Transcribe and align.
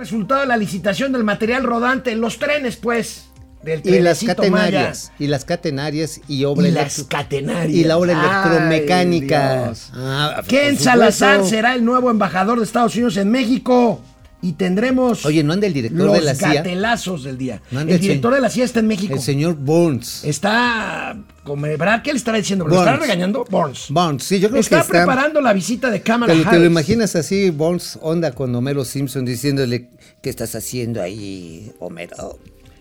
Resultado 0.00 0.40
de 0.40 0.46
la 0.46 0.56
licitación 0.56 1.12
del 1.12 1.24
material 1.24 1.62
rodante, 1.62 2.16
los 2.16 2.38
trenes, 2.38 2.76
pues. 2.76 3.26
Del 3.62 3.82
Y 3.84 4.00
las 4.00 4.24
catenarias. 4.24 5.12
Y 5.18 5.26
las 5.26 5.44
catenarias 5.44 6.22
y 6.26 6.44
obra. 6.44 6.66
Y 6.66 6.70
las 6.70 7.04
catenarias. 7.04 7.76
Y 7.76 7.84
la 7.84 7.98
obra 7.98 8.12
electromecánica. 8.12 9.74
Ah, 9.92 10.40
Ken 10.48 10.78
Salazar 10.78 11.44
será 11.44 11.74
el 11.74 11.84
nuevo 11.84 12.10
embajador 12.10 12.58
de 12.58 12.64
Estados 12.64 12.94
Unidos 12.94 13.18
en 13.18 13.30
México. 13.30 14.00
Y 14.40 14.52
tendremos 14.52 15.26
Oye, 15.26 15.44
¿no 15.44 15.52
anda 15.52 15.66
el 15.66 15.74
director 15.74 16.06
los 16.06 16.14
de 16.14 16.22
la 16.22 16.34
CIA? 16.34 16.54
gatelazos 16.54 17.24
del 17.24 17.36
día. 17.36 17.60
No 17.70 17.80
el 17.80 18.00
director 18.00 18.32
de 18.32 18.40
la 18.40 18.48
CIA 18.48 18.64
está 18.64 18.80
en 18.80 18.86
México. 18.86 19.12
El 19.12 19.20
señor 19.20 19.54
Burns. 19.54 20.24
Está. 20.24 21.14
¿Verdad? 21.56 22.02
¿Qué 22.02 22.12
le 22.12 22.18
estará 22.18 22.38
diciendo? 22.38 22.66
¿Lo 22.66 22.78
estará 22.78 22.96
regañando? 22.96 23.44
Burns. 23.48 23.86
Burns, 23.90 24.24
sí, 24.24 24.38
yo 24.40 24.48
creo 24.48 24.60
Está 24.60 24.76
que 24.76 24.80
está. 24.82 24.92
preparando 24.92 25.40
la 25.40 25.52
visita 25.52 25.90
de 25.90 26.02
Kamala 26.02 26.32
Te 26.32 26.38
lo, 26.38 26.42
te 26.44 26.48
Harris. 26.48 26.60
lo 26.62 26.66
imaginas 26.66 27.16
así, 27.16 27.50
Burns 27.50 27.98
onda 28.02 28.32
con 28.32 28.54
Homero 28.54 28.84
Simpson 28.84 29.24
diciéndole, 29.24 29.90
¿qué 30.22 30.30
estás 30.30 30.54
haciendo 30.54 31.00
ahí, 31.02 31.72
Homero? 31.78 32.38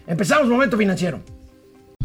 Empezamos 0.08 0.48
Momento 0.48 0.78
Financiero. 0.78 1.22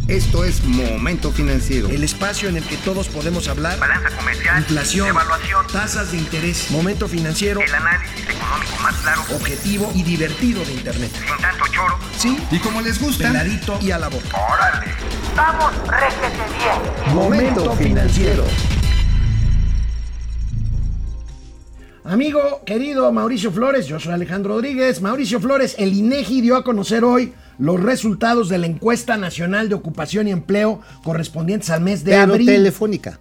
Esto 0.08 0.44
es 0.44 0.62
Momento 0.64 1.32
Financiero. 1.32 1.88
El 1.88 2.04
espacio 2.04 2.50
en 2.50 2.58
el 2.58 2.64
que 2.64 2.76
todos 2.76 3.08
podemos 3.08 3.48
hablar. 3.48 3.78
Balanza 3.78 4.14
comercial, 4.14 4.58
Inflación, 4.58 5.08
evaluación, 5.08 5.66
tasas 5.72 6.12
de 6.12 6.18
interés, 6.18 6.70
momento 6.70 7.08
financiero, 7.08 7.62
el 7.62 7.74
análisis 7.74 8.20
económico 8.28 8.82
más 8.82 8.94
claro, 8.96 9.22
objetivo 9.34 9.90
y 9.94 10.02
divertido 10.02 10.62
de 10.62 10.72
Internet. 10.74 11.10
sin 11.10 11.36
tanto 11.40 11.64
choro. 11.72 11.98
Sí, 12.18 12.36
Y 12.50 12.58
como 12.58 12.82
les 12.82 13.00
gusta, 13.00 13.28
peladito 13.28 13.78
y 13.80 13.92
a 13.92 13.98
la 13.98 14.08
boca. 14.08 14.26
¡Órale! 14.52 14.92
¡Vamos, 15.34 15.72
réjete 15.88 16.42
bien! 16.58 17.14
Momento 17.14 17.72
financiero. 17.74 18.44
Amigo 22.04 22.60
querido 22.66 23.10
Mauricio 23.10 23.50
Flores, 23.50 23.86
yo 23.86 23.98
soy 23.98 24.12
Alejandro 24.12 24.52
Rodríguez. 24.56 25.00
Mauricio 25.00 25.40
Flores, 25.40 25.76
el 25.78 25.94
INEGI 25.94 26.42
dio 26.42 26.56
a 26.56 26.62
conocer 26.62 27.02
hoy 27.04 27.32
los 27.58 27.80
resultados 27.82 28.48
de 28.48 28.58
la 28.58 28.66
encuesta 28.66 29.16
nacional 29.16 29.68
de 29.68 29.74
ocupación 29.74 30.28
y 30.28 30.30
empleo 30.32 30.80
correspondientes 31.02 31.70
al 31.70 31.80
mes 31.80 32.04
de 32.04 32.12
Pero 32.12 32.32
abril. 32.32 32.46
telefónica. 32.46 33.20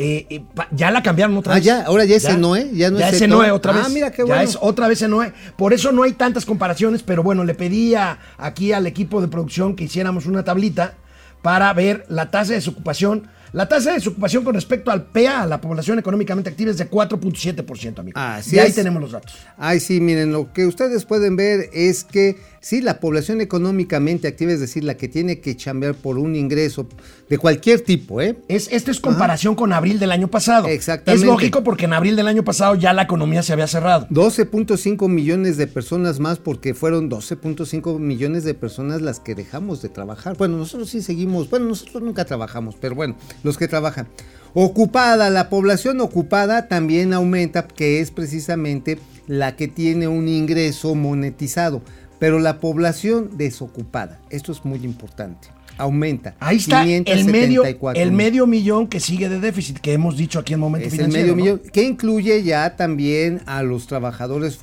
Eh, 0.00 0.26
eh, 0.30 0.44
pa- 0.54 0.68
ya 0.70 0.92
la 0.92 1.02
cambiaron 1.02 1.36
otra 1.36 1.54
Ah, 1.54 1.56
vez. 1.56 1.64
ya, 1.64 1.82
ahora 1.82 2.04
ya 2.04 2.14
es 2.16 2.24
Enoe, 2.24 2.70
ya 2.72 2.88
no 2.90 3.00
es 3.00 3.14
es. 3.14 3.22
Enoe 3.22 3.50
otra 3.50 3.72
Ah, 3.74 3.78
vez. 3.78 3.90
mira 3.90 4.12
qué 4.12 4.18
Ya 4.22 4.26
bueno. 4.26 4.42
es 4.42 4.56
otra 4.60 4.86
vez 4.86 5.02
Enoe. 5.02 5.32
Por 5.56 5.72
eso 5.72 5.90
no 5.90 6.04
hay 6.04 6.12
tantas 6.12 6.44
comparaciones, 6.46 7.02
pero 7.02 7.24
bueno, 7.24 7.42
le 7.44 7.54
pedí 7.54 7.96
a- 7.96 8.18
aquí 8.36 8.72
al 8.72 8.86
equipo 8.86 9.20
de 9.20 9.26
producción 9.26 9.74
que 9.74 9.84
hiciéramos 9.84 10.26
una 10.26 10.44
tablita 10.44 10.94
para 11.42 11.72
ver 11.72 12.04
la 12.08 12.30
tasa 12.30 12.50
de 12.50 12.56
desocupación. 12.56 13.26
La 13.52 13.66
tasa 13.66 13.88
de 13.90 13.96
desocupación 13.96 14.44
con 14.44 14.54
respecto 14.54 14.90
al 14.90 15.06
PEA, 15.06 15.42
a 15.42 15.46
la 15.46 15.60
población 15.60 15.98
económicamente 15.98 16.50
activa, 16.50 16.70
es 16.70 16.76
de 16.78 16.86
4.7%, 16.88 18.00
amigo. 18.00 18.18
Así 18.20 18.56
y 18.56 18.58
ahí 18.58 18.68
es. 18.68 18.74
tenemos 18.74 19.00
los 19.00 19.12
datos. 19.12 19.34
Ay, 19.56 19.80
sí, 19.80 20.00
miren, 20.00 20.32
lo 20.32 20.52
que 20.52 20.66
ustedes 20.66 21.06
pueden 21.06 21.34
ver 21.34 21.70
es 21.72 22.04
que 22.04 22.36
sí, 22.60 22.80
la 22.80 23.00
población 23.00 23.40
económicamente 23.40 24.28
activa, 24.28 24.52
es 24.52 24.60
decir, 24.60 24.84
la 24.84 24.96
que 24.96 25.08
tiene 25.08 25.40
que 25.40 25.56
chambear 25.56 25.94
por 25.94 26.18
un 26.18 26.36
ingreso 26.36 26.86
de 27.28 27.38
cualquier 27.38 27.80
tipo, 27.80 28.20
¿eh? 28.20 28.38
Es, 28.48 28.68
esto 28.70 28.90
es 28.90 29.00
comparación 29.00 29.54
con 29.54 29.72
abril 29.72 29.98
del 29.98 30.12
año 30.12 30.28
pasado. 30.28 30.68
Exactamente. 30.68 31.24
Es 31.24 31.26
lógico 31.26 31.62
porque 31.62 31.84
en 31.84 31.92
abril 31.92 32.16
del 32.16 32.28
año 32.28 32.44
pasado 32.44 32.74
ya 32.74 32.92
la 32.92 33.02
economía 33.02 33.42
se 33.42 33.52
había 33.52 33.66
cerrado. 33.66 34.06
12.5 34.08 35.08
millones 35.08 35.56
de 35.56 35.66
personas 35.66 36.20
más 36.20 36.38
porque 36.38 36.74
fueron 36.74 37.10
12.5 37.10 37.98
millones 37.98 38.44
de 38.44 38.54
personas 38.54 39.02
las 39.02 39.20
que 39.20 39.34
dejamos 39.34 39.82
de 39.82 39.88
trabajar. 39.88 40.36
Bueno, 40.36 40.56
nosotros 40.56 40.90
sí 40.90 41.02
seguimos, 41.02 41.50
bueno, 41.50 41.66
nosotros 41.66 42.02
nunca 42.02 42.24
trabajamos, 42.24 42.76
pero 42.80 42.94
bueno, 42.94 43.16
los 43.42 43.58
que 43.58 43.68
trabajan. 43.68 44.08
Ocupada, 44.54 45.28
la 45.30 45.50
población 45.50 46.00
ocupada 46.00 46.68
también 46.68 47.12
aumenta, 47.12 47.68
que 47.68 48.00
es 48.00 48.10
precisamente 48.10 48.98
la 49.26 49.56
que 49.56 49.68
tiene 49.68 50.08
un 50.08 50.26
ingreso 50.26 50.94
monetizado, 50.94 51.82
pero 52.18 52.38
la 52.38 52.58
población 52.60 53.36
desocupada, 53.36 54.20
esto 54.30 54.52
es 54.52 54.64
muy 54.64 54.78
importante, 54.84 55.48
aumenta. 55.76 56.34
Ahí 56.40 56.56
está 56.56 56.82
el 56.82 57.24
medio, 57.24 57.62
574 57.62 58.02
el 58.02 58.12
medio 58.12 58.46
millón 58.46 58.88
que 58.88 58.98
sigue 58.98 59.28
de 59.28 59.38
déficit, 59.38 59.78
que 59.78 59.92
hemos 59.92 60.16
dicho 60.16 60.40
aquí 60.40 60.54
en 60.54 60.60
Momento 60.60 60.88
es 60.88 60.94
el 60.94 60.98
Financiero. 60.98 61.36
medio 61.36 61.36
¿no? 61.36 61.42
millón, 61.56 61.70
que 61.72 61.82
incluye 61.84 62.42
ya 62.42 62.74
también 62.76 63.42
a 63.46 63.62
los 63.62 63.86
trabajadores 63.86 64.58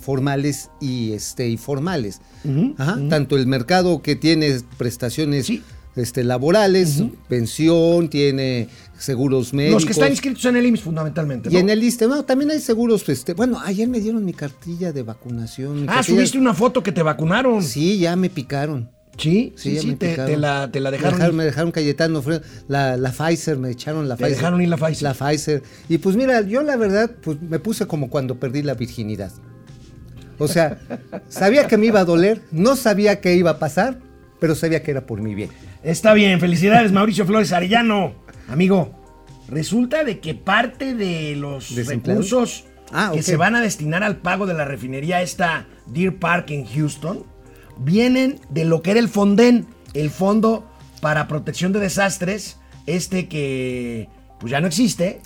formales 0.00 0.70
y 0.80 1.12
este 1.12 1.48
y 1.48 1.56
formales. 1.56 2.20
Ajá, 2.78 2.98
Tanto 3.08 3.36
el 3.36 3.46
mercado 3.46 4.00
que 4.02 4.16
tiene 4.16 4.60
prestaciones 4.78 5.46
Sí. 5.46 5.62
Este, 5.96 6.24
laborales, 6.24 7.02
pensión, 7.28 8.08
tiene 8.08 8.68
seguros 8.98 9.52
médicos. 9.54 9.82
Los 9.82 9.86
que 9.86 9.92
están 9.92 10.10
inscritos 10.10 10.44
en 10.44 10.56
el 10.56 10.66
IMSS 10.66 10.82
fundamentalmente. 10.82 11.48
y 11.48 11.52
¿no? 11.54 11.58
en 11.58 11.70
el 11.70 11.82
ISSSTE, 11.82 12.06
bueno, 12.06 12.24
también 12.24 12.50
hay 12.50 12.60
seguros, 12.60 13.08
este, 13.08 13.34
bueno, 13.34 13.58
ayer 13.64 13.88
me 13.88 14.00
dieron 14.00 14.24
mi 14.24 14.32
cartilla 14.34 14.92
de 14.92 15.02
vacunación. 15.02 15.84
Ah, 15.88 15.96
cartilla- 15.96 16.02
subiste 16.16 16.38
una 16.38 16.54
foto 16.54 16.82
que 16.82 16.92
te 16.92 17.02
vacunaron. 17.02 17.62
Sí, 17.62 17.98
ya 17.98 18.14
me 18.16 18.28
picaron. 18.30 18.90
Sí, 19.18 19.52
Sí, 19.56 19.76
sí, 19.78 19.88
sí, 19.90 19.96
te, 19.96 20.14
te 20.16 20.36
la, 20.38 20.70
te 20.72 20.80
la 20.80 20.90
Me 20.90 20.96
dejaron. 20.96 21.18
dejaron, 21.18 21.36
me 21.36 21.44
dejaron 21.44 21.72
Cayetano, 21.72 22.22
la, 22.68 22.96
la 22.96 23.10
Pfizer, 23.12 23.58
me 23.58 23.70
echaron 23.70 24.08
la 24.08 24.16
Te 24.16 24.22
Pfizer. 24.24 24.36
dejaron 24.38 24.62
ir 24.62 24.68
la 24.70 24.76
Pfizer. 24.78 25.02
La 25.02 25.12
Pfizer. 25.14 25.62
Y 25.90 25.98
pues 25.98 26.16
mira, 26.16 26.40
yo 26.42 26.62
la 26.62 26.76
verdad, 26.76 27.10
pues 27.22 27.36
me 27.42 27.58
puse 27.58 27.86
como 27.86 28.08
cuando 28.08 28.38
perdí 28.40 28.62
la 28.62 28.72
virginidad. 28.74 29.30
O 30.38 30.48
sea, 30.48 30.78
sabía 31.28 31.66
que 31.66 31.76
me 31.76 31.86
iba 31.86 32.00
a 32.00 32.04
doler, 32.06 32.40
no 32.50 32.76
sabía 32.76 33.20
qué 33.20 33.34
iba 33.36 33.50
a 33.50 33.58
pasar, 33.58 33.98
pero 34.40 34.54
sabía 34.54 34.82
que 34.82 34.90
era 34.90 35.04
por 35.04 35.20
mi 35.20 35.34
bien. 35.34 35.50
Está 35.82 36.12
bien, 36.14 36.40
felicidades 36.40 36.92
Mauricio 36.92 37.24
Flores 37.26 37.52
Arellano. 37.52 38.12
Amigo, 38.48 38.90
resulta 39.48 40.04
de 40.04 40.20
que 40.20 40.34
parte 40.34 40.94
de 40.94 41.36
los 41.36 41.70
recursos 42.14 42.64
Ah, 42.92 43.12
que 43.14 43.22
se 43.22 43.36
van 43.36 43.54
a 43.54 43.60
destinar 43.60 44.02
al 44.02 44.16
pago 44.16 44.46
de 44.46 44.54
la 44.54 44.64
refinería 44.64 45.22
esta 45.22 45.66
Deer 45.86 46.16
Park 46.18 46.50
en 46.50 46.66
Houston 46.66 47.24
vienen 47.78 48.40
de 48.50 48.64
lo 48.64 48.82
que 48.82 48.90
era 48.90 48.98
el 49.00 49.08
Fonden, 49.08 49.68
el 49.94 50.10
Fondo 50.10 50.68
para 51.00 51.28
Protección 51.28 51.72
de 51.72 51.78
Desastres, 51.78 52.58
este 52.86 53.28
que 53.28 54.08
pues 54.40 54.50
ya 54.50 54.60
no 54.60 54.66
existe. 54.66 55.20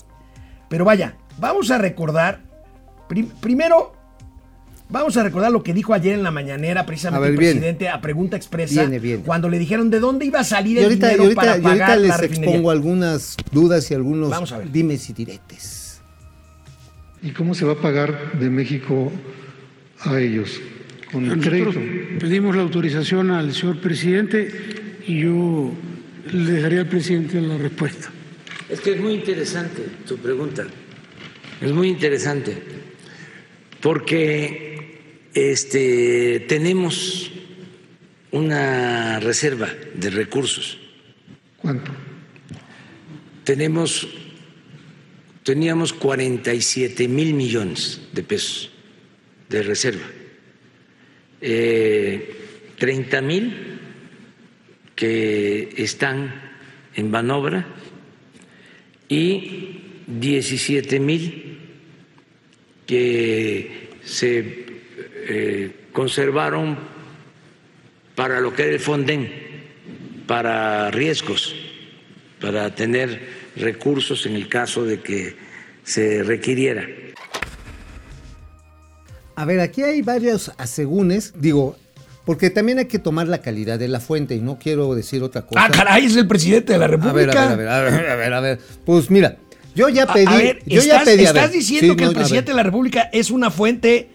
Pero 0.69 0.85
vaya, 0.85 1.17
vamos 1.39 1.71
a 1.71 1.79
recordar, 1.79 2.43
prim- 3.09 3.31
primero, 3.41 3.95
vamos 4.95 5.17
a 5.17 5.23
recordar 5.23 5.51
lo 5.53 5.63
que 5.63 5.75
dijo 5.75 5.93
ayer 5.95 6.15
en 6.15 6.23
la 6.23 6.31
mañanera 6.31 6.87
precisamente 6.87 7.19
A 7.19 7.21
ver, 7.21 7.31
el 7.31 7.37
presidente 7.37 7.89
a 7.89 8.01
pregunta 8.01 8.37
expresa, 8.37 8.81
Viene, 8.83 8.99
viene. 8.99 9.23
cuando 9.23 9.49
le 9.49 9.59
dijeron 9.59 9.91
de 9.91 10.01
dónde 10.01 10.25
iba 10.27 10.41
a 10.41 10.45
salir 10.45 10.79
el 10.79 10.85
ahorita, 10.85 11.07
dinero 11.09 11.23
ahorita, 11.25 11.41
para 11.41 11.53
ahorita 11.53 11.69
pagar 11.71 11.89
la 11.91 11.97
les 12.09 12.19
refinería. 12.21 12.51
expongo 12.51 12.71
algunas 12.71 13.37
dudas 13.53 13.91
y 13.91 13.95
algunos 13.95 14.31
Vamos 14.31 14.53
a 14.53 14.59
ver. 14.59 14.71
dimes 14.73 15.09
y 15.11 15.13
diretes. 15.13 16.01
¿Y 17.23 17.31
cómo 17.31 17.55
se 17.55 17.65
va 17.65 17.73
a 17.73 17.77
pagar 17.81 18.39
de 18.39 18.51
México 18.51 19.11
a 20.01 20.19
ellos? 20.21 20.61
Con 21.13 21.31
el 21.31 21.41
crédito. 21.41 21.81
pedimos 22.19 22.57
la 22.57 22.63
autorización 22.63 23.31
al 23.31 23.53
señor 23.55 23.81
presidente 23.81 24.49
y 25.07 25.21
yo 25.21 25.71
le 26.33 26.53
dejaré 26.53 26.81
al 26.81 26.89
presidente 26.89 27.41
la 27.41 27.57
respuesta. 27.57 28.11
Es 28.69 28.81
que 28.81 28.93
es 28.95 29.01
muy 29.01 29.13
interesante 29.15 29.83
tu 30.09 30.17
pregunta. 30.17 30.65
Es 31.61 31.71
muy 31.73 31.89
interesante. 31.89 32.63
Porque 33.81 34.64
este, 35.35 36.41
tenemos 36.49 37.31
una 38.31 39.21
reserva 39.21 39.69
de 39.95 40.11
recursos. 40.11 40.79
¿Cuánto? 41.59 41.93
Tenemos, 43.45 44.09
teníamos 45.43 45.93
47 45.93 47.09
mil 47.09 47.35
millones 47.35 48.01
de 48.13 48.23
pesos 48.23 48.71
de 49.49 49.63
reserva. 49.63 50.07
Eh, 51.41 52.35
30 52.79 53.21
mil 53.23 53.81
que 54.97 55.75
están 55.77 56.35
en 56.95 57.11
Banobra 57.11 57.67
y 59.09 59.81
17 60.07 61.01
mil 61.01 61.59
que 62.87 63.91
se 64.05 64.64
eh, 65.29 65.87
conservaron 65.93 66.77
para 68.15 68.41
lo 68.41 68.55
que 68.55 68.63
era 68.63 68.73
el 68.73 68.81
Fonden, 68.81 69.31
para 70.27 70.91
riesgos, 70.91 71.55
para 72.41 72.75
tener 72.75 73.21
recursos 73.57 74.27
en 74.27 74.35
el 74.37 74.49
caso 74.49 74.85
de 74.85 75.01
que 75.01 75.37
se 75.85 76.23
requiriera. 76.23 76.87
A 79.37 79.45
ver, 79.45 79.61
aquí 79.61 79.83
hay 79.83 80.01
varios 80.03 80.53
asegúnes, 80.59 81.35
digo, 81.37 81.77
porque 82.25 82.51
también 82.51 82.79
hay 82.79 82.87
que 82.87 82.99
tomar 83.01 83.27
la 83.27 83.39
calidad 83.43 83.79
de 83.79 83.89
la 83.89 83.99
fuente 84.01 84.35
y 84.37 84.41
no 84.41 84.59
quiero 84.59 84.95
decir 84.95 85.23
otra 85.23 85.43
cosa. 85.43 85.65
Ah, 85.65 85.71
caray, 85.71 86.07
es 86.07 86.17
el 86.17 86.29
presidente 86.29 86.73
de 86.73 86.79
la 86.79 86.85
A 86.85 86.89
ver, 86.89 87.01
República. 87.01 87.51
a 87.53 87.57
ver, 87.57 87.69
a 87.69 87.81
ver, 87.83 87.93
a 87.95 87.97
ver, 87.99 88.11
a 88.11 88.17
ver, 88.17 88.33
a 88.33 88.41
ver. 88.41 88.61
Pues 88.87 89.11
mira, 89.11 89.37
yo 89.75 89.89
ya 89.89 90.05
A- 90.05 90.13
pedí, 90.15 90.27
a 90.27 90.37
ver, 90.37 90.63
yo 90.65 90.81
estás, 90.81 91.01
ya 91.01 91.05
pedí, 91.05 91.25
a 91.25 91.29
estás 91.29 91.51
ver. 91.51 91.59
diciendo 91.59 91.93
Sí, 91.93 91.97
que 91.97 92.05
no, 92.05 92.11
el 92.11 92.17
a 92.17 92.21
presidente 92.21 92.51
de 92.53 92.57
la 92.57 92.63
República 92.63 93.11
es 93.13 93.31
una 93.31 93.51
fuente 93.51 94.09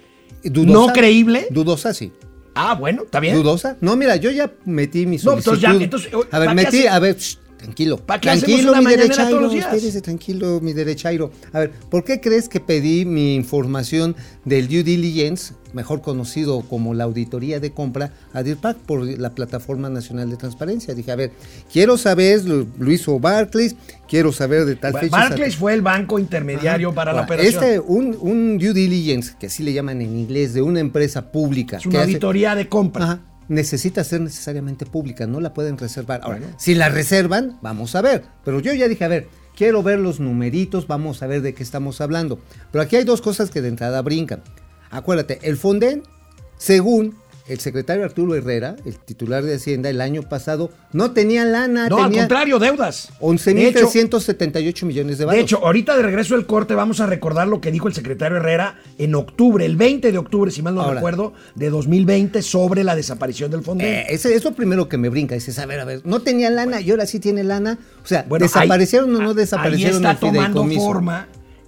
Dudosa, 0.44 0.74
no 0.88 0.94
creíble. 0.94 1.48
Dudosa, 1.50 1.94
sí. 1.94 2.12
Ah, 2.56 2.76
bueno, 2.76 3.04
está 3.04 3.20
bien. 3.20 3.36
¿Dudosa? 3.36 3.78
No, 3.82 3.96
mira, 3.96 4.16
yo 4.18 4.32
ya 4.32 4.52
metí 4.66 5.06
mi 5.06 5.18
No, 5.18 5.34
entonces 5.38 5.44
solicitud. 5.46 5.78
ya, 5.80 5.84
entonces, 5.84 6.12
a 6.14 6.40
ver, 6.40 6.48
¿para 6.50 6.56
qué 6.56 6.56
metí, 6.56 6.88
a 6.88 7.00
ver, 7.00 7.16
shh, 7.18 7.38
Tranquilo. 7.60 7.98
¿Para 7.98 8.22
qué 8.22 8.30
hacemos 8.30 8.46
tranquilo, 8.48 8.72
una 8.72 8.82
mi 8.82 8.96
derechairo. 8.96 9.52
Espérese, 9.52 10.02
tranquilo, 10.02 10.60
mi 10.62 10.72
derechairo. 10.74 11.30
A 11.52 11.60
ver, 11.60 11.72
¿por 11.72 12.06
qué 12.06 12.22
crees 12.22 12.48
que 12.48 12.62
pedí 12.62 13.04
mi 13.04 13.36
información 13.36 14.16
del 14.46 14.70
due 14.70 14.84
diligence, 14.84 15.54
mejor 15.74 16.02
conocido 16.02 16.62
como 16.62 16.94
la 16.94 17.04
auditoría 17.04 17.60
de 17.60 17.72
compra, 17.72 18.14
a 18.32 18.44
DIRPAC 18.44 18.78
por 18.78 19.06
la 19.06 19.32
Plataforma 19.36 19.90
Nacional 19.90 20.30
de 20.30 20.38
Transparencia? 20.38 20.94
Dije, 20.96 21.12
a 21.12 21.18
ver, 21.18 21.32
quiero 21.72 21.98
saber, 21.98 22.46
lo, 22.46 22.92
hizo 22.92 23.20
Barclays, 23.20 23.76
quiero 24.08 24.32
saber 24.32 24.64
de 24.64 24.78
tal 24.78 24.94
fecha. 24.94 25.18
Barclays 25.18 25.58
fue 25.58 25.74
el 25.74 25.82
banco 25.82 26.18
intermediario 26.18 26.94
para 26.94 27.12
la 27.12 27.24
operación. 27.24 27.62
Este, 27.62 27.80
un, 27.82 28.18
un 28.22 28.58
due 28.58 28.74
diligence, 28.74 29.34
que 29.38 29.48
así 29.48 29.64
le 29.64 29.74
llaman 29.74 30.02
en 30.02 30.18
inglés, 30.18 30.54
de 30.54 30.62
una 30.62 30.80
empresa 30.80 31.30
pública. 31.30 31.76
es 31.76 31.84
que 31.84 31.90
una 31.90 32.00
hace- 32.00 32.08
auditoría 32.12 32.56
de 32.56 32.70
compra. 32.70 33.04
Ajá, 33.04 33.20
necesita 33.50 34.04
ser 34.04 34.22
necesariamente 34.22 34.86
pública, 34.86 35.28
no 35.28 35.42
la 35.42 35.54
pueden 35.54 35.78
reservar. 35.78 36.22
Ahora, 36.24 36.40
si 36.58 36.76
la 36.76 36.88
reservan, 36.88 37.58
vamos 37.62 37.96
a 37.96 38.02
ver. 38.02 38.24
Pero 38.46 38.62
yo 38.62 38.74
ya 38.74 38.88
dije, 38.88 39.04
a 39.04 39.10
ver, 39.10 39.28
quiero 39.56 39.84
ver 39.84 40.00
los 40.00 40.20
numeritos, 40.22 40.88
vamos 40.88 41.22
a 41.22 41.28
ver 41.28 41.42
de 41.42 41.54
qué 41.54 41.64
estamos 41.64 42.00
hablando. 42.00 42.40
Pero 42.72 42.84
aquí 42.84 42.96
hay 42.96 43.04
dos 43.04 43.22
cosas 43.22 43.50
que 43.50 43.62
de 43.62 43.68
entrada 43.68 44.02
brincan. 44.02 44.42
Acuérdate, 44.92 45.40
el 45.44 45.58
Fonden, 45.58 46.04
según 46.58 47.16
el 47.50 47.60
secretario 47.60 48.06
Arturo 48.06 48.36
Herrera, 48.36 48.76
el 48.86 48.98
titular 49.00 49.44
de 49.44 49.56
Hacienda, 49.56 49.90
el 49.90 50.00
año 50.02 50.22
pasado, 50.24 50.70
no 50.94 51.12
tenía 51.12 51.44
lana, 51.46 51.90
No, 51.90 52.04
al 52.04 52.12
contrario, 52.14 52.60
deudas. 52.60 53.10
De 53.20 53.68
hecho, 53.68 53.88
11.378 53.90 54.86
millones 54.86 55.18
de 55.18 55.24
De 55.24 55.26
baros. 55.26 55.42
hecho, 55.42 55.66
ahorita 55.66 55.98
de 55.98 56.04
regreso 56.04 56.36
del 56.36 56.46
corte 56.46 56.76
vamos 56.76 57.00
a 57.02 57.06
recordar 57.08 57.48
lo 57.48 57.60
que 57.60 57.72
dijo 57.72 57.88
el 57.88 57.94
secretario 57.94 58.38
Herrera 58.38 58.76
en 58.98 59.16
octubre, 59.16 59.66
el 59.66 59.76
20 59.78 60.12
de 60.12 60.18
octubre, 60.18 60.52
si 60.52 60.62
mal 60.62 60.76
no 60.76 60.82
Ahora. 60.82 60.96
recuerdo, 60.96 61.34
de 61.56 61.70
2020 61.70 62.42
sobre 62.42 62.84
la 62.84 62.96
desaparición 62.96 63.52
del 63.52 63.64
fondo. 63.64 63.84
Eh, 63.84 64.06
ese, 64.10 64.34
eso 64.36 64.54
primero 64.54 64.88
que 64.88 64.98
me 64.98 65.10
brinca, 65.10 65.36
dices, 65.36 65.58
a 65.60 65.66
ver, 65.66 65.80
a 65.80 65.86
ver, 65.86 66.02
no 66.06 66.22
tenía 66.22 66.50
lana 66.50 66.82
y 66.82 66.92
ahora 66.92 67.06
sí 67.06 67.20
tiene 67.20 67.44
lana. 67.44 67.80
O 68.04 68.08
sea, 68.08 68.26
Bueno, 68.30 68.44
¿desaparecieron 68.46 69.10
ahí- 69.12 69.16
o 69.16 69.22
no 69.22 69.34
desaparecieron 69.34 70.06
Ahí 70.06 70.12
el 70.12 70.16
está 70.16 70.20
tomando 70.20 70.64
fideicomiso? 70.64 70.82
forma 70.82 71.28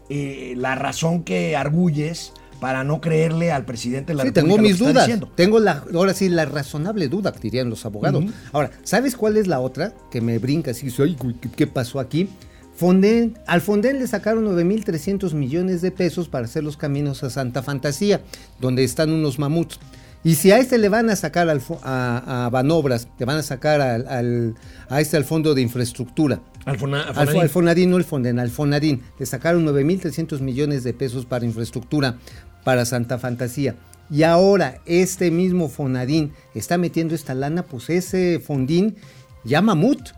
eh, 0.10 0.54
la 0.58 0.76
razón 0.76 1.24
que 1.24 1.56
arguyes 1.56 2.34
para 2.62 2.86
no 2.86 3.02
creerle 3.02 3.52
al 3.52 3.66
presidente 3.66 4.14
de 4.14 4.18
la 4.18 4.24
Sí, 4.24 4.30
República 4.30 4.42
tengo 4.46 4.58
lo 4.58 4.64
que 4.64 4.70
mis 4.70 4.80
está 4.82 5.18
dudas. 5.18 5.30
Tengo 5.36 5.60
la, 5.60 5.84
ahora 5.94 6.14
sí, 6.14 6.30
la 6.30 6.46
razonable 6.46 7.10
duda, 7.10 7.32
dirían 7.42 7.70
los 7.70 7.84
abogados. 7.86 8.24
Ahora, 8.54 8.72
¿sabes 8.84 9.18
cuál 9.18 9.36
es 9.36 9.48
la 9.48 9.60
otra 9.60 9.94
que 10.12 10.22
me 10.22 10.38
brinca? 10.38 10.72
Así, 10.72 10.88
ay, 11.00 11.18
¿qué, 11.58 11.68
pasó 11.68 12.00
aquí? 12.00 12.30
Fonden, 12.76 13.38
al 13.48 13.62
Fonden 13.62 14.00
le 14.00 14.08
sacaron 14.08 14.46
9.300 14.46 15.34
millones 15.34 15.82
de 15.82 15.92
pesos 15.92 16.30
para 16.30 16.46
hacer 16.46 16.64
los 16.64 16.78
caminos 16.78 17.24
a 17.24 17.30
Santa 17.30 17.62
Fantasía, 17.62 18.22
donde 18.60 18.84
están 18.84 19.12
unos 19.12 19.38
mamuts. 19.40 19.80
Y 20.24 20.36
si 20.36 20.52
a 20.52 20.60
este 20.60 20.78
le 20.78 20.88
van 20.88 21.10
a 21.10 21.16
sacar 21.16 21.50
al, 21.50 21.62
a, 21.84 22.46
a 22.46 22.50
Banobras, 22.52 23.08
le 23.18 23.26
van 23.26 23.38
a 23.38 23.44
sacar 23.44 23.82
al, 23.82 24.08
al- 24.08 24.56
a 24.88 25.02
este 25.02 25.18
al 25.18 25.26
Fondo 25.26 25.56
de 25.56 25.62
Infraestructura, 25.64 26.42
Al 26.66 26.78
Fona- 26.78 27.06
Fonadín. 27.12 27.42
al 27.42 27.50
Fonadín, 27.50 27.90
no 27.90 27.98
el 27.98 28.04
Fonden, 28.04 28.38
al 28.38 28.52
Fonadín. 28.52 29.02
Le 29.18 29.26
sacaron 29.26 29.66
9.300 29.66 30.40
millones 30.42 30.84
de 30.84 30.94
pesos 30.94 31.26
para 31.26 31.44
infraestructura 31.46 32.18
para 32.64 32.86
Santa 32.86 33.18
Fantasía. 33.20 33.76
Y 34.10 34.24
ahora 34.24 34.80
este 34.86 35.32
mismo 35.32 35.70
Fonadín 35.70 36.34
está 36.54 36.78
metiendo 36.78 37.16
esta 37.16 37.34
lana, 37.34 37.64
pues 37.64 37.90
ese 37.90 38.40
Fondín 38.46 38.96
ya 39.44 39.62
mamut. 39.62 40.10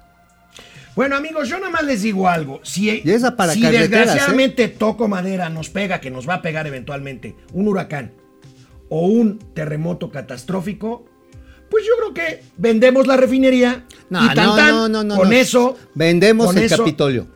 Bueno, 0.95 1.16
amigos, 1.16 1.50
yo 1.50 1.57
nada 1.57 1.72
más 1.72 1.84
les 1.84 2.01
digo 2.04 2.28
algo. 2.28 2.60
Si, 2.63 2.90
Y 3.04 3.10
esa 3.10 3.36
para 3.36 3.54
si 3.54 3.66
¿eh? 3.66 3.72
desgraciadamente 3.72 4.68
toco 4.68 5.07
madera, 5.07 5.50
nos 5.50 5.69
pega, 5.69 6.00
que 6.01 6.12
nos 6.12 6.28
va 6.30 6.36
a 6.36 6.42
pegar 6.42 6.68
eventualmente, 6.68 7.36
un 7.51 7.68
huracán 7.68 8.13
o 8.89 9.07
un 9.07 9.39
terremoto 9.56 10.12
catastrófico, 10.12 11.06
pues 11.69 11.84
yo 11.86 11.94
creo 11.98 12.13
que 12.13 12.44
vendemos 12.57 13.07
la 13.07 13.18
refinería 13.18 13.86
No, 14.12 14.24
y 14.24 14.36
tan, 14.36 14.46
no, 14.46 14.56
tan, 14.56 14.69
no, 14.69 14.89
no, 14.89 15.04
no, 15.04 15.16
con 15.18 15.30
no. 15.30 15.36
eso 15.36 15.75
Vendemos 15.96 16.46
con 16.48 16.57
el 16.60 16.66
eso- 16.66 16.78
Capitolio. 16.78 17.28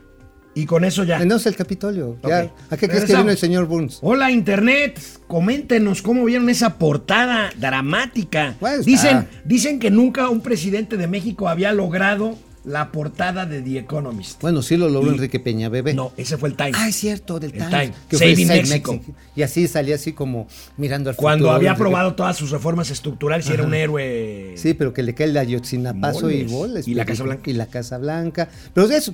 Y 0.58 0.66
con 0.66 0.84
eso 0.84 1.04
ya. 1.04 1.20
Vendemos 1.20 1.46
el 1.46 1.56
Capitolio. 1.56 2.18
ya. 2.28 2.46
Ok. 2.46 2.52
¿A 2.72 2.78
qué 2.78 2.90
crees 2.90 3.06
que 3.06 3.16
vino 3.16 3.30
el 3.30 3.38
señor 3.38 3.68
Burns? 3.68 4.00
Hola 4.02 4.32
Internet, 4.32 5.00
coméntenos 5.28 6.02
cómo 6.02 6.26
vieron 6.26 6.50
esa 6.50 6.80
portada 6.80 7.52
dramática. 7.58 8.56
Pues, 8.60 8.84
dicen, 8.84 9.18
ah. 9.18 9.26
dicen 9.46 9.80
que 9.80 9.92
nunca 9.92 10.30
un 10.30 10.42
presidente 10.42 10.98
de 10.98 11.06
México 11.06 11.48
había 11.48 11.74
logrado 11.74 12.36
la 12.68 12.92
portada 12.92 13.46
de 13.46 13.62
The 13.62 13.80
Economist. 13.80 14.42
Bueno, 14.42 14.62
sí 14.62 14.76
lo 14.76 14.90
logró 14.90 15.12
Y- 15.12 15.16
Enrique 15.16 15.40
Peña 15.40 15.70
Bebé. 15.70 15.94
No, 15.94 16.12
ese 16.18 16.38
fue 16.38 16.50
el 16.50 16.56
Time. 16.56 16.72
Ah, 16.74 16.90
es 16.90 16.98
cierto, 16.98 17.40
del 17.40 17.52
El 17.52 17.60
Times. 17.60 17.70
Time. 17.70 17.94
Que 18.10 18.18
fue 18.18 18.32
Saving 18.32 18.48
Save 18.48 18.64
Mexico. 18.64 19.00
Y 19.36 19.42
así 19.44 19.68
salía 19.68 19.96
así 19.96 20.12
como 20.12 20.48
mirando 20.76 21.10
al 21.10 21.16
Cuando 21.16 21.46
futuro, 21.46 21.56
había 21.56 21.72
aprobado 21.72 22.16
todas 22.16 22.36
sus 22.36 22.52
reformas 22.52 22.92
estructurales 22.92 23.48
y 23.50 23.54
era 23.54 23.64
un 23.64 23.74
héroe. 23.74 24.54
Sí, 24.58 24.74
pero 24.74 24.94
que 24.94 25.02
le 25.02 25.14
cae 25.14 25.28
el 25.28 25.38
Ayotzinapazo 25.38 26.30
y 26.30 26.44
boles. 26.44 26.88
Y 26.88 26.94
la 26.94 27.06
Casa 27.06 27.24
Blanca. 27.24 27.50
Y 27.50 27.54
la 27.54 27.68
Casa 27.68 27.98
Blanca. 28.00 28.50
Pero 28.74 28.90
eso. 28.90 29.14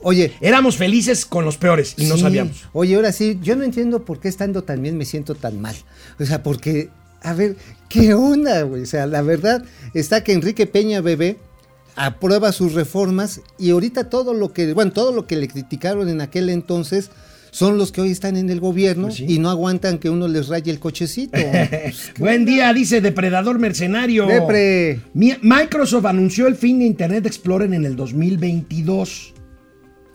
Oye. 0.00 0.32
Éramos 0.40 0.76
felices 0.76 1.26
con 1.26 1.44
los 1.44 1.56
peores 1.56 1.94
y 1.96 2.04
no 2.06 2.16
sabíamos. 2.16 2.68
Oye, 2.72 2.94
ahora 2.94 3.12
sí, 3.12 3.38
yo 3.42 3.56
no 3.56 3.64
entiendo 3.64 4.04
por 4.04 4.20
qué 4.20 4.28
estando 4.28 4.62
tan 4.64 4.80
bien 4.82 4.96
me 4.96 5.04
siento 5.04 5.34
tan 5.34 5.60
mal. 5.60 5.74
O 6.20 6.24
sea, 6.24 6.42
porque, 6.42 6.88
a 7.22 7.32
ver, 7.34 7.56
¿qué 7.88 8.14
onda, 8.14 8.62
güey? 8.62 8.82
O 8.82 8.86
sea, 8.86 9.06
la 9.06 9.22
verdad 9.22 9.64
está 9.94 10.22
que 10.22 10.32
Enrique 10.32 10.66
Peña 10.66 11.00
Bebé 11.00 11.38
aprueba 11.96 12.52
sus 12.52 12.74
reformas 12.74 13.40
y 13.58 13.70
ahorita 13.70 14.08
todo 14.08 14.34
lo 14.34 14.52
que, 14.52 14.72
bueno, 14.72 14.92
todo 14.92 15.10
lo 15.12 15.26
que 15.26 15.34
le 15.36 15.48
criticaron 15.48 16.08
en 16.08 16.20
aquel 16.20 16.48
entonces 16.48 17.10
son 17.50 17.76
los 17.78 17.90
que 17.92 18.02
hoy 18.02 18.10
están 18.10 18.36
en 18.36 18.50
el 18.50 18.60
gobierno 18.60 19.04
Pues 19.06 19.16
sí. 19.16 19.24
y 19.26 19.38
no 19.40 19.48
aguantan 19.50 19.98
que 19.98 20.10
uno 20.10 20.28
les 20.28 20.46
raye 20.48 20.70
el 20.70 20.78
cochecito. 20.78 21.32
Pues, 21.32 22.12
Buen 22.18 22.44
día, 22.44 22.72
dice 22.72 23.00
Depredador 23.00 23.58
Mercenario. 23.58 24.26
Depre. 24.26 25.00
Mi- 25.14 25.38
Microsoft 25.42 26.04
anunció 26.04 26.46
el 26.46 26.54
fin 26.56 26.78
de 26.78 26.84
Internet 26.84 27.26
Explorer 27.26 27.72
en 27.72 27.84
el 27.84 27.96
2022. 27.96 29.34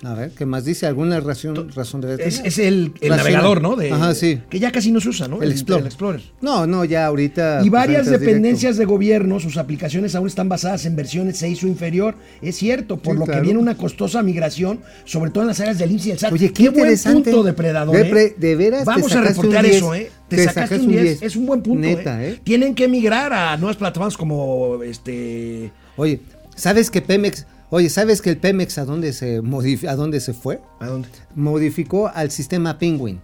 A 0.03 0.13
ver, 0.15 0.31
¿qué 0.31 0.45
más 0.45 0.65
dice? 0.65 0.85
¿Alguna 0.85 1.19
razón, 1.21 1.69
razón 1.73 2.01
de 2.01 2.15
Es, 2.15 2.41
es 2.43 2.57
el, 2.59 2.93
navegador, 3.01 3.61
¿no? 3.61 3.75
De- 3.77 3.91
Ajá, 3.91 4.13
sí. 4.13 4.41
Que 4.49 4.59
ya 4.59 4.71
casi 4.71 4.91
no 4.91 4.99
se 4.99 5.09
usa, 5.09 5.27
¿no? 5.29 5.41
El 5.41 5.51
Explorer. 5.51 5.81
el 5.81 5.87
Explorer. 5.87 6.21
No, 6.41 6.67
no, 6.67 6.83
ya 6.83 7.05
ahorita. 7.05 7.59
Y 7.63 7.69
pues, 7.69 7.71
varias 7.71 8.07
dependencias 8.09 8.75
de 8.77 8.85
gobierno, 8.85 9.39
sus 9.39 9.55
aplicaciones 9.57 10.13
aún 10.15 10.27
están 10.27 10.49
basadas 10.49 10.85
en 10.85 10.95
versiones 10.97 11.37
6 11.37 11.63
o 11.63 11.67
inferior. 11.67 12.15
Es 12.41 12.57
cierto, 12.57 12.97
por 12.97 13.13
Sí, 13.13 13.19
lo 13.19 13.25
claro. 13.25 13.39
que 13.41 13.45
viene 13.45 13.59
una 13.59 13.77
costosa 13.77 14.21
migración, 14.23 14.81
sobre 15.05 15.31
todo 15.31 15.43
en 15.43 15.47
las 15.47 15.59
áreas 15.61 15.77
del 15.79 15.91
IMSS 15.91 16.05
y 16.07 16.11
el 16.11 16.19
SAT. 16.19 16.33
Oye, 16.33 16.51
qué 16.51 16.63
buen 16.63 16.75
interesante. 16.79 17.31
punto, 17.31 17.43
depredador. 17.43 17.95
Depre, 17.95 18.23
¿eh? 18.25 18.35
de 18.37 18.55
veras 18.55 18.79
te 18.81 18.85
Vamos 18.85 19.11
a 19.15 19.21
reportear 19.21 19.63
un 19.63 19.69
10. 19.71 19.77
eso, 19.77 19.95
¿eh? 19.95 20.11
Te, 20.27 20.35
Te 20.35 20.43
sacaste 20.43 20.61
sacaste 20.61 20.75
un 20.83 20.85
un 20.85 20.91
10. 20.91 21.03
10. 21.03 21.21
Es 21.21 21.35
un 21.35 21.45
buen 21.45 21.61
punto. 21.61 21.79
Neta, 21.87 22.23
¿eh? 22.23 22.29
¿eh? 22.31 22.39
Tienen 22.43 22.75
que 22.75 22.87
migrar 22.87 23.31
a 23.31 23.55
nuevas 23.57 23.77
plataformas 23.77 24.17
como 24.17 24.83
este. 24.83 25.71
Oye, 25.95 26.19
¿sabes 26.55 26.89
que 26.89 27.01
Pemex, 27.01 27.45
oye, 27.73 27.89
¿sabes 27.89 28.21
que 28.21 28.29
el 28.29 28.37
Pemex 28.37 28.77
a 28.77 28.85
dónde 28.85 29.13
se 29.13 29.41
a 29.87 29.95
dónde 29.95 30.19
se 30.19 30.33
fue? 30.33 30.61
¿A 30.79 30.87
dónde? 30.87 31.07
Modificó 31.35 32.07
al 32.07 32.29
sistema 32.31 32.77
Penguin. 32.77 33.19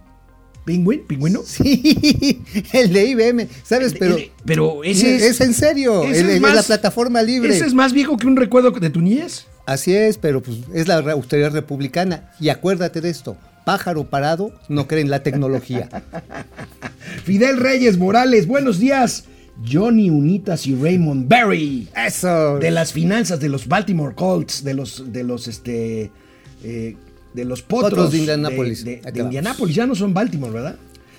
¿Pingüín? 0.64 1.06
¿Pingüino? 1.06 1.40
Sí, 1.46 2.42
el 2.72 2.92
de 2.92 3.04
IBM, 3.06 3.48
¿sabes? 3.64 3.94
Pero, 3.98 4.16
El- 4.18 4.30
pero 4.44 4.84
es, 4.84 4.98
ese 5.02 5.28
es, 5.28 5.40
en 5.40 5.54
serio, 5.54 6.02
ese 6.04 6.20
el- 6.20 6.28
es 6.30 6.34
es 6.36 6.40
más- 6.40 6.54
la 6.54 6.62
plataforma 6.62 7.22
libre. 7.22 7.54
Ese 7.56 7.64
es 7.66 7.74
más 7.74 7.92
viejo 7.92 8.16
que 8.16 8.26
un 8.26 8.36
recuerdo 8.36 8.70
de 8.72 8.90
tu 8.90 9.00
niñez. 9.00 9.46
Así 9.66 9.94
es, 9.94 10.18
pero 10.18 10.42
pues 10.42 10.58
es 10.74 10.88
la 10.88 10.96
autoridad 10.98 11.52
republicana. 11.52 12.32
Y 12.40 12.48
acuérdate 12.48 13.00
de 13.00 13.08
esto, 13.10 13.36
pájaro 13.64 14.10
parado 14.10 14.52
no 14.68 14.86
cree 14.88 15.00
en 15.02 15.10
la 15.10 15.22
tecnología. 15.22 15.88
Fidel 17.24 17.56
Reyes 17.58 17.96
Morales, 17.98 18.46
buenos 18.46 18.78
días. 18.78 19.24
Johnny 19.68 20.10
Unitas 20.10 20.66
y 20.66 20.74
Raymond 20.74 21.28
Berry. 21.28 21.88
Eso. 21.96 22.58
De 22.58 22.70
las 22.70 22.92
finanzas 22.92 23.40
de 23.40 23.48
los 23.48 23.66
Baltimore 23.68 24.14
Colts, 24.14 24.62
de 24.64 24.74
los, 24.74 25.12
de 25.12 25.24
los, 25.24 25.48
este, 25.48 26.10
eh, 26.64 26.96
de 27.34 27.44
los 27.44 27.62
potros, 27.62 27.90
Potros 27.90 28.12
de 28.12 28.18
Indianápolis. 28.18 28.84
De, 28.84 28.96
de- 29.00 29.12
de. 29.12 29.20
Indianápolis, 29.20 29.74
ya 29.74 29.86
no 29.86 29.94
son 29.94 30.14
Baltimore, 30.14 30.52
¿verdad? 30.52 30.76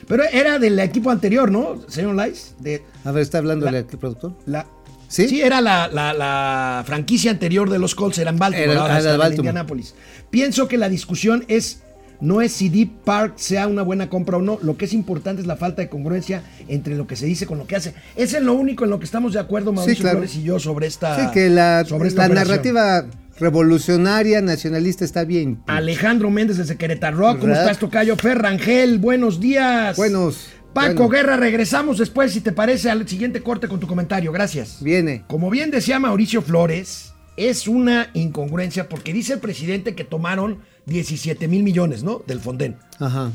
Pero 0.07 0.23
era 0.23 0.59
del 0.59 0.79
equipo 0.79 1.09
anterior, 1.11 1.51
¿no, 1.51 1.81
señor 1.87 2.15
Lice? 2.15 2.53
De 2.59 2.83
A 3.03 3.11
ver, 3.11 3.21
¿está 3.23 3.37
hablando 3.37 3.69
La- 3.69 3.79
el 3.79 3.85
productor? 3.85 4.33
la, 4.45 4.65
¿Sí? 5.07 5.41
era 5.41 5.61
la, 5.61 5.87
la- 5.87 6.13
la 6.13 6.83
franquicia 6.85 7.31
anterior 7.31 7.69
de 7.69 7.79
los 7.79 7.95
Colts, 7.95 8.17
eran 8.17 8.37
Baltimore, 8.37 8.71
Era- 8.71 8.81
ahora 8.81 8.93
era 8.93 8.99
están 8.99 9.13
en 9.13 9.19
Baltimore. 9.19 9.47
Indianápolis. 9.49 9.95
Pienso 10.29 10.67
que 10.67 10.77
la 10.77 10.89
discusión 10.89 11.45
es 11.47 11.81
no 12.21 12.41
es 12.41 12.51
si 12.51 12.69
Deep 12.69 13.03
Park 13.03 13.33
sea 13.37 13.67
una 13.67 13.81
buena 13.81 14.09
compra 14.09 14.37
o 14.37 14.41
no, 14.41 14.59
lo 14.61 14.77
que 14.77 14.85
es 14.85 14.93
importante 14.93 15.41
es 15.41 15.47
la 15.47 15.57
falta 15.57 15.81
de 15.81 15.89
congruencia 15.89 16.43
entre 16.67 16.95
lo 16.95 17.07
que 17.07 17.15
se 17.15 17.25
dice 17.25 17.45
con 17.45 17.57
lo 17.57 17.67
que 17.67 17.75
hace. 17.75 17.93
Ese 18.15 18.37
es 18.37 18.43
lo 18.43 18.53
único 18.53 18.83
en 18.85 18.91
lo 18.91 18.99
que 18.99 19.05
estamos 19.05 19.33
de 19.33 19.39
acuerdo 19.39 19.73
Mauricio 19.73 20.03
claro. 20.03 20.19
Flores 20.19 20.35
y 20.35 20.43
yo 20.43 20.59
sobre 20.59 20.87
esta 20.87 21.15
Sí, 21.15 21.31
que 21.33 21.49
la, 21.49 21.83
sobre 21.85 22.07
esta 22.07 22.27
la 22.27 22.35
narrativa 22.35 23.05
revolucionaria 23.39 24.39
nacionalista 24.41 25.03
está 25.03 25.25
bien. 25.25 25.61
Alejandro 25.67 26.29
Méndez 26.29 26.57
desde 26.57 26.77
Querétaro 26.77 27.17
Rock, 27.17 27.39
¿cómo 27.39 27.47
¿Verdad? 27.47 27.63
estás, 27.63 27.79
Tocayo? 27.79 28.15
Ferrangel, 28.15 28.99
buenos 28.99 29.39
días. 29.39 29.97
Buenos. 29.97 30.49
Paco 30.73 30.93
bueno, 30.93 31.09
Guerra, 31.09 31.37
regresamos 31.37 31.97
después, 31.97 32.31
si 32.31 32.39
te 32.39 32.53
parece, 32.53 32.89
al 32.89 33.05
siguiente 33.07 33.41
corte 33.41 33.67
con 33.67 33.79
tu 33.79 33.87
comentario. 33.87 34.31
Gracias. 34.31 34.77
Viene. 34.81 35.25
Como 35.27 35.49
bien 35.49 35.69
decía 35.69 35.99
Mauricio 35.99 36.41
Flores, 36.41 37.11
es 37.35 37.67
una 37.67 38.09
incongruencia 38.13 38.87
porque 38.87 39.11
dice 39.11 39.33
el 39.33 39.39
presidente 39.39 39.95
que 39.95 40.03
tomaron 40.03 40.59
17 40.85 41.47
mil 41.47 41.63
millones, 41.63 42.03
¿no? 42.03 42.23
Del 42.25 42.39
Fonden. 42.39 42.77
Ajá. 42.99 43.31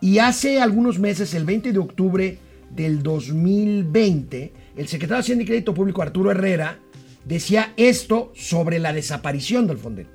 Y 0.00 0.18
hace 0.18 0.60
algunos 0.60 0.98
meses, 0.98 1.34
el 1.34 1.44
20 1.44 1.72
de 1.72 1.78
octubre 1.78 2.38
del 2.70 3.02
2020, 3.02 4.52
el 4.76 4.88
secretario 4.88 5.16
de 5.16 5.20
Hacienda 5.20 5.44
y 5.44 5.46
Crédito 5.46 5.74
Público, 5.74 6.00
Arturo 6.00 6.30
Herrera, 6.30 6.78
decía 7.24 7.74
esto 7.76 8.32
sobre 8.34 8.78
la 8.78 8.92
desaparición 8.92 9.66
del 9.66 9.78
Fonden. 9.78 10.06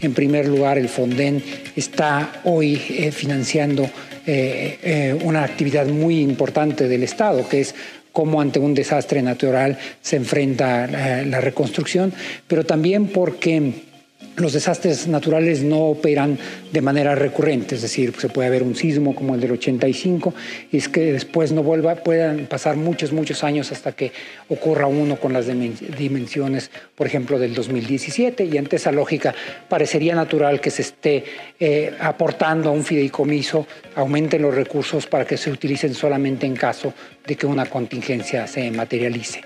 En 0.00 0.14
primer 0.14 0.48
lugar, 0.48 0.78
el 0.78 0.88
Fonden 0.88 1.42
está 1.74 2.40
hoy 2.44 2.80
eh, 2.90 3.10
financiando 3.10 3.84
eh, 4.26 4.78
eh, 4.82 5.18
una 5.24 5.42
actividad 5.42 5.86
muy 5.86 6.20
importante 6.20 6.86
del 6.88 7.02
Estado, 7.02 7.48
que 7.48 7.60
es 7.60 7.74
cómo 8.12 8.40
ante 8.40 8.58
un 8.58 8.74
desastre 8.74 9.22
natural 9.22 9.78
se 10.00 10.16
enfrenta 10.16 10.86
la 11.24 11.40
reconstrucción, 11.40 12.12
pero 12.48 12.64
también 12.64 13.08
porque 13.08 13.87
los 14.36 14.52
desastres 14.52 15.08
naturales 15.08 15.62
no 15.62 15.86
operan 15.86 16.38
de 16.72 16.80
manera 16.80 17.14
recurrente, 17.14 17.74
es 17.74 17.82
decir, 17.82 18.12
se 18.18 18.28
puede 18.28 18.48
haber 18.48 18.62
un 18.62 18.74
sismo 18.76 19.14
como 19.14 19.34
el 19.34 19.40
del 19.40 19.52
85 19.52 20.34
y 20.70 20.76
es 20.76 20.88
que 20.88 21.12
después 21.12 21.50
no 21.52 21.62
vuelva, 21.62 21.96
puedan 21.96 22.46
pasar 22.46 22.76
muchos, 22.76 23.12
muchos 23.12 23.42
años 23.42 23.72
hasta 23.72 23.92
que 23.92 24.12
ocurra 24.48 24.86
uno 24.86 25.16
con 25.16 25.32
las 25.32 25.48
dimen- 25.48 25.78
dimensiones, 25.96 26.70
por 26.94 27.06
ejemplo, 27.06 27.38
del 27.38 27.54
2017 27.54 28.44
y 28.44 28.58
ante 28.58 28.76
esa 28.76 28.92
lógica 28.92 29.34
parecería 29.68 30.14
natural 30.14 30.60
que 30.60 30.70
se 30.70 30.82
esté 30.82 31.24
eh, 31.58 31.94
aportando 32.00 32.70
a 32.70 32.72
un 32.72 32.84
fideicomiso, 32.84 33.66
aumenten 33.96 34.42
los 34.42 34.54
recursos 34.54 35.06
para 35.06 35.24
que 35.24 35.36
se 35.36 35.50
utilicen 35.50 35.94
solamente 35.94 36.46
en 36.46 36.54
caso 36.54 36.92
de 37.26 37.36
que 37.36 37.46
una 37.46 37.66
contingencia 37.66 38.46
se 38.46 38.70
materialice. 38.70 39.42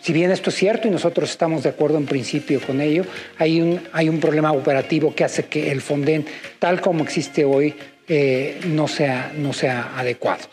Si 0.00 0.12
bien 0.12 0.30
esto 0.30 0.50
es 0.50 0.56
cierto 0.56 0.86
y 0.86 0.90
nosotros 0.90 1.30
estamos 1.30 1.62
de 1.62 1.70
acuerdo 1.70 1.98
en 1.98 2.06
principio 2.06 2.60
con 2.60 2.80
ello, 2.80 3.04
hay 3.38 3.60
un, 3.60 3.80
hay 3.92 4.08
un 4.08 4.13
problema 4.20 4.52
operativo 4.52 5.14
que 5.14 5.24
hace 5.24 5.44
que 5.44 5.70
el 5.70 5.80
Fonden, 5.80 6.26
tal 6.58 6.80
como 6.80 7.04
existe 7.04 7.44
hoy, 7.44 7.74
eh, 8.08 8.60
no, 8.66 8.88
sea, 8.88 9.32
no 9.36 9.52
sea 9.52 9.92
adecuado. 9.96 10.44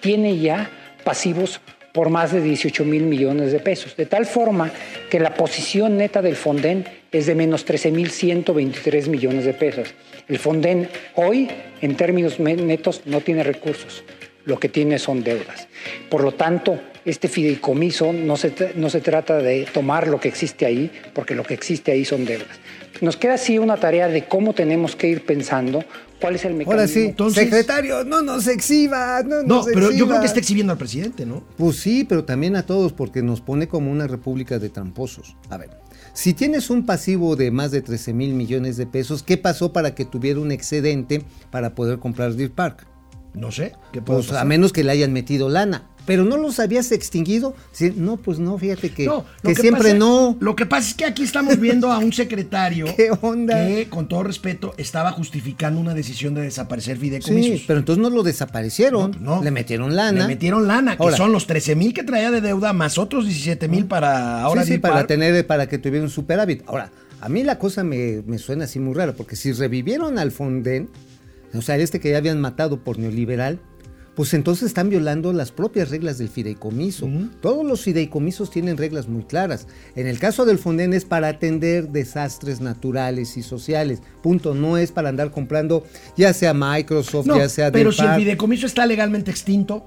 Tiene 0.00 0.38
ya 0.38 0.70
pasivos 1.04 1.60
por 1.92 2.10
más 2.10 2.32
de 2.32 2.40
18 2.40 2.84
mil 2.84 3.04
millones 3.04 3.50
de 3.50 3.60
pesos, 3.60 3.96
de 3.96 4.06
tal 4.06 4.26
forma 4.26 4.70
que 5.10 5.18
la 5.18 5.34
posición 5.34 5.96
neta 5.96 6.22
del 6.22 6.36
Fonden 6.36 6.84
es 7.10 7.26
de 7.26 7.34
menos 7.34 7.64
13 7.64 7.90
mil 7.90 8.10
123 8.10 9.08
millones 9.08 9.44
de 9.44 9.54
pesos. 9.54 9.94
El 10.28 10.38
Fonden 10.38 10.88
hoy, 11.16 11.48
en 11.80 11.96
términos 11.96 12.38
netos, 12.38 13.02
no 13.06 13.20
tiene 13.20 13.42
recursos 13.42 14.04
lo 14.48 14.58
que 14.58 14.70
tiene 14.70 14.98
son 14.98 15.22
deudas. 15.22 15.68
Por 16.08 16.24
lo 16.24 16.32
tanto, 16.32 16.80
este 17.04 17.28
fideicomiso 17.28 18.14
no 18.14 18.38
se, 18.38 18.52
no 18.76 18.88
se 18.88 19.02
trata 19.02 19.36
de 19.36 19.66
tomar 19.66 20.08
lo 20.08 20.18
que 20.18 20.28
existe 20.28 20.64
ahí, 20.64 20.90
porque 21.12 21.34
lo 21.34 21.44
que 21.44 21.52
existe 21.52 21.92
ahí 21.92 22.06
son 22.06 22.24
deudas. 22.24 22.58
Nos 23.00 23.16
queda 23.16 23.34
así 23.34 23.58
una 23.58 23.76
tarea 23.76 24.08
de 24.08 24.26
cómo 24.26 24.52
tenemos 24.54 24.96
que 24.96 25.08
ir 25.08 25.24
pensando 25.24 25.84
cuál 26.20 26.34
es 26.34 26.44
el 26.44 26.52
mecanismo. 26.54 26.72
Ahora 26.72 26.88
sí, 26.88 27.06
Entonces- 27.06 27.44
secretario, 27.44 28.04
no 28.04 28.22
nos 28.22 28.46
exhiba, 28.46 29.22
no 29.22 29.42
No, 29.42 29.56
nos 29.56 29.66
pero 29.66 29.90
yo 29.92 30.06
creo 30.08 30.20
que 30.20 30.26
está 30.26 30.38
exhibiendo 30.40 30.72
al 30.72 30.78
presidente, 30.78 31.24
¿no? 31.24 31.44
Pues 31.56 31.76
sí, 31.76 32.04
pero 32.04 32.24
también 32.24 32.56
a 32.56 32.64
todos, 32.64 32.92
porque 32.92 33.22
nos 33.22 33.40
pone 33.40 33.68
como 33.68 33.90
una 33.90 34.06
república 34.06 34.58
de 34.58 34.68
tramposos. 34.68 35.36
A 35.48 35.56
ver, 35.58 35.70
si 36.12 36.34
tienes 36.34 36.70
un 36.70 36.84
pasivo 36.86 37.36
de 37.36 37.50
más 37.50 37.70
de 37.70 37.82
13 37.82 38.12
mil 38.12 38.34
millones 38.34 38.76
de 38.76 38.86
pesos, 38.86 39.22
¿qué 39.22 39.36
pasó 39.36 39.72
para 39.72 39.94
que 39.94 40.04
tuviera 40.04 40.40
un 40.40 40.50
excedente 40.50 41.22
para 41.50 41.74
poder 41.74 41.98
comprar 42.00 42.34
Deer 42.34 42.50
Park? 42.50 42.86
No 43.34 43.52
sé. 43.52 43.72
¿Qué 43.92 44.02
puede 44.02 44.20
Pues 44.24 44.32
a 44.32 44.44
menos 44.44 44.72
que 44.72 44.82
le 44.82 44.90
hayan 44.90 45.12
metido 45.12 45.48
lana. 45.48 45.88
Pero 46.08 46.24
no 46.24 46.38
los 46.38 46.58
habías 46.58 46.90
extinguido. 46.90 47.54
Sí, 47.70 47.92
no, 47.94 48.16
pues 48.16 48.38
no, 48.38 48.56
fíjate 48.56 48.88
que, 48.88 49.04
No, 49.04 49.26
que 49.42 49.54
siempre 49.54 49.82
pasa- 49.90 49.94
no. 49.98 50.38
Lo 50.40 50.56
que 50.56 50.64
pasa 50.64 50.88
es 50.88 50.94
que 50.94 51.04
aquí 51.04 51.22
estamos 51.22 51.60
viendo 51.60 51.92
a 51.92 51.98
un 51.98 52.14
secretario 52.14 52.86
¿Qué 52.96 53.10
onda? 53.20 53.66
que, 53.66 53.90
con 53.90 54.08
todo 54.08 54.22
respeto, 54.22 54.72
estaba 54.78 55.12
justificando 55.12 55.78
una 55.78 55.92
decisión 55.92 56.32
de 56.32 56.40
desaparecer 56.40 56.96
fideicomisos. 56.96 57.58
Sí, 57.58 57.64
pero 57.66 57.80
entonces 57.80 58.02
no 58.02 58.08
lo 58.08 58.22
desaparecieron. 58.22 59.18
No, 59.20 59.36
no. 59.36 59.42
Le 59.44 59.50
metieron 59.50 59.94
lana. 59.94 60.22
Le 60.22 60.28
metieron 60.28 60.66
lana, 60.66 60.96
que 60.96 61.02
Ahora, 61.02 61.18
son 61.18 61.30
los 61.30 61.46
13 61.46 61.76
mil 61.76 61.92
que 61.92 62.04
traía 62.04 62.30
de 62.30 62.40
deuda 62.40 62.72
más 62.72 62.96
otros 62.96 63.26
17 63.26 63.68
mil 63.68 63.84
para 63.84 64.40
ahora 64.40 64.64
sí, 64.64 64.72
sí, 64.72 64.78
para 64.78 65.06
tener, 65.06 65.46
para 65.46 65.68
que 65.68 65.76
tuviera 65.76 66.02
un 66.06 66.10
superávit. 66.10 66.62
Ahora, 66.66 66.90
a 67.20 67.28
mí 67.28 67.42
la 67.42 67.58
cosa 67.58 67.84
me, 67.84 68.22
me 68.26 68.38
suena 68.38 68.64
así 68.64 68.78
muy 68.78 68.94
rara, 68.94 69.12
porque 69.12 69.36
si 69.36 69.52
revivieron 69.52 70.18
al 70.18 70.32
Fonden, 70.32 70.88
o 71.52 71.60
sea, 71.60 71.76
este 71.76 72.00
que 72.00 72.12
ya 72.12 72.16
habían 72.16 72.40
matado 72.40 72.78
por 72.82 72.98
neoliberal, 72.98 73.60
pues 74.18 74.34
entonces 74.34 74.66
están 74.66 74.90
violando 74.90 75.32
las 75.32 75.52
propias 75.52 75.90
reglas 75.90 76.18
del 76.18 76.28
fideicomiso. 76.28 77.08
Todos 77.40 77.64
los 77.64 77.82
fideicomisos 77.82 78.50
tienen 78.50 78.76
reglas 78.76 79.06
muy 79.06 79.22
claras. 79.22 79.68
En 79.94 80.08
el 80.08 80.18
caso 80.18 80.44
del 80.44 80.58
Fonden 80.58 80.92
es 80.92 81.04
para 81.04 81.28
atender 81.28 81.90
desastres 81.90 82.60
naturales 82.60 83.36
y 83.36 83.44
sociales. 83.44 84.02
Punto. 84.20 84.56
No 84.56 84.76
es 84.76 84.90
para 84.90 85.10
andar 85.10 85.30
comprando 85.30 85.84
ya 86.16 86.34
sea 86.34 86.52
Microsoft, 86.52 87.26
No, 87.26 87.36
ya 87.38 87.48
sea 87.48 87.70
pero 87.70 87.92
si 87.92 88.02
el 88.02 88.16
fideicomiso 88.16 88.66
está 88.66 88.86
legalmente 88.86 89.30
extinto, 89.30 89.86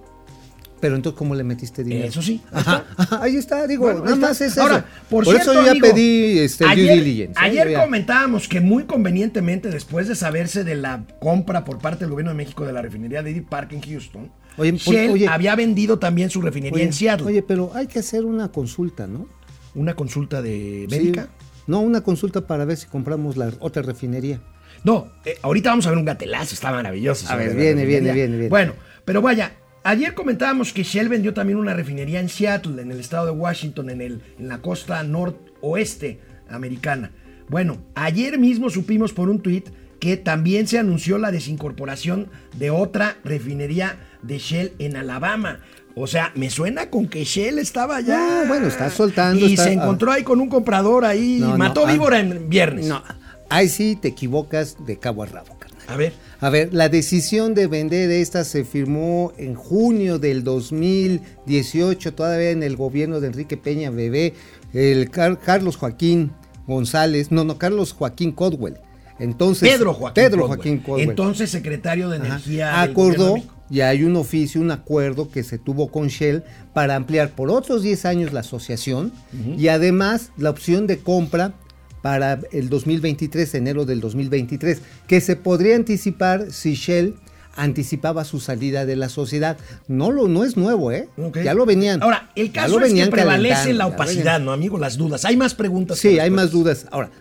Pero 0.81 0.95
entonces, 0.95 1.17
¿cómo 1.17 1.35
le 1.35 1.43
metiste 1.43 1.83
dinero? 1.83 2.07
Eso 2.07 2.21
sí, 2.21 2.41
ahí 2.51 2.59
Ajá, 2.59 2.85
ajá, 2.97 3.19
ahí 3.23 3.35
está, 3.37 3.67
digo, 3.67 3.83
Bueno, 3.83 4.03
nada 4.03 4.15
más 4.17 4.31
está. 4.31 4.45
es 4.45 4.51
eso. 4.53 4.61
Ahora, 4.63 4.85
por, 5.09 5.23
por 5.23 5.33
cierto, 5.35 5.51
eso 5.53 5.61
yo 5.65 5.73
ya 5.73 5.79
pedí 5.79 6.39
este, 6.39 6.63
el 6.65 6.71
due 6.75 6.81
ayer, 6.91 7.03
diligence. 7.03 7.31
¿eh? 7.39 7.43
Ayer 7.43 7.73
comentábamos 7.75 8.47
que 8.47 8.59
muy 8.59 8.83
convenientemente, 8.85 9.69
después 9.69 10.07
de 10.07 10.15
saberse 10.15 10.63
de 10.63 10.75
la 10.75 11.03
compra 11.19 11.63
por 11.63 11.77
parte 11.77 11.99
del 12.05 12.09
gobierno 12.09 12.31
de 12.31 12.37
México 12.37 12.65
de 12.65 12.73
la 12.73 12.81
refinería 12.81 13.21
de 13.23 13.31
Deer 13.31 13.45
Park 13.45 13.73
en 13.73 13.81
Houston, 13.81 14.31
Oye, 14.57 14.73
por- 14.73 14.93
Shell 14.95 15.11
oye. 15.11 15.27
había 15.27 15.55
vendido 15.55 15.99
también 15.99 16.29
su 16.29 16.41
refinería 16.41 16.75
Oye, 16.75 16.83
en 16.85 16.93
Seattle. 16.93 17.27
oye, 17.27 17.41
pero 17.43 17.71
hay 17.75 17.87
que 17.87 17.99
hacer 17.99 18.25
una 18.25 18.49
consulta, 18.51 19.05
¿no? 19.07 19.27
Una 19.75 19.93
consulta 19.93 20.41
de 20.41 20.87
médica. 20.89 21.23
Sí. 21.25 21.45
No, 21.67 21.79
una 21.81 22.01
consulta 22.01 22.41
para 22.47 22.65
ver 22.65 22.75
si 22.77 22.87
compramos 22.87 23.37
la 23.37 23.51
otra 23.59 23.83
refinería. 23.83 24.41
No, 24.83 25.07
eh, 25.25 25.37
ahorita 25.43 25.69
vamos 25.69 25.85
a 25.85 25.89
ver 25.89 25.99
un 25.99 26.05
gatelazo, 26.05 26.55
está 26.55 26.71
maravilloso. 26.71 27.31
A 27.31 27.35
ver, 27.35 27.55
viene, 27.55 27.85
viene, 27.85 28.11
viene, 28.11 28.33
viene. 28.35 28.49
Bueno, 28.49 28.73
pero 29.05 29.21
vaya, 29.21 29.53
ayer 29.83 30.13
comentábamos 30.13 30.73
que 30.73 30.83
Shell 30.83 31.09
vendió 31.09 31.33
también 31.33 31.57
una 31.57 31.73
refinería 31.73 32.19
en 32.19 32.29
Seattle, 32.29 32.81
en 32.81 32.91
el 32.91 32.99
estado 32.99 33.25
de 33.25 33.31
Washington, 33.31 33.89
en, 33.89 34.01
el, 34.01 34.21
en 34.39 34.47
la 34.47 34.59
costa 34.59 35.03
noroeste 35.03 36.19
americana. 36.49 37.11
Bueno, 37.49 37.77
ayer 37.95 38.37
mismo 38.39 38.69
supimos 38.69 39.13
por 39.13 39.29
un 39.29 39.41
tuit 39.41 39.69
que 39.99 40.17
también 40.17 40.67
se 40.67 40.79
anunció 40.79 41.17
la 41.17 41.31
desincorporación 41.31 42.27
de 42.57 42.71
otra 42.71 43.17
refinería 43.23 43.97
de 44.23 44.39
Shell 44.39 44.73
en 44.79 44.97
Alabama. 44.97 45.59
O 45.95 46.07
sea, 46.07 46.31
me 46.35 46.49
suena 46.49 46.89
con 46.89 47.07
que 47.07 47.23
Shell 47.23 47.59
estaba 47.59 47.99
ya. 48.01 48.43
No, 48.43 48.47
bueno, 48.47 48.67
está 48.67 48.89
soltando, 48.89 49.45
Y 49.45 49.53
está- 49.53 49.65
se 49.65 49.73
encontró 49.73 50.11
ahí 50.11 50.23
con 50.23 50.39
un 50.39 50.49
comprador 50.49 51.05
ahí. 51.05 51.37
No, 51.39 51.49
no, 51.49 51.57
mató 51.57 51.85
ah. 51.85 51.91
víbora 51.91 52.19
en 52.19 52.49
viernes. 52.49 52.87
No, 52.87 53.03
ahí 53.49 53.67
sí 53.67 53.97
te 54.01 54.07
equivocas 54.07 54.77
de 54.85 54.97
cabo 54.97 55.23
a 55.23 55.25
rabo, 55.27 55.57
carnal. 55.59 55.83
A 55.87 55.95
ver. 55.97 56.13
A 56.41 56.49
ver, 56.49 56.73
la 56.73 56.89
decisión 56.89 57.53
de 57.53 57.67
vender 57.67 58.09
esta 58.09 58.43
se 58.43 58.65
firmó 58.65 59.31
en 59.37 59.53
junio 59.53 60.17
del 60.17 60.43
2018, 60.43 62.13
todavía 62.13 62.49
en 62.49 62.63
el 62.63 62.75
gobierno 62.75 63.19
de 63.19 63.27
Enrique 63.27 63.57
Peña 63.57 63.91
Bebé, 63.91 64.33
el 64.73 65.09
Car- 65.11 65.39
Carlos 65.39 65.75
Joaquín 65.77 66.31
González, 66.67 67.31
no, 67.31 67.43
no, 67.43 67.57
Carlos 67.57 67.93
Joaquín 67.93 68.31
Codwell. 68.31 68.77
Entonces, 69.19 69.69
Pedro 69.69 69.93
Joaquín. 69.93 70.15
Pedro 70.23 70.37
Caldwell, 70.39 70.47
Joaquín 70.57 70.79
Codwell. 70.79 71.09
Entonces 71.09 71.51
secretario 71.51 72.09
de. 72.09 72.17
Energía. 72.17 72.81
acordó 72.81 73.35
y 73.69 73.81
hay 73.81 74.03
un 74.03 74.15
oficio, 74.15 74.59
un 74.59 74.71
acuerdo 74.71 75.29
que 75.29 75.43
se 75.43 75.57
tuvo 75.59 75.91
con 75.91 76.07
Shell 76.07 76.43
para 76.73 76.95
ampliar 76.95 77.29
por 77.29 77.49
otros 77.51 77.83
10 77.83 78.03
años 78.05 78.33
la 78.33 78.41
asociación 78.41 79.13
y 79.57 79.67
además 79.69 80.31
la 80.37 80.49
opción 80.49 80.87
de 80.87 80.97
compra 80.97 81.53
para 82.01 82.39
el 82.51 82.69
2023, 82.69 83.55
enero 83.55 83.85
del 83.85 84.01
2023, 84.01 84.81
que 85.07 85.21
se 85.21 85.35
podría 85.35 85.75
anticipar 85.75 86.51
si 86.51 86.73
Shell 86.73 87.15
anticipaba 87.55 88.23
su 88.23 88.39
salida 88.39 88.85
de 88.85 88.95
la 88.95 89.09
sociedad. 89.09 89.57
No 89.87 90.11
lo 90.11 90.27
no 90.27 90.43
es 90.43 90.57
nuevo, 90.57 90.91
¿eh? 90.91 91.09
Ya 91.43 91.53
lo 91.53 91.65
venían. 91.65 92.01
Ahora, 92.01 92.31
el 92.35 92.51
caso 92.51 92.79
es 92.79 92.93
que 92.93 93.07
prevalece 93.07 93.73
la 93.73 93.87
opacidad. 93.87 94.39
¿no, 94.39 94.51
amigo? 94.51 94.77
Las 94.77 94.97
dudas. 94.97 95.25
Hay 95.25 95.37
más 95.37 95.53
preguntas. 95.53 95.97
Sí, 95.99 96.19
hay 96.19 96.29
más 96.29 96.51
dudas. 96.51 96.85
Ahora, 96.91 97.11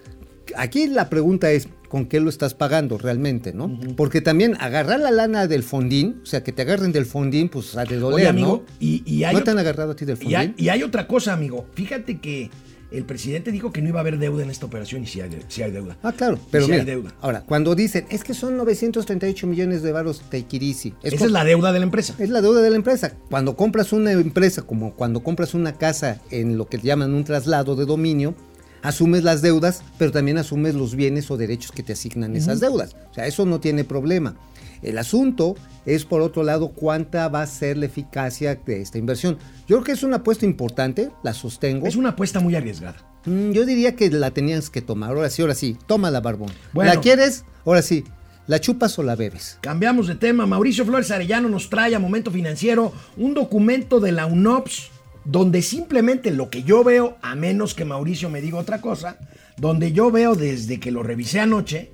aquí 0.57 0.87
la 0.87 1.11
pregunta 1.11 1.51
es, 1.51 1.69
¿con 1.89 2.07
qué 2.07 2.21
lo 2.21 2.31
estás 2.31 2.55
pagando 2.55 2.99
realmente, 2.99 3.53
no? 3.53 3.79
Porque 3.97 4.21
también 4.21 4.57
agarrar 4.61 5.01
la 5.01 5.11
lana 5.11 5.47
del 5.47 5.63
fondín, 5.63 6.21
o 6.23 6.27
sea, 6.27 6.43
que 6.45 6.53
te 6.53 6.63
agarren 6.63 6.93
del 6.93 7.07
fondín, 7.07 7.49
pues 7.49 7.77
ha 7.77 7.85
de 7.85 7.99
doler, 7.99 8.21
Oye, 8.21 8.29
amigo, 8.29 8.65
¿no? 8.67 8.75
y, 8.79 9.03
y 9.05 9.25
hay 9.25 9.35
¿No 9.35 9.43
te 9.43 9.51
han 9.51 9.59
agarrado 9.59 9.93
a 9.93 9.97
ti 9.97 10.05
del 10.05 10.17
y 10.23 10.35
hay, 10.35 10.47
fondín? 10.49 10.65
y 10.65 10.69
hay 10.69 10.83
otra 10.83 11.07
cosa, 11.07 11.33
amigo. 11.33 11.67
Fíjate 11.75 12.19
que 12.21 12.51
el 12.92 13.04
presidente 13.04 13.52
dijo 13.52 13.73
que 13.73 13.82
no 13.82 13.88
iba 13.88 14.00
a 14.00 14.02
haber 14.02 14.18
deuda 14.18 14.42
en 14.42 14.50
esta 14.50 14.66
operación 14.66 15.02
y 15.04 15.06
sí 15.06 15.20
hay, 15.20 15.28
de- 15.30 15.42
sí 15.49 15.62
hay 15.62 15.70
deuda. 15.70 15.97
Ah, 16.02 16.12
claro, 16.12 16.38
pero 16.50 16.66
Sí 16.66 16.73
hay 16.73 16.85
deuda. 16.85 17.14
ahora, 17.20 17.42
cuando 17.42 17.75
dicen, 17.75 18.06
es 18.11 18.25
que 18.25 18.35
son 18.35 18.56
938 18.56 19.47
millones 19.47 19.82
de 19.82 19.92
varos 19.92 20.23
Taikirisi. 20.30 20.94
Esa 21.02 21.16
co- 21.16 21.25
es 21.26 21.30
la 21.32 21.44
deuda 21.44 21.73
de 21.73 21.78
la 21.78 21.85
empresa. 21.85 22.14
Es 22.18 22.30
la 22.30 22.40
deuda 22.42 22.62
de 22.62 22.70
la 22.70 22.76
empresa. 22.76 23.12
Cuando 23.30 23.56
compras 23.56 23.92
una 23.92 24.12
empresa, 24.12 24.62
como 24.62 24.92
cuando 24.94 25.23
compras 25.23 25.54
una 25.54 25.73
casa 25.75 26.20
en 26.30 26.59
lo 26.59 26.66
que 26.68 26.78
llaman 26.78 27.14
un 27.14 27.25
traslado 27.25 27.76
de 27.76 27.87
dominio, 27.87 28.35
asumes 28.82 29.23
las 29.25 29.42
deudas, 29.42 29.82
pero 29.99 30.11
también 30.11 30.38
asumes 30.38 30.75
los 30.75 30.94
bienes 30.97 31.30
o 31.30 31.37
derechos 31.37 31.70
que 31.73 31.82
te 31.82 31.92
asignan 31.92 32.35
esas 32.35 32.61
deudas. 32.61 32.97
O 33.11 33.14
sea, 33.14 33.26
eso 33.26 33.44
no 33.47 33.61
tiene 33.61 33.85
problema. 33.85 34.37
El 34.83 34.99
asunto 34.99 35.57
es, 35.87 36.05
por 36.05 36.21
otro 36.21 36.43
lado, 36.43 36.69
cuánta 36.69 37.29
va 37.29 37.43
a 37.43 37.47
ser 37.47 37.77
la 37.77 37.87
eficacia 37.87 38.55
de 38.55 38.81
esta 38.81 38.99
inversión. 38.99 39.39
Yo 39.67 39.77
creo 39.77 39.85
que 39.85 39.93
es 39.93 40.03
una 40.03 40.17
apuesta 40.17 40.47
importante, 40.47 41.11
la 41.23 41.35
sostengo. 41.35 41.87
Es 41.87 41.97
una 41.97 42.11
apuesta 42.11 42.41
muy 42.41 42.55
arriesgada. 42.55 42.97
Mm, 43.27 43.53
Yo 43.53 43.67
diría 43.67 43.97
que 43.97 44.11
la 44.11 44.31
tenías 44.31 44.71
que 44.71 44.83
tomar. 44.83 45.11
Ahora 45.11 45.31
sí, 45.31 45.43
ahora 45.43 45.55
sí. 45.55 45.77
Tómala, 45.87 46.21
Barbón. 46.21 46.51
Bueno. 46.73 46.93
¿La 46.95 47.01
quieres? 47.01 47.45
Ahora 47.65 47.83
sí. 47.83 48.05
¿La 48.47 48.61
chupas 48.61 48.99
o 48.99 49.03
la 49.03 49.15
bebes? 49.15 49.59
Cambiamos 49.61 50.09
de 50.09 50.17
tema. 50.17 50.47
Mauricio 50.47 50.85
Flores 50.85 51.11
Arellano 51.11 51.49
nos 51.49 51.71
trae 51.71 51.95
a 51.95 51.99
Momento 51.99 52.31
Financiero 52.31 52.93
un 53.17 53.35
documento 53.35 54.01
de 54.01 54.13
la 54.13 54.27
UNOPS 54.27 54.91
donde 55.25 55.63
simplemente 55.63 56.31
lo 56.31 56.51
que 56.51 56.63
yo 56.63 56.83
veo, 56.83 57.19
a 57.23 57.35
menos 57.35 57.75
que 57.75 57.85
Mauricio 57.85 58.31
me 58.31 58.41
diga 58.41 58.59
otra 58.59 58.81
cosa, 58.81 59.19
donde 59.57 59.93
yo 59.93 60.11
veo 60.11 60.35
desde 60.35 60.81
que 60.81 60.91
lo 60.91 61.03
revisé 61.03 61.41
anoche, 61.41 61.93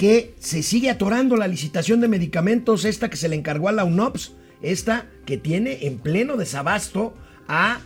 que 0.00 0.34
se 0.38 0.62
sigue 0.62 0.88
atorando 0.88 1.36
la 1.36 1.46
licitación 1.46 2.00
de 2.00 2.08
medicamentos, 2.08 2.86
esta 2.86 3.10
que 3.10 3.18
se 3.18 3.28
le 3.28 3.36
encargó 3.36 3.68
a 3.68 3.72
la 3.72 3.84
UNOPS, 3.84 4.32
esta 4.62 5.04
que 5.26 5.36
tiene 5.36 5.86
en 5.86 5.98
pleno 5.98 6.38
desabasto 6.38 7.12
a 7.48 7.80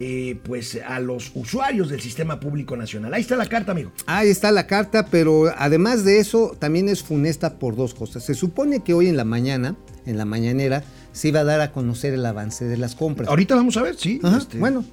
eh, 0.00 0.40
pues 0.44 0.80
a 0.86 0.98
los 0.98 1.30
usuarios 1.34 1.90
del 1.90 2.00
sistema 2.00 2.40
público 2.40 2.74
nacional. 2.74 3.12
Ahí 3.12 3.20
está 3.20 3.36
la 3.36 3.44
carta, 3.44 3.72
amigo. 3.72 3.92
Ahí 4.06 4.30
está 4.30 4.50
la 4.50 4.66
carta, 4.66 5.08
pero 5.10 5.52
además 5.58 6.06
de 6.06 6.20
eso, 6.20 6.56
también 6.58 6.88
es 6.88 7.02
funesta 7.02 7.58
por 7.58 7.76
dos 7.76 7.92
cosas. 7.92 8.24
Se 8.24 8.32
supone 8.32 8.80
que 8.80 8.94
hoy 8.94 9.08
en 9.08 9.18
la 9.18 9.24
mañana, 9.24 9.76
en 10.06 10.16
la 10.16 10.24
mañanera, 10.24 10.84
se 11.12 11.28
iba 11.28 11.40
a 11.40 11.44
dar 11.44 11.60
a 11.60 11.70
conocer 11.72 12.14
el 12.14 12.24
avance 12.24 12.64
de 12.64 12.78
las 12.78 12.94
compras. 12.94 13.28
Ahorita 13.28 13.54
vamos 13.54 13.76
a 13.76 13.82
ver, 13.82 13.94
sí. 13.94 14.20
Ajá, 14.22 14.38
este, 14.38 14.56
Bueno, 14.56 14.86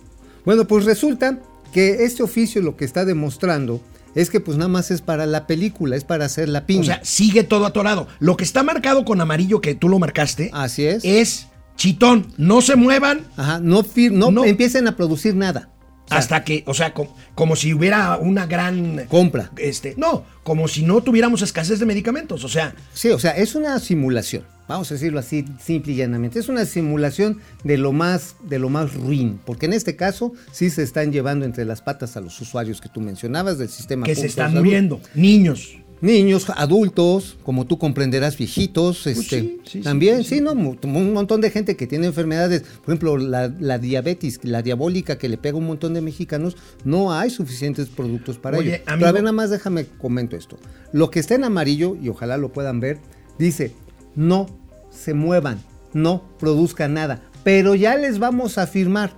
bueno, 0.44 0.68
pues 0.68 0.84
resulta 0.84 1.40
que 1.72 2.04
este 2.04 2.22
oficio 2.22 2.62
lo 2.62 2.76
que 2.76 2.84
está 2.84 3.06
demostrando 3.06 3.80
es 4.16 4.30
que 4.30 4.40
pues 4.40 4.58
nada 4.58 4.70
más 4.70 4.90
es 4.92 5.02
para 5.02 5.26
la 5.26 5.46
película, 5.46 5.96
es 5.96 6.04
para 6.04 6.26
hacer 6.26 6.50
la 6.50 6.66
piña. 6.66 6.82
O 6.82 6.86
sea, 6.86 7.00
sigue 7.04 7.44
todo 7.44 7.66
atorado. 7.66 8.08
Lo 8.20 8.36
que 8.38 8.44
está 8.44 8.64
marcado 8.64 9.06
con 9.06 9.22
amarillo, 9.22 9.62
que 9.62 9.76
tú 9.76 9.90
lo 9.90 10.00
marcaste, 10.00 10.50
Así 10.54 10.86
es. 10.86 11.04
es 11.06 11.48
chitón. 11.76 12.34
No 12.38 12.62
se 12.62 12.76
muevan 12.76 13.22
Ajá, 13.38 13.60
no, 13.60 13.84
fir- 13.84 14.12
no, 14.12 14.32
No. 14.32 14.46
empiecen 14.46 14.88
a 14.88 14.96
producir 14.96 15.36
nada. 15.36 15.70
O 16.06 16.08
sea, 16.08 16.18
hasta 16.20 16.44
que, 16.44 16.64
o 16.68 16.74
sea, 16.76 16.94
com- 16.94 17.08
como 17.34 17.56
si 17.56 17.74
hubiera 17.74 18.18
una 18.18 18.46
gran 18.46 19.06
compra. 19.10 19.52
Este, 19.58 19.96
no, 19.98 20.24
como 20.44 20.68
si 20.68 20.84
no 20.84 21.02
tuviéramos 21.02 21.42
escasez 21.42 21.80
de 21.80 21.86
medicamentos. 21.88 22.44
O 22.44 22.50
sea, 22.50 22.76
Sí, 22.94 23.10
o 23.10 23.18
sea, 23.20 23.32
es 23.32 23.56
una 23.56 23.80
simulación. 23.80 24.44
Vamos 24.68 24.90
a 24.92 24.96
decirlo 24.96 25.20
así, 25.20 25.46
simple 25.60 25.94
y 25.94 25.96
llanamente. 25.98 26.40
Es 26.40 26.50
una 26.50 26.66
simulación 26.66 27.40
de 27.64 27.78
lo 27.78 27.92
más, 27.92 28.36
de 28.44 28.60
lo 28.60 28.70
más 28.70 28.94
ruin, 28.96 29.40
porque 29.46 29.68
en 29.68 29.74
este 29.74 29.96
caso 29.96 30.34
sí 30.52 30.70
se 30.70 30.84
están 30.84 31.12
llevando 31.12 31.46
entre 31.46 31.66
las 31.66 31.82
patas 31.82 32.18
a 32.18 32.22
los 32.22 32.40
usuarios 32.42 32.82
que 32.82 32.90
tú 32.90 33.00
mencionabas 33.02 33.58
del 33.58 33.70
sistema. 33.70 34.06
que 34.06 34.16
se 34.16 34.26
están 34.26 34.54
muriendo. 34.54 35.00
Niños. 35.14 35.78
Niños, 36.02 36.48
adultos, 36.56 37.38
como 37.44 37.66
tú 37.66 37.80
comprenderás, 37.80 38.38
viejitos, 38.38 39.08
este, 39.08 39.14
Pues 39.16 39.28
sí, 39.28 39.62
sí, 39.64 39.72
sí, 39.72 39.82
también, 39.82 40.24
sí. 40.26 40.42
¿no? 40.42 40.52
Un 40.52 41.14
montón 41.14 41.40
de 41.40 41.50
gente 41.50 41.78
que 41.78 41.88
tiene 41.88 42.06
enfermedades, 42.06 42.64
por 42.64 42.94
ejemplo, 42.94 43.18
la, 43.18 43.48
la 43.60 43.80
diabetes, 43.80 44.40
la 44.44 44.62
diabólica 44.62 45.18
que 45.18 45.30
le 45.30 45.38
pega 45.38 45.56
a 45.56 45.60
un 45.60 45.68
montón 45.68 45.94
de 45.94 46.02
mexicanos, 46.02 46.58
no 46.84 47.14
hay 47.14 47.30
suficientes 47.30 47.88
productos 47.88 48.38
para 48.38 48.58
Oye, 48.58 48.76
ello. 48.76 48.84
Pero 48.86 49.08
a 49.08 49.12
ver, 49.14 49.24
nada 49.24 49.32
más 49.32 49.50
déjame 49.50 49.86
comento 49.86 50.36
esto. 50.36 50.60
Lo 50.92 51.10
que 51.10 51.20
está 51.20 51.36
en 51.36 51.46
amarillo, 51.46 51.96
y 52.00 52.10
ojalá 52.10 52.38
lo 52.38 52.52
puedan 52.52 52.82
ver, 52.82 53.00
dice, 53.40 53.74
no 54.16 54.48
se 54.90 55.14
muevan, 55.14 55.60
no 55.94 56.24
produzcan 56.40 56.94
nada, 56.94 57.22
pero 57.44 57.76
ya 57.76 57.96
les 57.96 58.20
vamos 58.20 58.58
a 58.58 58.68
firmar. 58.68 59.12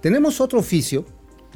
Tenemos 0.00 0.40
otro 0.40 0.58
oficio, 0.60 1.04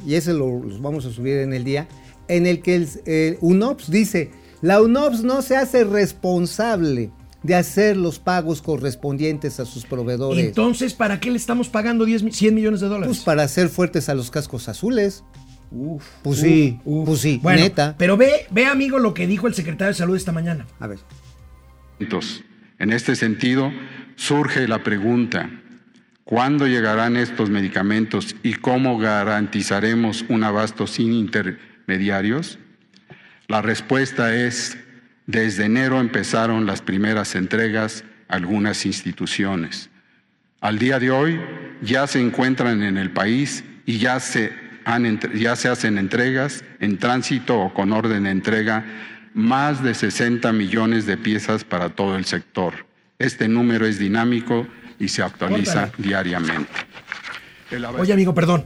y 0.05 0.15
ese 0.15 0.33
lo, 0.33 0.59
los 0.63 0.81
vamos 0.81 1.05
a 1.05 1.11
subir 1.11 1.37
en 1.37 1.53
el 1.53 1.63
día, 1.63 1.87
en 2.27 2.45
el 2.47 2.61
que 2.61 2.75
el 2.75 2.89
eh, 3.05 3.37
UNOPS 3.41 3.89
dice, 3.91 4.31
la 4.61 4.81
UNOPS 4.81 5.23
no 5.23 5.41
se 5.41 5.55
hace 5.57 5.83
responsable 5.83 7.11
de 7.43 7.53
hacer 7.55 7.95
los 7.97 8.17
pagos 8.17 8.61
correspondientes 8.63 9.59
a 9.59 9.65
sus 9.65 9.85
proveedores. 9.85 10.43
Entonces, 10.43 10.93
¿para 10.95 11.19
qué 11.19 11.29
le 11.29 11.37
estamos 11.37 11.69
pagando 11.69 12.05
10, 12.05 12.23
mi- 12.23 12.31
100 12.31 12.55
millones 12.55 12.79
de 12.81 12.87
dólares? 12.87 13.07
pues 13.07 13.19
para 13.23 13.43
hacer 13.43 13.69
fuertes 13.69 14.09
a 14.09 14.15
los 14.15 14.31
cascos 14.31 14.67
azules. 14.67 15.23
Uf, 15.71 16.03
Pues 16.23 16.39
sí, 16.39 16.79
uf. 16.85 17.05
pues 17.07 17.19
sí, 17.21 17.39
Bueno, 17.43 17.59
neta. 17.61 17.95
Pero 17.99 18.17
ve, 18.17 18.47
ve, 18.49 18.65
amigo, 18.65 18.97
lo 18.97 19.13
que 19.13 19.27
dijo 19.27 19.45
el 19.47 19.53
secretario 19.53 19.89
de 19.89 19.93
Salud 19.97 20.15
esta 20.15 20.31
mañana. 20.31 20.65
A 20.79 20.87
ver. 20.87 20.99
En 22.79 22.91
este 22.91 23.15
sentido, 23.15 23.71
surge 24.15 24.67
la 24.67 24.83
pregunta, 24.83 25.49
¿cuándo 26.23 26.67
llegarán 26.67 27.15
estos 27.15 27.49
medicamentos 27.49 28.35
y 28.43 28.53
cómo 28.53 28.97
garantizaremos 28.97 30.25
un 30.27 30.43
abasto 30.43 30.87
sin 30.87 31.13
intermediarios? 31.13 32.59
La 33.47 33.61
respuesta 33.61 34.35
es, 34.35 34.77
desde 35.27 35.65
enero 35.65 35.99
empezaron 35.99 36.65
las 36.65 36.81
primeras 36.81 37.35
entregas 37.35 38.03
a 38.27 38.35
algunas 38.35 38.85
instituciones. 38.85 39.89
Al 40.61 40.79
día 40.79 40.99
de 40.99 41.11
hoy 41.11 41.39
ya 41.81 42.07
se 42.07 42.19
encuentran 42.19 42.81
en 42.83 42.97
el 42.97 43.11
país 43.11 43.63
y 43.85 43.99
ya 43.99 44.19
se, 44.19 44.51
ya 45.35 45.55
se 45.55 45.69
hacen 45.69 45.97
entregas 45.97 46.63
en 46.79 46.97
tránsito 46.97 47.59
o 47.59 47.73
con 47.73 47.91
orden 47.91 48.23
de 48.23 48.31
entrega 48.31 48.83
más 49.35 49.83
de 49.83 49.93
60 49.93 50.51
millones 50.53 51.05
de 51.05 51.17
piezas 51.17 51.63
para 51.63 51.89
todo 51.89 52.15
el 52.15 52.25
sector. 52.25 52.73
Este 53.19 53.47
número 53.47 53.85
es 53.85 53.99
dinámico 53.99 54.65
y 54.97 55.09
se 55.09 55.21
actualiza 55.21 55.91
diariamente. 55.97 56.71
Oye, 57.99 58.13
amigo, 58.13 58.33
perdón. 58.33 58.65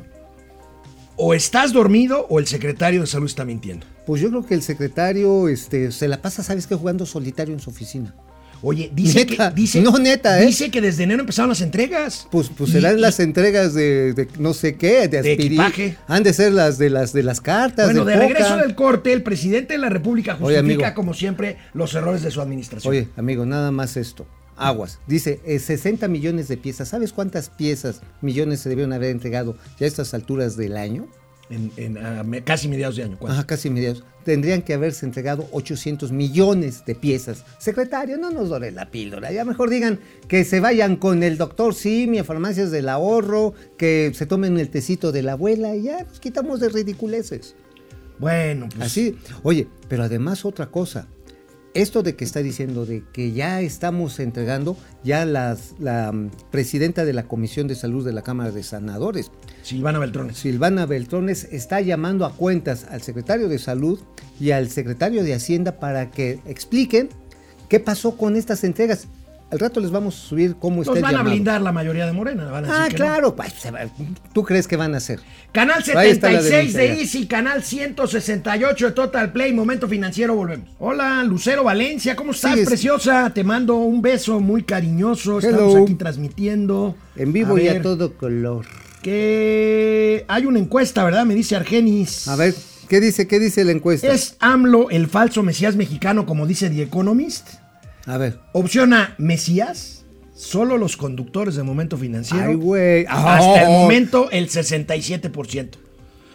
O 1.15 1.33
estás 1.33 1.73
dormido 1.73 2.27
o 2.29 2.39
el 2.39 2.47
secretario 2.47 3.01
de 3.01 3.07
Salud 3.07 3.25
está 3.25 3.43
mintiendo. 3.45 3.85
Pues 4.05 4.21
yo 4.21 4.29
creo 4.29 4.45
que 4.45 4.53
el 4.53 4.61
secretario 4.61 5.49
este, 5.49 5.91
se 5.91 6.07
la 6.07 6.21
pasa, 6.21 6.43
¿sabes 6.43 6.67
qué? 6.67 6.75
Jugando 6.75 7.05
solitario 7.05 7.53
en 7.53 7.59
su 7.59 7.71
oficina. 7.71 8.13
Oye, 8.61 8.91
dice 8.93 9.25
Neta, 9.25 9.49
que 9.49 9.55
dice, 9.55 9.81
no, 9.81 9.97
neta, 9.97 10.41
¿eh? 10.41 10.47
dice 10.47 10.69
que 10.69 10.81
desde 10.81 11.03
enero 11.03 11.21
empezaron 11.21 11.49
las 11.49 11.61
entregas. 11.61 12.27
Pues, 12.29 12.49
pues 12.55 12.71
serán 12.71 12.97
y- 12.97 13.01
las 13.01 13.19
entregas 13.19 13.73
de, 13.73 14.13
de 14.13 14.27
no 14.37 14.53
sé 14.53 14.75
qué, 14.75 15.07
de 15.07 15.21
De 15.21 15.33
equipaje. 15.33 15.97
Han 16.07 16.23
de 16.23 16.33
ser 16.33 16.51
las 16.51 16.77
de 16.77 16.89
las 16.89 17.13
de 17.13 17.23
las 17.23 17.39
cartas. 17.41 17.85
Bueno, 17.85 18.03
de 18.05 18.15
regreso 18.17 18.57
del 18.57 18.75
corte, 18.75 19.13
el 19.13 19.23
presidente 19.23 19.73
de 19.73 19.79
la 19.79 19.89
República 19.89 20.37
Oye, 20.41 20.57
justifica, 20.57 20.87
amigo. 20.87 20.95
como 20.95 21.13
siempre, 21.13 21.57
los 21.73 21.93
errores 21.95 22.21
de 22.21 22.31
su 22.31 22.41
administración. 22.41 22.91
Oye, 22.91 23.07
amigo, 23.15 23.45
nada 23.45 23.71
más 23.71 23.95
esto. 23.97 24.25
Aguas. 24.57 24.99
Dice, 25.07 25.39
eh, 25.45 25.57
60 25.59 26.09
millones 26.09 26.49
de 26.49 26.57
piezas. 26.57 26.89
¿Sabes 26.89 27.13
cuántas 27.13 27.49
piezas, 27.49 28.01
millones 28.21 28.59
se 28.59 28.67
debieron 28.67 28.91
haber 28.91 29.11
entregado 29.11 29.55
ya 29.79 29.85
a 29.85 29.87
estas 29.87 30.13
alturas 30.13 30.57
del 30.57 30.75
año? 30.75 31.07
En, 31.49 31.97
casi 32.43 32.67
mediados 32.67 32.95
de 32.95 33.03
año. 33.03 33.17
¿cuánto? 33.17 33.33
Ajá, 33.33 33.47
casi 33.47 33.69
mediados. 33.69 34.03
Tendrían 34.23 34.61
que 34.61 34.73
haberse 34.73 35.05
entregado 35.05 35.47
800 35.51 36.11
millones 36.11 36.85
de 36.85 36.93
piezas. 36.93 37.43
Secretario, 37.57 38.17
no 38.17 38.29
nos 38.29 38.49
dore 38.49 38.71
la 38.71 38.91
píldora. 38.91 39.31
Ya 39.31 39.45
mejor 39.45 39.69
digan 39.69 39.99
que 40.27 40.43
se 40.43 40.59
vayan 40.59 40.95
con 40.95 41.23
el 41.23 41.37
doctor 41.37 41.73
Simi 41.73 42.19
a 42.19 42.23
farmacias 42.23 42.69
del 42.69 42.89
ahorro, 42.89 43.53
que 43.77 44.11
se 44.13 44.25
tomen 44.25 44.59
el 44.59 44.69
tecito 44.69 45.11
de 45.11 45.23
la 45.23 45.31
abuela 45.33 45.75
y 45.75 45.83
ya 45.83 46.03
nos 46.03 46.19
quitamos 46.19 46.59
de 46.59 46.69
ridiculeces. 46.69 47.55
Bueno, 48.19 48.67
pues. 48.69 48.85
Así, 48.85 49.17
oye, 49.43 49.67
pero 49.87 50.03
además 50.03 50.45
otra 50.45 50.67
cosa. 50.67 51.07
Esto 51.73 52.01
de 52.01 52.15
que 52.15 52.25
está 52.25 52.41
diciendo 52.41 52.85
de 52.85 53.03
que 53.13 53.31
ya 53.31 53.61
estamos 53.61 54.19
entregando, 54.19 54.75
ya 55.03 55.25
las, 55.25 55.75
la 55.79 56.11
mm, 56.11 56.31
presidenta 56.51 57.05
de 57.05 57.13
la 57.13 57.27
Comisión 57.27 57.67
de 57.67 57.75
Salud 57.75 58.03
de 58.03 58.11
la 58.11 58.23
Cámara 58.23 58.51
de 58.51 58.63
Sanadores, 58.63 59.31
Silvana 59.61 59.99
Beltrones. 59.99 60.37
Silvana 60.37 60.85
Beltrones, 60.85 61.47
está 61.51 61.81
llamando 61.81 62.25
a 62.25 62.33
cuentas 62.33 62.85
al 62.89 63.01
secretario 63.01 63.49
de 63.49 63.59
Salud 63.59 63.99
y 64.39 64.51
al 64.51 64.69
secretario 64.69 65.23
de 65.23 65.33
Hacienda 65.33 65.79
para 65.79 66.09
que 66.09 66.39
expliquen 66.47 67.09
qué 67.67 67.79
pasó 67.79 68.17
con 68.17 68.35
estas 68.35 68.63
entregas. 68.63 69.07
Al 69.51 69.57
rato 69.57 69.79
les 69.79 69.89
vamos 69.89 70.15
a 70.15 70.27
subir 70.29 70.55
cómo 70.59 70.83
está 70.83 70.91
Los 70.91 70.97
el 70.99 71.03
van 71.03 71.15
a 71.15 71.23
blindar 71.23 71.59
la 71.61 71.71
mayoría 71.71 72.05
de 72.05 72.11
Morena. 72.11 72.45
Van 72.45 72.65
a 72.65 72.67
decir 72.67 72.81
Ah, 72.81 72.85
que 72.87 72.93
no. 72.93 72.97
claro, 72.97 73.35
pues, 73.35 73.53
¿tú 74.31 74.43
crees 74.43 74.67
que 74.67 74.75
van 74.75 74.93
a 74.93 74.97
hacer? 74.97 75.19
Canal 75.51 75.83
Ahí 75.95 76.11
está 76.11 76.29
la 76.31 76.41
76 76.41 76.73
de. 76.73 77.01
Easy, 77.01 77.25
canal 77.25 77.63
168 77.63 78.85
de 78.85 78.91
Total 78.91 79.31
Play, 79.31 79.51
Momento 79.53 79.87
Financiero, 79.87 80.35
volvemos. 80.35 80.69
Hola, 80.77 81.23
Lucero 81.23 81.63
Valencia, 81.63 82.15
¿cómo 82.15 82.31
estás, 82.31 82.59
preciosa? 82.59 83.31
Te 83.33 83.43
mando 83.43 83.75
un 83.77 84.03
beso 84.03 84.39
muy 84.39 84.61
cariñoso. 84.61 85.39
Estamos 85.39 85.73
Hello. 85.73 85.83
aquí 85.83 85.95
transmitiendo. 85.95 86.95
En 87.15 87.33
vivo 87.33 87.57
y 87.57 87.67
a 87.69 87.81
todo 87.81 88.13
color. 88.13 88.67
Que 89.01 90.25
hay 90.27 90.45
una 90.45 90.59
encuesta, 90.59 91.03
¿verdad? 91.03 91.25
Me 91.25 91.33
dice 91.33 91.55
Argenis. 91.55 92.27
A 92.27 92.35
ver, 92.35 92.53
¿qué 92.87 92.99
dice, 92.99 93.27
qué 93.27 93.39
dice 93.39 93.65
la 93.65 93.71
encuesta? 93.71 94.07
¿Es 94.13 94.35
AMLO 94.39 94.91
el 94.91 95.07
falso 95.07 95.41
Mesías 95.41 95.75
mexicano, 95.75 96.27
como 96.27 96.45
dice 96.45 96.69
The 96.69 96.83
Economist? 96.83 97.47
A 98.05 98.17
ver. 98.17 98.39
Opción 98.53 98.93
A, 98.93 99.15
Mesías. 99.17 100.03
Solo 100.35 100.77
los 100.77 100.95
conductores 100.95 101.55
de 101.55 101.63
Momento 101.63 101.97
Financiero. 101.97 102.49
Ay, 102.49 102.55
güey. 102.55 103.05
Hasta 103.09 103.61
el 103.63 103.67
Oh. 103.67 103.81
momento, 103.81 104.29
el 104.31 104.49
67%. 104.49 105.77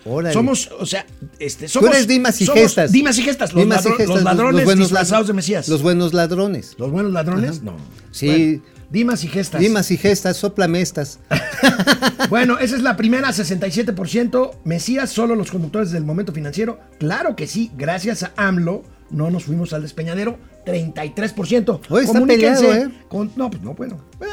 Órale. 0.07 0.35
Somos, 0.35 0.71
o 0.79 0.85
sea, 0.85 1.07
este, 1.39 1.67
somos. 1.67 1.89
Tú 1.89 1.95
eres 1.97 2.07
Dimas 2.07 2.39
y 2.39 2.45
somos 2.45 2.61
Gestas. 2.61 2.93
Dimas 2.93 3.19
y 3.19 3.23
gestas. 3.23 3.55
Los, 3.55 3.63
Dimas 3.65 3.83
y 3.83 3.89
ladro- 3.89 3.97
gestas, 3.97 4.15
los 4.17 4.23
ladrones 4.25 4.65
buenos 4.67 4.89
disfrazados 4.89 5.27
de 5.29 5.33
Mesías. 5.33 5.67
Los 5.69 5.81
buenos 5.81 6.13
ladrones. 6.13 6.75
¿Los 6.77 6.91
buenos 6.91 7.13
ladrones? 7.13 7.63
No. 7.63 7.77
Sí. 8.11 8.27
Bueno, 8.27 8.63
Dimas 8.91 9.25
y 9.25 9.29
gestas. 9.29 9.61
Dimas 9.63 9.91
y 9.91 9.97
gestas, 9.97 10.37
soplame 10.37 10.83
estas. 10.83 11.19
Bueno, 12.29 12.59
esa 12.59 12.77
es 12.77 12.83
la 12.83 12.97
primera, 12.97 13.29
67%. 13.31 14.53
Mesías, 14.65 15.11
solo 15.11 15.35
los 15.35 15.51
conductores 15.51 15.91
del 15.91 16.05
momento 16.05 16.33
financiero. 16.33 16.79
Claro 16.99 17.37
que 17.37 17.47
sí, 17.47 17.71
gracias 17.77 18.23
a 18.23 18.33
AMLO 18.37 18.83
no 19.11 19.31
nos 19.31 19.45
fuimos 19.45 19.73
al 19.73 19.83
despeñadero. 19.83 20.39
33%. 20.65 21.81
Oye, 21.91 22.05
está 22.05 22.25
peleado, 22.27 22.75
¿eh? 22.75 22.91
con- 23.09 23.31
no, 23.37 23.51
pues 23.51 23.63
no, 23.63 23.75
bueno. 23.75 23.99
Eh, 24.21 24.25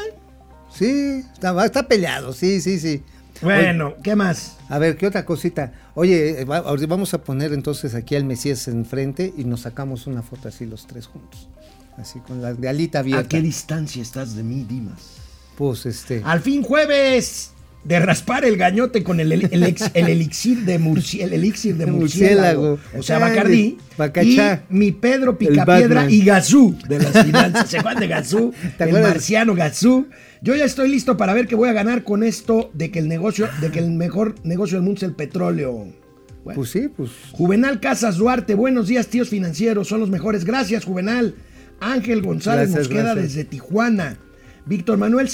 Sí, 0.74 1.22
está, 1.34 1.64
está 1.66 1.86
peleado, 1.86 2.32
sí, 2.32 2.60
sí, 2.62 2.78
sí. 2.80 3.02
Bueno, 3.42 3.94
¿qué 4.02 4.16
más? 4.16 4.56
A 4.70 4.78
ver, 4.78 4.96
¿qué 4.96 5.06
otra 5.06 5.24
cosita? 5.26 5.72
Oye, 5.94 6.40
eh, 6.42 6.44
vamos 6.44 7.12
a 7.12 7.22
poner 7.22 7.52
entonces 7.52 7.94
aquí 7.94 8.16
al 8.16 8.24
Mesías 8.24 8.68
enfrente 8.68 9.34
y 9.36 9.44
nos 9.44 9.60
sacamos 9.62 10.06
una 10.06 10.22
foto 10.22 10.48
así 10.48 10.64
los 10.64 10.86
tres 10.86 11.06
juntos. 11.06 11.48
Así 11.98 12.20
con 12.20 12.40
la 12.40 12.54
de 12.54 12.68
alita 12.68 13.00
abierta. 13.00 13.24
¿A 13.26 13.28
qué 13.28 13.42
distancia 13.42 14.00
estás 14.00 14.34
de 14.34 14.42
mí, 14.42 14.64
Dimas? 14.66 15.02
Pues 15.56 15.84
este. 15.84 16.22
Al 16.24 16.40
fin 16.40 16.62
jueves. 16.62 17.51
De 17.84 17.98
raspar 17.98 18.44
el 18.44 18.56
gañote 18.56 19.02
con 19.02 19.18
el, 19.18 19.32
el 19.32 19.62
ex- 19.64 19.90
el 19.94 20.08
elixir 20.08 20.64
de 20.64 20.78
murci- 20.78 21.20
el 21.20 21.32
elixir 21.32 21.76
de 21.76 21.86
murciélago, 21.86 22.78
o 22.96 23.02
sea, 23.02 23.18
Bacardí, 23.18 23.76
y 24.22 24.38
mi 24.68 24.92
Pedro 24.92 25.36
Picapiedra 25.36 26.08
y 26.08 26.24
Gazú 26.24 26.76
de 26.88 27.00
las 27.00 27.24
finanzas. 27.24 27.68
¿Se 27.70 27.78
de 27.78 28.06
Gazú? 28.06 28.54
¿Te 28.78 28.84
El 28.84 28.92
marciano 28.92 29.54
Gazú. 29.54 30.06
Yo 30.42 30.54
ya 30.54 30.64
estoy 30.64 30.88
listo 30.90 31.16
para 31.16 31.34
ver 31.34 31.46
qué 31.46 31.54
voy 31.54 31.68
a 31.68 31.72
ganar 31.72 32.04
con 32.04 32.22
esto 32.22 32.70
de 32.74 32.90
que 32.90 32.98
el 33.00 33.08
negocio, 33.08 33.48
de 33.60 33.70
que 33.70 33.78
el 33.80 33.90
mejor 33.90 34.34
negocio 34.44 34.76
del 34.76 34.84
mundo 34.84 34.98
es 34.98 35.02
el 35.04 35.14
petróleo. 35.14 35.86
Bueno. 36.44 36.56
Pues 36.56 36.70
sí, 36.70 36.88
pues. 36.88 37.10
Juvenal 37.32 37.78
Casas 37.80 38.16
Duarte, 38.16 38.54
buenos 38.54 38.88
días, 38.88 39.06
tíos 39.08 39.28
financieros, 39.28 39.86
son 39.88 40.00
los 40.00 40.10
mejores. 40.10 40.44
Gracias, 40.44 40.84
Juvenal. 40.84 41.34
Ángel 41.80 42.22
González 42.22 42.70
Gracias, 42.70 42.88
Mosqueda 42.88 43.14
gracias. 43.14 43.34
desde 43.34 43.44
Tijuana. 43.44 44.18
Víctor 44.66 44.96
Manuel 44.98 45.28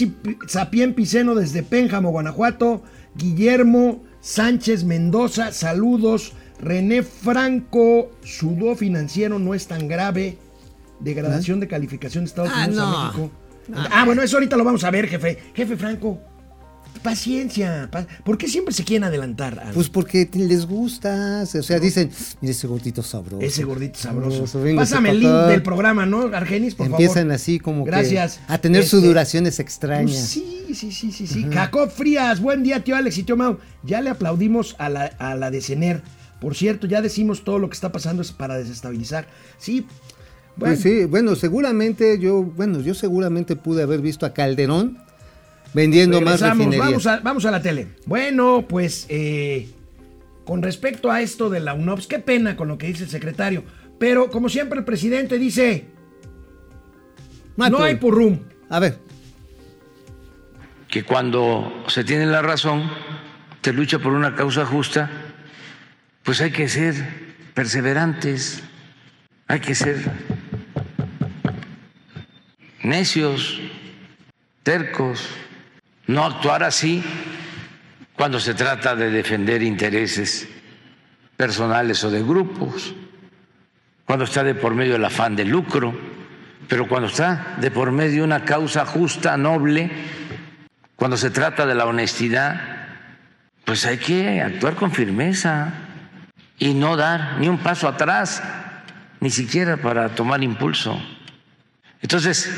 Sapien 0.47 0.95
Piceno 0.95 1.35
desde 1.35 1.63
Pénjamo, 1.63 2.11
Guanajuato. 2.11 2.83
Guillermo 3.15 4.03
Sánchez 4.21 4.85
Mendoza, 4.85 5.53
saludos. 5.53 6.33
René 6.61 7.03
Franco, 7.03 8.11
sudó 8.25 8.75
financiero 8.75 9.39
no 9.39 9.55
es 9.55 9.67
tan 9.67 9.87
grave. 9.89 10.39
Degradación 11.01 11.61
de 11.61 11.69
calificación 11.69 12.25
de 12.25 12.29
Estados 12.29 12.51
Ah, 12.55 12.65
Unidos 12.67 12.77
no. 12.89 12.97
a 12.99 13.05
México. 13.07 13.31
Ah, 13.93 14.05
bueno, 14.05 14.23
eso 14.23 14.37
ahorita 14.39 14.57
lo 14.57 14.65
vamos 14.65 14.83
a 14.83 14.91
ver, 14.91 15.07
jefe. 15.09 15.39
Jefe 15.55 15.77
Franco, 15.77 16.19
paciencia. 16.99 17.89
pa- 17.91 18.07
¿Por 18.25 18.37
qué 18.39 18.49
siempre 18.49 18.75
se 18.75 18.85
quieren 18.85 19.05
adelantar? 19.05 19.71
Pues 19.75 19.89
porque 19.89 20.29
les 20.33 20.67
gusta. 20.67 21.43
O 21.43 21.63
sea, 21.63 21.79
dicen, 21.79 22.11
mire 22.41 22.53
ese 22.53 22.67
gordito 22.67 23.03
sabroso. 23.03 23.41
Ese 23.45 23.65
gordito 23.65 23.99
sabroso. 23.99 24.61
véngase 24.61 24.91
Pásame 24.91 25.11
el 25.11 25.21
link 25.21 25.33
del 25.49 25.63
programa, 25.63 26.07
¿no, 26.07 26.23
Argenis? 26.35 26.75
Por 26.75 26.87
Empiezan 26.87 27.15
favor. 27.25 27.33
así 27.33 27.59
como 27.59 27.85
que 27.85 27.91
Gracias. 27.91 28.41
a 28.49 28.59
tener 28.59 28.85
sus 28.85 28.99
Este, 28.99 29.09
duraciones 29.09 29.59
extrañas. 29.61 30.11
pues 30.13 30.25
sí, 30.29 30.67
sí, 30.75 30.93
sí, 30.93 31.13
sí, 31.13 31.27
sí. 31.27 31.47
Jacob 31.53 31.91
Frías, 31.91 32.41
buen 32.41 32.63
día, 32.63 32.83
tío 32.85 32.97
Alex 32.97 33.19
y 33.19 33.23
tío 33.23 33.37
Mau. 33.37 33.59
Ya 33.83 34.01
le 34.01 34.11
aplaudimos 34.11 34.77
a 34.79 34.89
la, 34.89 35.05
a 35.19 35.35
la 35.35 35.51
de 35.51 35.61
Cener. 35.61 36.03
Por 36.41 36.55
cierto, 36.55 36.87
ya 36.87 37.03
decimos 37.03 37.43
todo 37.45 37.59
lo 37.59 37.69
que 37.69 37.75
está 37.75 37.91
pasando 37.91 38.23
es 38.23 38.31
para 38.33 38.57
desestabilizar. 38.57 39.27
Sí. 39.59 39.87
Bueno, 40.57 40.75
Pues 40.75 40.81
sí, 40.83 41.05
bueno, 41.05 41.37
seguramente 41.37 42.19
yo, 42.19 42.43
bueno, 42.43 42.81
yo 42.81 42.93
seguramente 42.95 43.55
pude 43.57 43.83
haber 43.85 44.01
visto 44.01 44.27
a 44.27 44.35
Calderón 44.35 44.99
vendiendo 45.75 46.21
más 46.21 46.41
regresamos, 46.41 46.59
refinerías. 46.59 46.87
vamos 46.87 47.07
a, 47.07 47.21
vamos 47.21 47.45
a 47.45 47.51
la 47.51 47.63
tele. 47.63 47.89
Bueno, 48.07 48.67
pues 48.69 49.07
eh, 49.09 49.69
con 50.45 50.63
respecto 50.63 51.11
a 51.11 51.21
esto 51.21 51.51
de 51.51 51.61
la 51.61 51.75
UNOPS, 51.75 52.07
qué 52.07 52.19
pena 52.19 52.57
con 52.57 52.69
lo 52.69 52.79
que 52.79 52.87
dice 52.87 53.05
el 53.05 53.11
secretario. 53.11 53.65
Pero 53.99 54.31
como 54.31 54.49
siempre 54.49 54.79
el 54.79 54.85
presidente 54.85 55.39
dice, 55.39 55.87
no 57.57 57.83
hay 57.83 57.97
purrum. 57.97 58.39
A 58.71 58.79
ver, 58.79 58.99
que 60.89 61.03
cuando 61.03 61.85
se 61.89 62.05
tiene 62.05 62.27
la 62.27 62.43
razón, 62.43 62.91
se 63.63 63.73
lucha 63.73 63.99
por 63.99 64.15
una 64.15 64.35
causa 64.35 64.65
justa, 64.65 65.11
pues 66.23 66.41
hay 66.41 66.51
que 66.51 66.69
ser 66.69 66.95
perseverantes, 67.53 68.63
hay 69.47 69.61
que 69.61 69.75
ser 69.75 69.97
necios, 72.83 73.61
tercos, 74.63 75.29
no 76.09 76.25
actuar 76.25 76.65
así 76.65 77.03
cuando 78.15 78.41
se 78.41 78.55
trata 78.55 78.97
de 78.97 79.11
defender 79.11 79.63
intereses 79.63 80.49
personales 81.37 82.03
o 82.03 82.11
de 82.11 82.23
grupos, 82.23 82.95
cuando 84.05 84.25
está 84.25 84.43
de 84.43 84.55
por 84.55 84.75
medio 84.75 84.97
el 84.97 85.05
afán 85.05 85.37
de 85.37 85.45
lucro, 85.45 85.95
pero 86.67 86.89
cuando 86.89 87.09
está 87.09 87.55
de 87.59 87.71
por 87.71 87.93
medio 87.93 88.25
una 88.25 88.45
causa 88.45 88.85
justa, 88.85 89.37
noble, 89.37 89.91
cuando 90.97 91.17
se 91.17 91.31
trata 91.31 91.65
de 91.65 91.75
la 91.75 91.87
honestidad, 91.87 92.61
pues 93.65 93.87
hay 93.87 93.99
que 93.99 94.41
actuar 94.41 94.75
con 94.75 94.91
firmeza 94.91 95.73
y 96.59 96.75
no 96.75 96.97
dar 96.97 97.37
ni 97.39 97.49
un 97.49 97.59
paso 97.59 97.87
atrás, 97.87 98.43
ni 99.21 99.31
siquiera 99.31 99.77
para 99.77 100.09
tomar 100.09 100.43
impulso. 100.43 101.01
Entonces, 102.01 102.51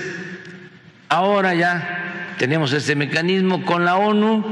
ahora 1.09 1.55
ya 1.55 2.10
tenemos 2.41 2.73
este 2.73 2.97
mecanismo 2.97 3.67
con 3.67 3.85
la 3.85 3.97
ONU, 3.97 4.43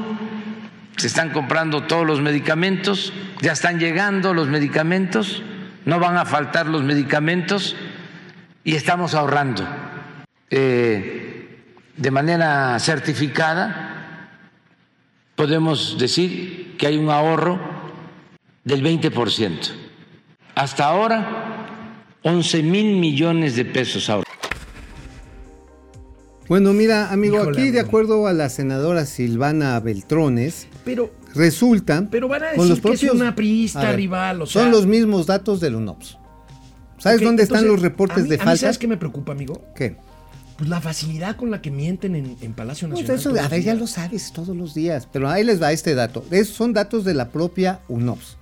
se 0.98 1.06
están 1.06 1.30
comprando 1.30 1.84
todos 1.84 2.06
los 2.06 2.20
medicamentos, 2.20 3.14
ya 3.40 3.52
están 3.52 3.80
llegando 3.80 4.34
los 4.34 4.46
medicamentos, 4.48 5.42
no 5.86 5.98
van 5.98 6.18
a 6.18 6.26
faltar 6.26 6.66
los 6.66 6.82
medicamentos 6.82 7.76
y 8.62 8.74
estamos 8.74 9.14
ahorrando. 9.14 9.66
Eh, 10.50 11.62
de 11.96 12.10
manera 12.10 12.78
certificada, 12.78 14.34
podemos 15.34 15.96
decir 15.98 16.76
que 16.76 16.88
hay 16.88 16.98
un 16.98 17.08
ahorro 17.08 17.58
del 18.64 18.84
20%. 18.84 19.72
Hasta 20.56 20.84
ahora, 20.84 21.64
11 22.20 22.62
mil 22.64 22.96
millones 22.98 23.56
de 23.56 23.64
pesos 23.64 24.10
ahorrados. 24.10 24.37
Bueno, 26.48 26.72
mira, 26.72 27.12
amigo, 27.12 27.36
Híjole, 27.42 27.60
aquí 27.60 27.70
de 27.70 27.80
acuerdo 27.80 28.26
a 28.26 28.32
la 28.32 28.48
senadora 28.48 29.04
Silvana 29.06 29.78
Beltrones, 29.80 30.66
Pero 30.84 31.12
resulta 31.34 32.06
Pero 32.10 32.28
van 32.28 32.42
a 32.42 32.46
decir 32.52 32.80
que 32.82 32.92
es 32.92 33.02
una 33.04 33.34
priista 33.34 33.92
rival, 33.92 34.42
o 34.42 34.46
sea- 34.46 34.62
son 34.62 34.70
los 34.72 34.86
mismos 34.86 35.26
datos 35.26 35.60
del 35.60 35.74
UNOPS. 35.74 36.16
¿Sabes 36.98 37.20
dónde 37.20 37.42
están 37.44 37.66
los 37.66 37.80
reportes 37.82 38.24
mí- 38.24 38.30
de 38.30 38.38
falta? 38.38 38.56
¿Sabes 38.56 38.78
qué 38.78 38.88
me 38.88 38.96
preocupa, 38.96 39.32
amigo? 39.32 39.62
¿Qué? 39.76 39.96
Pues 40.56 40.68
la 40.68 40.80
facilidad 40.80 41.36
con 41.36 41.50
la 41.52 41.62
que 41.62 41.70
mienten 41.70 42.16
en, 42.16 42.36
en 42.40 42.52
Palacio 42.54 42.88
Pues 42.88 43.02
Nacional. 43.02 43.20
eso, 43.20 43.30
todos 43.30 43.42
a 43.44 43.48
ver, 43.48 43.62
ya 43.62 43.74
lo 43.74 43.86
sabes 43.86 44.32
todos 44.32 44.56
los 44.56 44.74
días, 44.74 45.06
pero 45.12 45.28
ahí 45.30 45.44
les 45.44 45.62
va 45.62 45.70
este 45.70 45.94
dato. 45.94 46.24
Es- 46.32 46.48
son 46.48 46.72
datos 46.72 47.04
de 47.04 47.14
la 47.14 47.28
propia 47.28 47.80
UNOPS. 47.88 48.36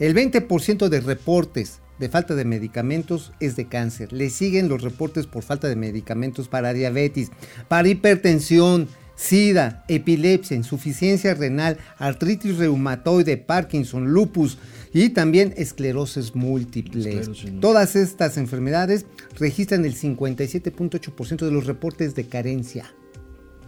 El 0.00 0.14
20% 0.14 0.88
de 0.88 1.00
reportes 1.00 1.79
de 2.00 2.08
falta 2.08 2.34
de 2.34 2.44
medicamentos 2.44 3.32
es 3.38 3.54
de 3.54 3.66
cáncer. 3.66 4.12
Le 4.12 4.30
siguen 4.30 4.68
los 4.68 4.82
reportes 4.82 5.26
por 5.26 5.44
falta 5.44 5.68
de 5.68 5.76
medicamentos 5.76 6.48
para 6.48 6.72
diabetes, 6.72 7.30
para 7.68 7.88
hipertensión, 7.88 8.88
sida, 9.14 9.84
epilepsia, 9.86 10.56
insuficiencia 10.56 11.34
renal, 11.34 11.76
artritis 11.98 12.56
reumatoide, 12.56 13.36
Parkinson, 13.36 14.12
lupus 14.12 14.58
y 14.92 15.10
también 15.10 15.54
esclerosis 15.56 16.34
múltiple. 16.34 17.10
Esclerosis. 17.10 17.60
Todas 17.60 17.94
estas 17.94 18.38
enfermedades 18.38 19.06
registran 19.38 19.84
el 19.84 19.94
57.8% 19.94 21.44
de 21.44 21.52
los 21.52 21.66
reportes 21.66 22.14
de 22.14 22.24
carencia 22.24 22.92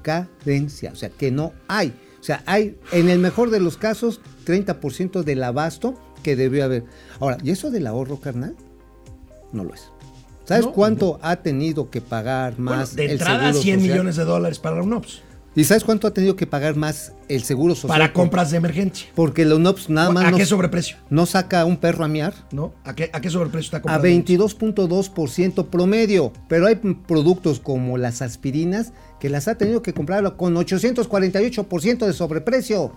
carencia, 0.02 0.90
o 0.92 0.96
sea, 0.96 1.08
que 1.10 1.30
no 1.30 1.52
hay. 1.68 1.94
O 2.20 2.24
sea, 2.24 2.42
hay 2.46 2.76
en 2.92 3.08
el 3.08 3.18
mejor 3.18 3.50
de 3.50 3.60
los 3.60 3.76
casos 3.76 4.20
30% 4.46 5.22
del 5.22 5.42
abasto 5.42 5.94
que 6.22 6.36
debió 6.36 6.64
haber. 6.64 6.84
Ahora, 7.20 7.38
¿y 7.42 7.50
eso 7.50 7.70
del 7.70 7.86
ahorro 7.86 8.18
carnal? 8.20 8.54
No 9.52 9.64
lo 9.64 9.74
es. 9.74 9.88
¿Sabes 10.44 10.64
No, 10.66 10.72
cuánto 10.72 11.18
ha 11.22 11.36
tenido 11.36 11.90
que 11.90 12.00
pagar 12.00 12.54
Bueno, 12.56 12.70
más 12.80 12.96
de 12.96 13.04
el 13.04 13.10
entrada, 13.12 13.46
seguro 13.48 13.62
100 13.62 13.78
social? 13.78 13.90
millones 13.92 14.16
de 14.16 14.24
dólares 14.24 14.58
para 14.58 14.76
la 14.76 14.82
UNOPS. 14.82 15.22
¿Y 15.54 15.64
sabes 15.64 15.84
cuánto 15.84 16.06
ha 16.08 16.14
tenido 16.14 16.34
que 16.34 16.46
pagar 16.46 16.76
más 16.76 17.12
el 17.28 17.42
seguro 17.42 17.74
social? 17.74 17.88
Para 17.98 18.12
compras 18.14 18.50
de 18.50 18.56
emergencia. 18.56 19.08
Porque 19.14 19.44
la 19.44 19.56
UNOPS 19.56 19.90
nada 19.90 20.10
más 20.10 20.24
¿A 20.24 20.30
no, 20.30 20.36
qué 20.38 20.46
sobreprecio? 20.46 20.96
no 21.10 21.26
saca 21.26 21.64
un 21.66 21.76
perro 21.76 22.04
a 22.04 22.08
miar. 22.08 22.32
¿No? 22.52 22.72
¿A 22.84 22.94
qué, 22.94 23.10
a 23.12 23.20
qué 23.20 23.28
sobreprecio 23.28 23.66
está 23.66 23.76
A 23.76 23.82
comprando? 23.82 24.08
22.2% 24.08 25.66
promedio, 25.66 26.32
pero 26.48 26.66
hay 26.66 26.76
productos 26.76 27.60
como 27.60 27.98
las 27.98 28.22
aspirinas 28.22 28.92
que 29.20 29.28
las 29.28 29.46
ha 29.46 29.56
tenido 29.56 29.82
que 29.82 29.92
comprar 29.92 30.36
con 30.36 30.54
848% 30.56 32.06
de 32.06 32.12
sobreprecio. 32.14 32.92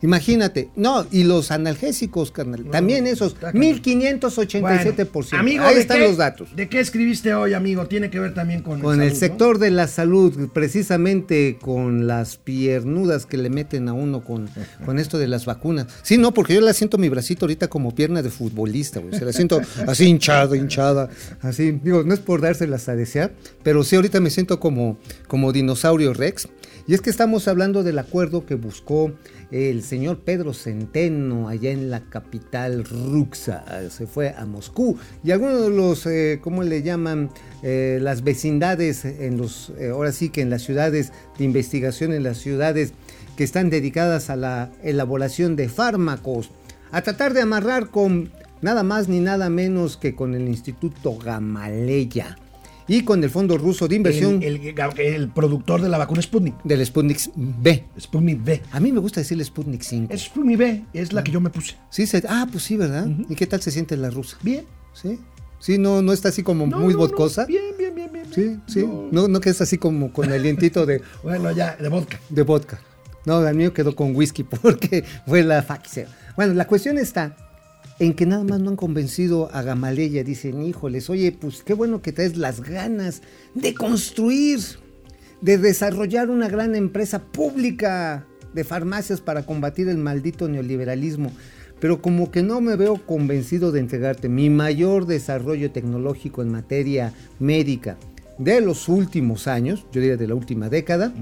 Imagínate, 0.00 0.68
no, 0.76 1.06
y 1.10 1.24
los 1.24 1.50
analgésicos, 1.50 2.30
carnal, 2.30 2.64
también 2.70 3.06
esos, 3.06 3.32
está 3.34 3.52
cañón. 3.52 3.80
1587%. 3.82 5.38
amigo, 5.38 5.64
Ahí 5.64 5.74
¿de 5.74 5.80
están 5.80 5.98
qué- 5.98 6.04
los 6.08 6.16
datos. 6.16 6.54
¿De 6.54 6.68
qué 6.68 6.80
escribiste 6.80 7.34
hoy, 7.34 7.52
amigo? 7.54 7.86
Tiene 7.86 8.10
que 8.10 8.20
ver 8.20 8.34
también 8.34 8.62
con, 8.62 8.80
Con 8.80 9.00
el 9.02 9.08
salud, 9.08 9.12
¿no? 9.12 9.18
sector 9.18 9.58
de 9.58 9.70
la 9.70 9.88
salud, 9.88 10.48
precisamente 10.52 11.58
con 11.60 12.06
las 12.06 12.36
piernudas 12.36 13.26
que 13.26 13.36
le 13.38 13.50
meten 13.50 13.88
a 13.88 13.92
uno 13.92 14.22
con, 14.22 14.48
con 14.84 14.98
esto 14.98 15.18
de 15.18 15.28
las 15.28 15.44
vacunas. 15.46 15.86
Sí, 16.02 16.18
no, 16.18 16.32
porque 16.32 16.54
yo 16.54 16.60
la 16.60 16.72
siento 16.72 16.98
mi 16.98 17.08
bracito 17.08 17.46
ahorita 17.46 17.68
como 17.68 17.94
pierna 17.94 18.22
de 18.22 18.30
futbolista, 18.30 19.00
güey. 19.00 19.18
Se 19.18 19.24
la 19.24 19.32
siento 19.32 19.60
así 19.86 20.04
hinchada, 20.06 20.56
hinchada, 20.56 21.08
así. 21.40 21.72
Digo, 21.82 22.02
no 22.04 22.14
es 22.14 22.20
por 22.20 22.40
dárselas 22.40 22.88
a 22.88 22.96
desear, 22.96 23.32
pero 23.62 23.82
sí 23.84 23.96
ahorita 23.96 24.20
me 24.20 24.30
siento 24.30 24.60
como, 24.60 24.98
como 25.26 25.52
dinosaurio 25.52 26.14
Rex. 26.14 26.48
Y 26.86 26.94
es 26.94 27.02
que 27.02 27.10
estamos 27.10 27.48
hablando 27.48 27.82
del 27.82 27.98
acuerdo 27.98 28.46
que 28.46 28.54
buscó 28.54 29.12
el 29.50 29.82
señor 29.82 30.20
Pedro 30.20 30.52
Centeno 30.52 31.48
allá 31.48 31.70
en 31.70 31.90
la 31.90 32.00
capital 32.00 32.84
ruxa. 32.84 33.64
Se 33.90 34.06
fue 34.06 34.34
a 34.36 34.44
Moscú. 34.44 34.98
Y 35.24 35.30
algunos 35.30 35.62
de 35.62 35.70
los, 35.70 36.06
eh, 36.06 36.38
¿cómo 36.42 36.62
le 36.62 36.82
llaman? 36.82 37.30
Eh, 37.62 37.98
las 38.00 38.22
vecindades, 38.22 39.04
en 39.04 39.38
los, 39.38 39.72
eh, 39.78 39.88
ahora 39.88 40.12
sí 40.12 40.28
que 40.28 40.42
en 40.42 40.50
las 40.50 40.62
ciudades 40.62 41.12
de 41.38 41.44
investigación, 41.44 42.12
en 42.12 42.22
las 42.22 42.38
ciudades 42.38 42.92
que 43.36 43.44
están 43.44 43.70
dedicadas 43.70 44.30
a 44.30 44.36
la 44.36 44.70
elaboración 44.82 45.56
de 45.56 45.68
fármacos, 45.68 46.50
a 46.90 47.02
tratar 47.02 47.34
de 47.34 47.42
amarrar 47.42 47.90
con 47.90 48.30
nada 48.62 48.82
más 48.82 49.08
ni 49.08 49.20
nada 49.20 49.48
menos 49.50 49.96
que 49.96 50.14
con 50.14 50.34
el 50.34 50.48
Instituto 50.48 51.16
Gamaleya. 51.16 52.36
Y 52.88 53.02
con 53.04 53.22
el 53.22 53.30
Fondo 53.30 53.56
Ruso 53.58 53.86
de 53.86 53.96
Inversión 53.96 54.42
El, 54.42 54.56
el- 54.66 54.98
el 54.98 55.28
productor 55.28 55.80
de 55.82 55.88
la 55.88 55.98
vacuna 55.98 56.22
Sputnik. 56.22 56.54
del 56.64 56.84
Sputnik 56.84 57.18
B. 57.36 57.84
Sputnik 58.00 58.40
V. 58.44 58.62
A 58.72 58.80
mí 58.80 58.90
me 58.92 58.98
gusta 59.00 59.20
decirle 59.20 59.44
Sputnik 59.44 59.82
5. 59.82 60.12
Es 60.12 60.22
Sputnik 60.22 60.58
V, 60.58 60.84
es 60.94 61.12
la 61.12 61.22
que 61.22 61.30
yo 61.32 61.40
me 61.40 61.50
puse. 61.50 61.76
Sí, 61.90 62.06
se- 62.06 62.24
ah, 62.28 62.46
pues 62.50 62.64
sí, 62.64 62.76
¿verdad? 62.76 63.06
¿Y 63.28 63.34
qué 63.34 63.46
tal 63.46 63.60
se 63.62 63.70
siente 63.70 63.96
la 63.96 64.10
rusa? 64.10 64.36
Bien. 64.42 64.64
Sí. 64.94 65.18
Sí, 65.60 65.76
no, 65.76 66.02
no 66.02 66.12
está 66.12 66.28
así 66.28 66.42
como 66.42 66.66
No, 66.66 66.78
muy 66.78 66.92
no, 66.94 67.00
no, 67.00 67.06
vodcosa. 67.06 67.44
Bien, 67.44 67.62
bien, 67.76 67.94
bien, 67.94 68.10
bien. 68.12 68.26
Sí, 68.32 68.58
sí. 68.66 68.86
No. 69.12 69.26
No, 69.28 69.40
que 69.40 69.50
es 69.50 69.60
así 69.60 69.76
como 69.76 70.12
con 70.12 70.26
el 70.26 70.34
alientito 70.34 70.86
de, 70.86 71.02
Bueno, 71.22 71.50
ya, 71.52 71.76
de 71.76 71.88
vodka. 71.88 72.20
de 72.28 72.42
vodka. 72.42 72.80
No, 73.26 73.46
el 73.46 73.56
mío 73.56 73.74
quedó 73.74 73.94
con 73.94 74.14
whisky 74.14 74.44
porque 74.62 75.04
fue 75.26 75.42
la 75.42 75.62
Pfizer. 75.62 76.08
Bueno, 76.36 76.54
la 76.54 76.66
cuestión 76.66 76.96
está 76.98 77.36
en 77.98 78.14
que 78.14 78.26
nada 78.26 78.44
más 78.44 78.60
no 78.60 78.70
han 78.70 78.76
convencido 78.76 79.50
a 79.52 79.62
Gamaleya. 79.62 80.24
Dicen, 80.24 80.62
híjoles, 80.62 81.10
oye, 81.10 81.32
pues 81.32 81.62
qué 81.62 81.74
bueno 81.74 82.02
que 82.02 82.12
traes 82.12 82.36
las 82.36 82.60
ganas 82.60 83.22
de 83.54 83.74
construir, 83.74 84.60
de 85.40 85.58
desarrollar 85.58 86.30
una 86.30 86.48
gran 86.48 86.74
empresa 86.74 87.22
pública 87.22 88.26
de 88.54 88.64
farmacias 88.64 89.20
para 89.20 89.44
combatir 89.44 89.88
el 89.88 89.98
maldito 89.98 90.48
neoliberalismo. 90.48 91.32
Pero 91.80 92.02
como 92.02 92.30
que 92.30 92.42
no 92.42 92.60
me 92.60 92.76
veo 92.76 93.04
convencido 93.06 93.70
de 93.70 93.80
entregarte 93.80 94.28
mi 94.28 94.50
mayor 94.50 95.06
desarrollo 95.06 95.70
tecnológico 95.70 96.42
en 96.42 96.50
materia 96.50 97.12
médica 97.38 97.96
de 98.38 98.60
los 98.60 98.88
últimos 98.88 99.46
años, 99.46 99.84
yo 99.92 100.00
diría 100.00 100.16
de 100.16 100.28
la 100.28 100.34
última 100.34 100.68
década, 100.68 101.12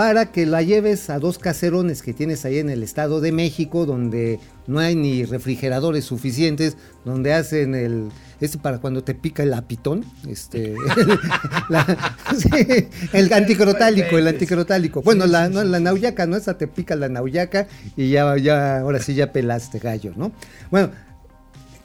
para 0.00 0.32
que 0.32 0.46
la 0.46 0.62
lleves 0.62 1.10
a 1.10 1.18
dos 1.18 1.36
caserones 1.38 2.00
que 2.00 2.14
tienes 2.14 2.46
ahí 2.46 2.56
en 2.58 2.70
el 2.70 2.82
Estado 2.82 3.20
de 3.20 3.32
México, 3.32 3.84
donde 3.84 4.40
no 4.66 4.78
hay 4.78 4.96
ni 4.96 5.26
refrigeradores 5.26 6.06
suficientes, 6.06 6.78
donde 7.04 7.34
hacen 7.34 7.74
el 7.74 8.08
este 8.40 8.56
para 8.56 8.78
cuando 8.78 9.04
te 9.04 9.14
pica 9.14 9.42
el 9.42 9.52
apitón, 9.52 10.06
este 10.26 10.72
la- 11.68 12.16
sí, 12.34 12.48
el 13.12 13.30
anticrotálico, 13.30 14.16
el 14.16 14.26
anticrotálico. 14.28 15.02
Bueno, 15.02 15.26
la, 15.26 15.50
no, 15.50 15.62
la 15.64 15.80
nauyaca, 15.80 16.24
no 16.26 16.38
esa 16.38 16.56
te 16.56 16.66
pica 16.66 16.96
la 16.96 17.10
nauyaca 17.10 17.66
y 17.94 18.08
ya, 18.08 18.34
ya 18.38 18.78
ahora 18.80 19.00
sí 19.00 19.12
ya 19.14 19.32
pelaste 19.32 19.80
gallo, 19.80 20.14
¿no? 20.16 20.32
Bueno, 20.70 20.92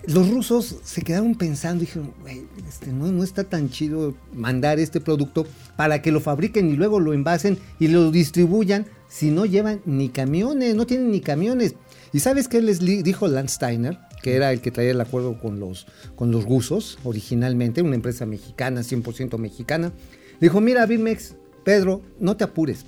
los 0.07 0.29
rusos 0.29 0.77
se 0.83 1.01
quedaron 1.01 1.35
pensando 1.35 1.83
y 1.83 1.87
dijeron, 1.87 2.13
"Güey, 2.21 2.43
este, 2.67 2.91
no, 2.91 3.23
está 3.23 3.43
tan 3.43 3.69
chido 3.69 4.13
mandar 4.33 4.79
este 4.79 5.01
producto 5.01 5.45
para 5.75 6.01
que 6.01 6.11
lo 6.11 6.21
fabriquen 6.21 6.69
y 6.69 6.75
luego 6.75 6.99
lo 6.99 7.13
envasen 7.13 7.57
y 7.79 7.87
lo 7.87 8.11
distribuyan 8.11 8.85
si 9.07 9.31
no 9.31 9.45
llevan 9.45 9.81
ni 9.85 10.09
camiones, 10.09 10.75
no 10.75 10.85
tienen 10.85 11.11
ni 11.11 11.21
camiones. 11.21 11.75
¿Y 12.11 12.19
sabes 12.19 12.47
qué 12.47 12.61
les 12.61 12.79
dijo 12.79 13.27
Lance 13.27 13.55
Steiner? 13.55 13.97
Que 14.21 14.35
era 14.35 14.51
el 14.51 14.61
que 14.61 14.71
traía 14.71 14.91
el 14.91 15.01
acuerdo 15.01 15.39
con 15.39 15.59
los, 15.59 15.87
con 16.15 16.31
los 16.31 16.45
rusos 16.45 16.97
originalmente, 17.03 17.81
una 17.81 17.95
empresa 17.95 18.25
mexicana, 18.25 18.81
100% 18.81 19.37
mexicana. 19.37 19.93
Dijo, 20.41 20.59
mira, 20.59 20.85
Birmex, 20.85 21.35
Pedro, 21.63 22.01
no 22.19 22.35
te 22.35 22.43
apures 22.43 22.85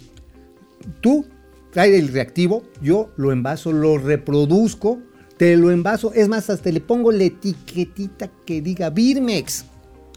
tú 1.01 1.25
trae 1.71 1.97
el 1.97 2.07
reactivo, 2.09 2.63
yo 2.81 3.11
lo 3.17 3.31
envaso, 3.31 3.71
lo 3.71 3.97
reproduzco, 3.97 4.99
te 5.37 5.55
lo 5.55 5.71
envaso, 5.71 6.13
es 6.13 6.27
más, 6.27 6.49
hasta 6.49 6.71
le 6.71 6.81
pongo 6.81 7.11
la 7.11 7.23
etiquetita 7.25 8.29
que 8.45 8.61
diga 8.61 8.89
Birmex, 8.89 9.65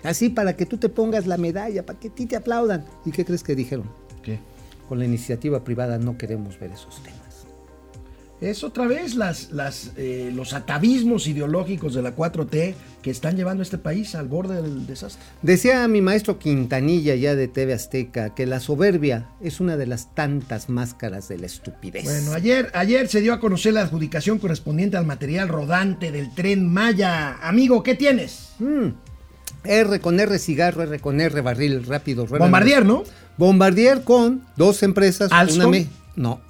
así 0.02 0.30
para 0.30 0.56
que 0.56 0.66
tú 0.66 0.78
te 0.78 0.88
pongas 0.88 1.26
la 1.26 1.36
medalla, 1.36 1.84
para 1.84 1.98
que 1.98 2.08
a 2.08 2.14
ti 2.14 2.26
te 2.26 2.36
aplaudan. 2.36 2.84
¿Y 3.04 3.10
qué 3.10 3.24
crees 3.24 3.42
que 3.42 3.54
dijeron? 3.54 3.90
¿Qué? 4.22 4.38
Con 4.88 4.98
la 4.98 5.04
iniciativa 5.04 5.62
privada 5.62 5.98
no 5.98 6.16
queremos 6.16 6.58
ver 6.58 6.72
esos 6.72 7.02
temas. 7.02 7.29
Es 8.40 8.64
otra 8.64 8.86
vez 8.86 9.16
las, 9.16 9.50
las, 9.52 9.92
eh, 9.98 10.30
los 10.34 10.54
atavismos 10.54 11.26
ideológicos 11.26 11.92
de 11.92 12.00
la 12.00 12.16
4T 12.16 12.74
que 13.02 13.10
están 13.10 13.36
llevando 13.36 13.60
a 13.60 13.64
este 13.64 13.76
país 13.76 14.14
al 14.14 14.28
borde 14.28 14.62
del 14.62 14.86
desastre. 14.86 15.22
Decía 15.42 15.86
mi 15.88 16.00
maestro 16.00 16.38
Quintanilla 16.38 17.14
ya 17.16 17.34
de 17.34 17.48
TV 17.48 17.74
Azteca 17.74 18.34
que 18.34 18.46
la 18.46 18.60
soberbia 18.60 19.26
es 19.42 19.60
una 19.60 19.76
de 19.76 19.86
las 19.86 20.14
tantas 20.14 20.70
máscaras 20.70 21.28
de 21.28 21.36
la 21.38 21.46
estupidez. 21.46 22.04
Bueno, 22.04 22.32
ayer, 22.32 22.70
ayer 22.72 23.08
se 23.08 23.20
dio 23.20 23.34
a 23.34 23.40
conocer 23.40 23.74
la 23.74 23.82
adjudicación 23.82 24.38
correspondiente 24.38 24.96
al 24.96 25.04
material 25.04 25.48
rodante 25.48 26.10
del 26.10 26.34
tren 26.34 26.66
Maya. 26.66 27.36
Amigo, 27.42 27.82
¿qué 27.82 27.94
tienes? 27.94 28.52
Mm. 28.58 28.88
R 29.64 30.00
con 30.00 30.18
R 30.18 30.38
cigarro, 30.38 30.82
R 30.82 30.98
con 31.00 31.20
R 31.20 31.40
barril 31.42 31.84
rápido. 31.84 32.24
Bombardier, 32.26 32.86
¿no? 32.86 33.04
Bombardier 33.36 34.02
con 34.02 34.46
dos 34.56 34.82
empresas. 34.82 35.30
¿Alstom? 35.30 35.70
me- 35.70 35.86
no. 36.16 36.40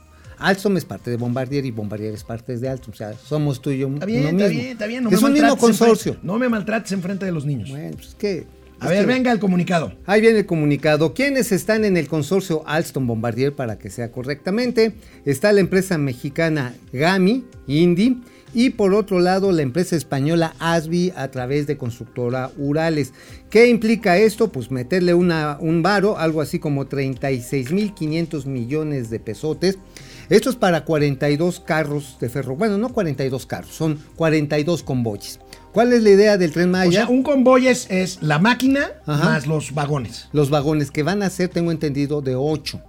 Alstom 0.41 0.77
es 0.77 0.85
parte 0.85 1.11
de 1.11 1.17
Bombardier 1.17 1.65
y 1.67 1.71
Bombardier 1.71 2.15
es 2.15 2.25
parte 2.25 2.57
de 2.57 2.69
Alstom. 2.69 2.93
O 2.93 2.97
sea, 2.97 3.13
somos 3.15 3.61
tú 3.63 3.71
y 3.71 3.79
yo 3.79 3.89
Está 3.89 4.07
bien, 4.07 4.21
está 4.23 4.33
mismo. 4.33 4.49
bien, 4.49 4.67
está 4.73 4.87
bien. 4.87 5.05
No 5.05 5.11
es 5.11 5.23
un 5.23 5.33
mismo 5.33 5.57
consorcio. 5.57 6.13
frente- 6.15 6.27
no 6.27 6.39
me 6.39 6.49
maltrates 6.49 6.93
en 6.93 7.03
frente 7.03 7.25
de 7.27 7.33
los 7.33 7.45
niños. 7.47 7.71
Bueno, 7.71 7.91
pues 7.97 8.09
es 8.09 8.15
que. 8.15 8.47
a 8.81 8.89
ver, 8.89 9.01
que- 9.01 9.07
venga 9.13 9.31
el 9.33 9.39
comunicado. 9.39 9.93
Ahí 10.07 10.21
viene 10.21 10.39
el 10.41 10.47
comunicado. 10.47 11.13
¿Quiénes 11.15 11.53
están 11.53 11.85
en 11.85 11.97
el 11.97 12.09
consorcio 12.09 12.63
Alstom 12.67 13.07
Bombardier 13.07 13.55
para 13.55 13.79
que 13.79 13.91
sea 13.91 14.11
correctamente? 14.11 14.95
Está 15.25 15.53
la 15.53 15.61
empresa 15.61 15.99
mexicana 15.99 16.75
Gami, 16.93 17.45
Indy, 17.67 18.23
y 18.53 18.71
por 18.71 18.95
otro 18.95 19.21
lado 19.21 19.53
la 19.53 19.63
empresa 19.63 19.95
española 19.95 20.55
Asbi 20.59 21.13
a 21.15 21.31
través 21.31 21.69
de 21.69 21.77
constructora 21.77 22.51
Urales. 22.59 23.13
¿Qué 23.49 23.69
implica 23.69 24.17
esto? 24.19 24.51
Pues 24.51 24.71
meterle 24.73 25.15
una, 25.15 25.57
un 25.61 25.83
varo, 25.83 26.19
algo 26.19 26.41
así 26.41 26.59
como 26.59 26.87
36.500 26.87 28.47
millones 28.47 29.11
de 29.11 29.21
pesotes. 29.21 29.79
Esto 30.31 30.49
es 30.49 30.57
para 30.57 30.85
42 30.85 31.61
carros 31.61 32.17
de 32.21 32.29
ferro. 32.31 32.57
Bueno, 32.57 32.79
no 32.79 32.89
42 32.91 33.45
carros, 33.47 33.75
son 33.75 33.99
42 34.17 34.83
convoyes. 34.83 35.41
¿Cuál 35.73 35.93
es 35.93 36.03
la 36.03 36.11
idea 36.11 36.39
del 36.39 36.53
tren 36.53 36.71
Maya? 36.71 36.89
O 36.89 36.93
sea, 36.93 37.09
un 37.09 37.23
convoy 37.23 37.67
es, 37.69 37.87
es 37.91 38.23
la 38.23 38.39
máquina 38.39 38.93
Ajá. 39.07 39.25
más 39.25 39.47
los 39.47 39.73
vagones 39.75 40.29
Los 40.33 40.49
vagones 40.51 40.91
que 40.91 41.03
van 41.03 41.23
a 41.23 41.31
ser, 41.31 41.49
tengo 41.49 41.71
entendido, 41.71 42.23
de 42.23 42.35
8. 42.37 42.81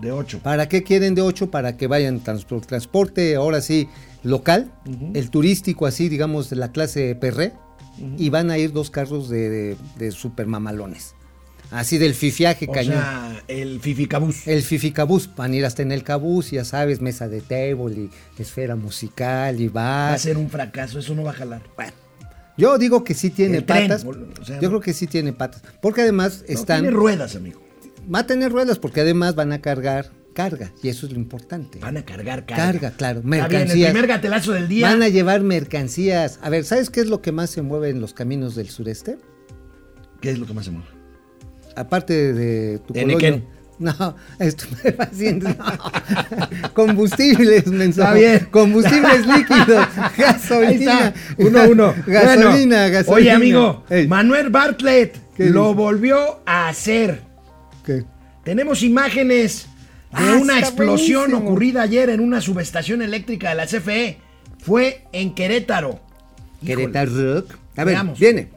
de 0.00 0.12
8. 0.12 0.40
¿Para 0.42 0.68
qué 0.68 0.82
quieren 0.82 1.14
de 1.14 1.22
8? 1.22 1.50
Para 1.50 1.76
que 1.76 1.86
vayan 1.86 2.20
trans- 2.20 2.44
por 2.44 2.64
transporte, 2.66 3.34
ahora 3.36 3.60
sí, 3.60 3.88
local, 4.22 4.70
el 5.14 5.30
turístico 5.30 5.86
así, 5.86 6.08
digamos, 6.08 6.50
de 6.50 6.56
la 6.56 6.70
clase 6.72 7.14
perré, 7.14 7.52
y 8.16 8.28
van 8.30 8.50
a 8.52 8.58
ir 8.58 8.72
dos 8.72 8.90
carros 8.90 9.28
de, 9.28 9.48
de, 9.50 9.76
de 9.98 10.10
super 10.12 10.46
mamalones. 10.46 11.14
Así 11.70 11.98
del 11.98 12.14
fifiaje 12.14 12.66
O 12.68 12.72
cañón. 12.72 12.94
sea, 12.94 13.42
el 13.48 13.80
fificabús. 13.80 14.46
el 14.48 14.62
fificabús, 14.62 15.28
van 15.36 15.52
a 15.52 15.56
ir 15.56 15.64
hasta 15.66 15.82
en 15.82 15.92
el 15.92 16.02
cabús, 16.02 16.50
ya 16.50 16.64
sabes, 16.64 17.00
mesa 17.02 17.28
de 17.28 17.40
table 17.42 18.08
y 18.36 18.40
esfera 18.42 18.74
musical 18.76 19.60
y 19.60 19.68
Va 19.68 19.82
bar. 19.82 20.14
a 20.14 20.18
ser 20.18 20.36
un 20.38 20.48
fracaso, 20.48 20.98
eso 20.98 21.14
no 21.14 21.22
va 21.24 21.30
a 21.32 21.34
jalar. 21.34 21.62
Bueno, 21.76 21.92
yo 22.56 22.78
digo 22.78 23.04
que 23.04 23.12
sí 23.14 23.30
tiene 23.30 23.58
El 23.58 23.64
tren, 23.64 23.88
patas. 23.88 24.04
o 24.06 24.44
sea, 24.44 24.60
yo 24.60 24.68
creo 24.68 24.80
que 24.80 24.92
sí 24.94 25.06
tiene 25.06 25.32
patas. 25.34 25.62
Porque 25.82 26.00
además 26.02 26.42
No, 26.48 26.54
están. 26.54 26.80
tiene 26.82 26.96
ruedas, 26.96 27.36
amigo. 27.36 27.60
va 28.12 28.20
a 28.20 28.26
tener 28.26 28.50
ruedas 28.50 28.78
porque 28.78 29.02
además 29.02 29.34
van 29.34 29.52
a 29.52 29.60
cargar 29.60 30.10
carga 30.34 30.72
y 30.82 30.88
eso 30.88 31.04
es 31.06 31.12
lo 31.12 31.18
importante. 31.18 31.80
Van 31.80 31.96
a 31.98 32.04
cargar 32.04 32.46
carga. 32.46 32.64
Carga, 32.72 32.90
claro, 32.92 33.20
bien, 33.22 33.34
el 33.34 33.40
mercancías. 33.50 33.90
primer 33.90 34.06
gatelazo 34.08 34.52
del 34.52 34.68
día. 34.68 34.88
Van 34.88 35.02
a 35.02 35.08
llevar 35.08 35.42
mercancías. 35.42 36.38
A 36.42 36.48
ver, 36.48 36.64
¿sabes 36.64 36.88
qué 36.90 37.00
es 37.00 37.08
lo 37.08 37.20
que 37.20 37.32
más 37.32 37.50
se 37.50 37.60
mueve 37.60 37.90
en 37.90 38.00
los 38.00 38.14
caminos 38.14 38.54
del 38.54 38.70
sureste? 38.70 39.18
¿Qué 40.22 40.30
es 40.30 40.38
lo 40.38 40.46
que 40.46 40.54
más 40.54 40.64
se 40.64 40.70
mueve? 40.70 40.88
Aparte 41.78 42.32
de 42.32 42.78
tu 42.80 42.92
De 42.94 43.02
colonia. 43.02 43.42
No, 43.78 44.16
estupefacientes, 44.40 45.56
no. 45.58 46.72
Combustibles, 46.74 47.64
bien. 47.70 48.48
Combustibles 48.50 49.24
líquidos, 49.36 49.86
Ahí 49.96 50.10
gasolina. 50.16 51.08
está, 51.08 51.14
uno 51.38 51.60
a 51.60 51.62
uno. 51.68 51.94
Gasolina, 52.06 52.76
Bueno, 52.82 52.92
gasolina. 52.92 53.12
Oye, 53.14 53.30
amigo, 53.30 53.84
Ey, 53.88 54.08
Manuel 54.08 54.50
Bartlett 54.50 55.16
¿Qué 55.36 55.46
lo 55.46 55.74
volvió 55.74 56.40
a 56.44 56.68
hacer. 56.68 57.20
¿qué? 57.86 58.02
Tenemos 58.44 58.82
imágenes 58.82 59.66
de 60.10 60.24
Ah, 60.32 60.38
una 60.40 60.58
explosión 60.58 61.26
buenísimo. 61.30 61.48
ocurrida 61.50 61.82
ayer 61.82 62.10
en 62.10 62.18
una 62.20 62.40
subestación 62.40 63.02
eléctrica 63.02 63.50
de 63.50 63.54
la 63.54 63.66
CFE. 63.66 64.18
Fue 64.58 65.04
en 65.12 65.34
Querétaro. 65.34 66.00
Híjole. 66.62 66.90
Querétaro. 66.90 67.44
A 67.76 67.84
ver, 67.84 67.94
Veamos. 67.94 68.18
viene. 68.18 68.48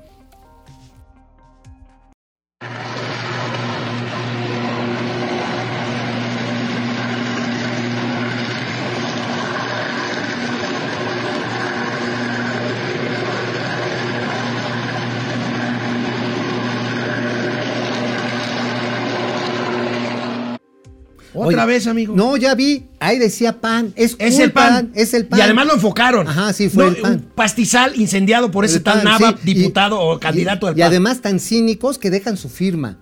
Otra 21.43 21.63
Oye, 21.63 21.73
vez, 21.73 21.87
amigo. 21.87 22.15
No, 22.15 22.37
ya 22.37 22.53
vi. 22.53 22.85
Ahí 22.99 23.17
decía 23.17 23.59
pan. 23.59 23.93
Es, 23.95 24.15
Es 24.19 24.37
el 24.39 24.51
pan. 24.51 24.91
Es 24.93 25.13
el 25.13 25.25
pan. 25.25 25.39
Y 25.39 25.41
además 25.41 25.65
lo 25.65 25.73
enfocaron. 25.73 26.27
Ajá, 26.27 26.53
sí, 26.53 26.69
fue 26.69 26.83
No, 26.85 26.89
el 26.91 26.97
pan. 27.01 27.13
Un 27.13 27.21
pastizal 27.35 27.99
incendiado 27.99 28.51
por 28.51 28.63
ese 28.63 28.79
tal 28.79 29.03
Nava, 29.03 29.31
sí, 29.43 29.51
y- 29.51 29.53
diputado 29.55 29.99
o 29.99 30.19
candidato 30.19 30.67
y, 30.67 30.69
al 30.69 30.77
Y 30.77 30.81
además 30.83 31.21
tan 31.21 31.39
cínicos 31.39 31.97
que 31.97 32.11
dejan 32.11 32.37
su 32.37 32.47
firma. 32.49 32.99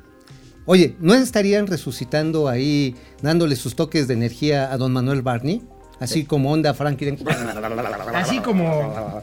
Oye, 0.66 0.96
¿no 1.00 1.14
estarían 1.16 1.68
resucitando 1.68 2.48
ahí, 2.48 2.96
dándole 3.22 3.56
sus 3.56 3.76
toques 3.76 4.08
de 4.08 4.14
energía 4.14 4.72
a 4.72 4.78
don 4.78 4.94
Manuel 4.94 5.22
Barney? 5.22 5.62
Así 6.00 6.24
como 6.24 6.52
onda 6.54 6.74
Franklin. 6.74 7.18
Así 8.14 8.40
como, 8.40 9.22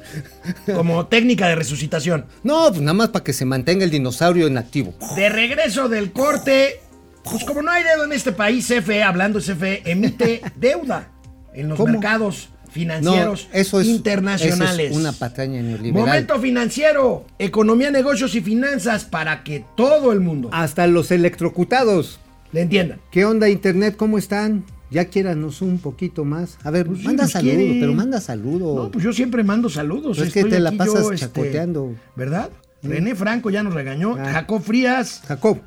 como 0.75 1.07
técnica 1.07 1.49
de 1.49 1.55
resucitación. 1.55 2.27
No, 2.43 2.69
pues 2.69 2.81
nada 2.83 2.93
más 2.93 3.09
para 3.09 3.25
que 3.25 3.33
se 3.33 3.47
mantenga 3.47 3.85
el 3.85 3.91
dinosaurio 3.91 4.47
en 4.47 4.59
activo. 4.59 4.93
De 5.17 5.29
regreso 5.31 5.89
del 5.89 6.13
corte, 6.13 6.81
pues 7.31 7.45
como 7.45 7.63
no 7.63 7.71
hay 7.71 7.83
deuda 7.85 8.05
en 8.05 8.13
este 8.13 8.33
país, 8.33 8.67
CFE, 8.67 9.03
hablando 9.03 9.41
CFE, 9.41 9.83
emite 9.91 10.41
deuda 10.57 11.09
en 11.55 11.69
los 11.69 11.77
¿Cómo? 11.79 11.93
mercados 11.93 12.51
financieros 12.71 13.49
eso 13.53 13.81
es, 13.81 13.87
internacionales. 13.87 14.91
eso 14.91 14.95
es 14.95 14.97
una 15.01 15.13
patraña 15.13 15.63
neoliberal. 15.63 16.07
Momento 16.07 16.39
financiero, 16.39 17.25
economía, 17.39 17.91
negocios 17.91 18.35
y 18.35 18.41
finanzas 18.43 19.05
para 19.05 19.43
que 19.45 19.65
todo 19.77 20.13
el 20.13 20.21
mundo 20.21 20.51
Hasta 20.53 20.87
los 20.87 21.11
electrocutados. 21.11 22.21
le 22.53 22.63
entiendan. 22.63 23.01
¿Qué 23.11 23.25
onda 23.25 23.49
internet? 23.49 23.97
¿Cómo 23.97 24.19
están? 24.19 24.65
Ya 24.91 25.07
quiéranos 25.07 25.63
un 25.63 25.79
poquito 25.79 26.25
más. 26.25 26.59
A 26.63 26.71
ver, 26.71 26.87
Pues 26.87 27.03
manda 27.03 27.25
nos 27.25 27.33
saludos, 27.33 27.57
quiere. 27.57 27.81
pero 27.81 27.93
manda 27.95 28.21
saludos. 28.21 28.77
No, 28.85 28.91
pues 28.91 29.05
yo 29.05 29.13
siempre 29.13 29.43
mando 29.43 29.69
saludos. 29.71 30.17
Pues 30.19 30.29
es 30.29 30.35
que 30.35 30.45
te 30.45 30.61
la 30.61 30.71
pasas 30.73 30.95
yo, 31.03 31.13
este, 31.13 31.27
chacoteando. 31.27 31.95
¿Verdad? 32.15 32.51
René 32.83 33.15
Franco 33.15 33.51
ya 33.51 33.63
nos 33.63 33.75
regañó. 33.75 34.17
Ah. 34.19 34.33
Jacob 34.33 34.63
Frías, 34.63 35.23
Jacob. 35.27 35.59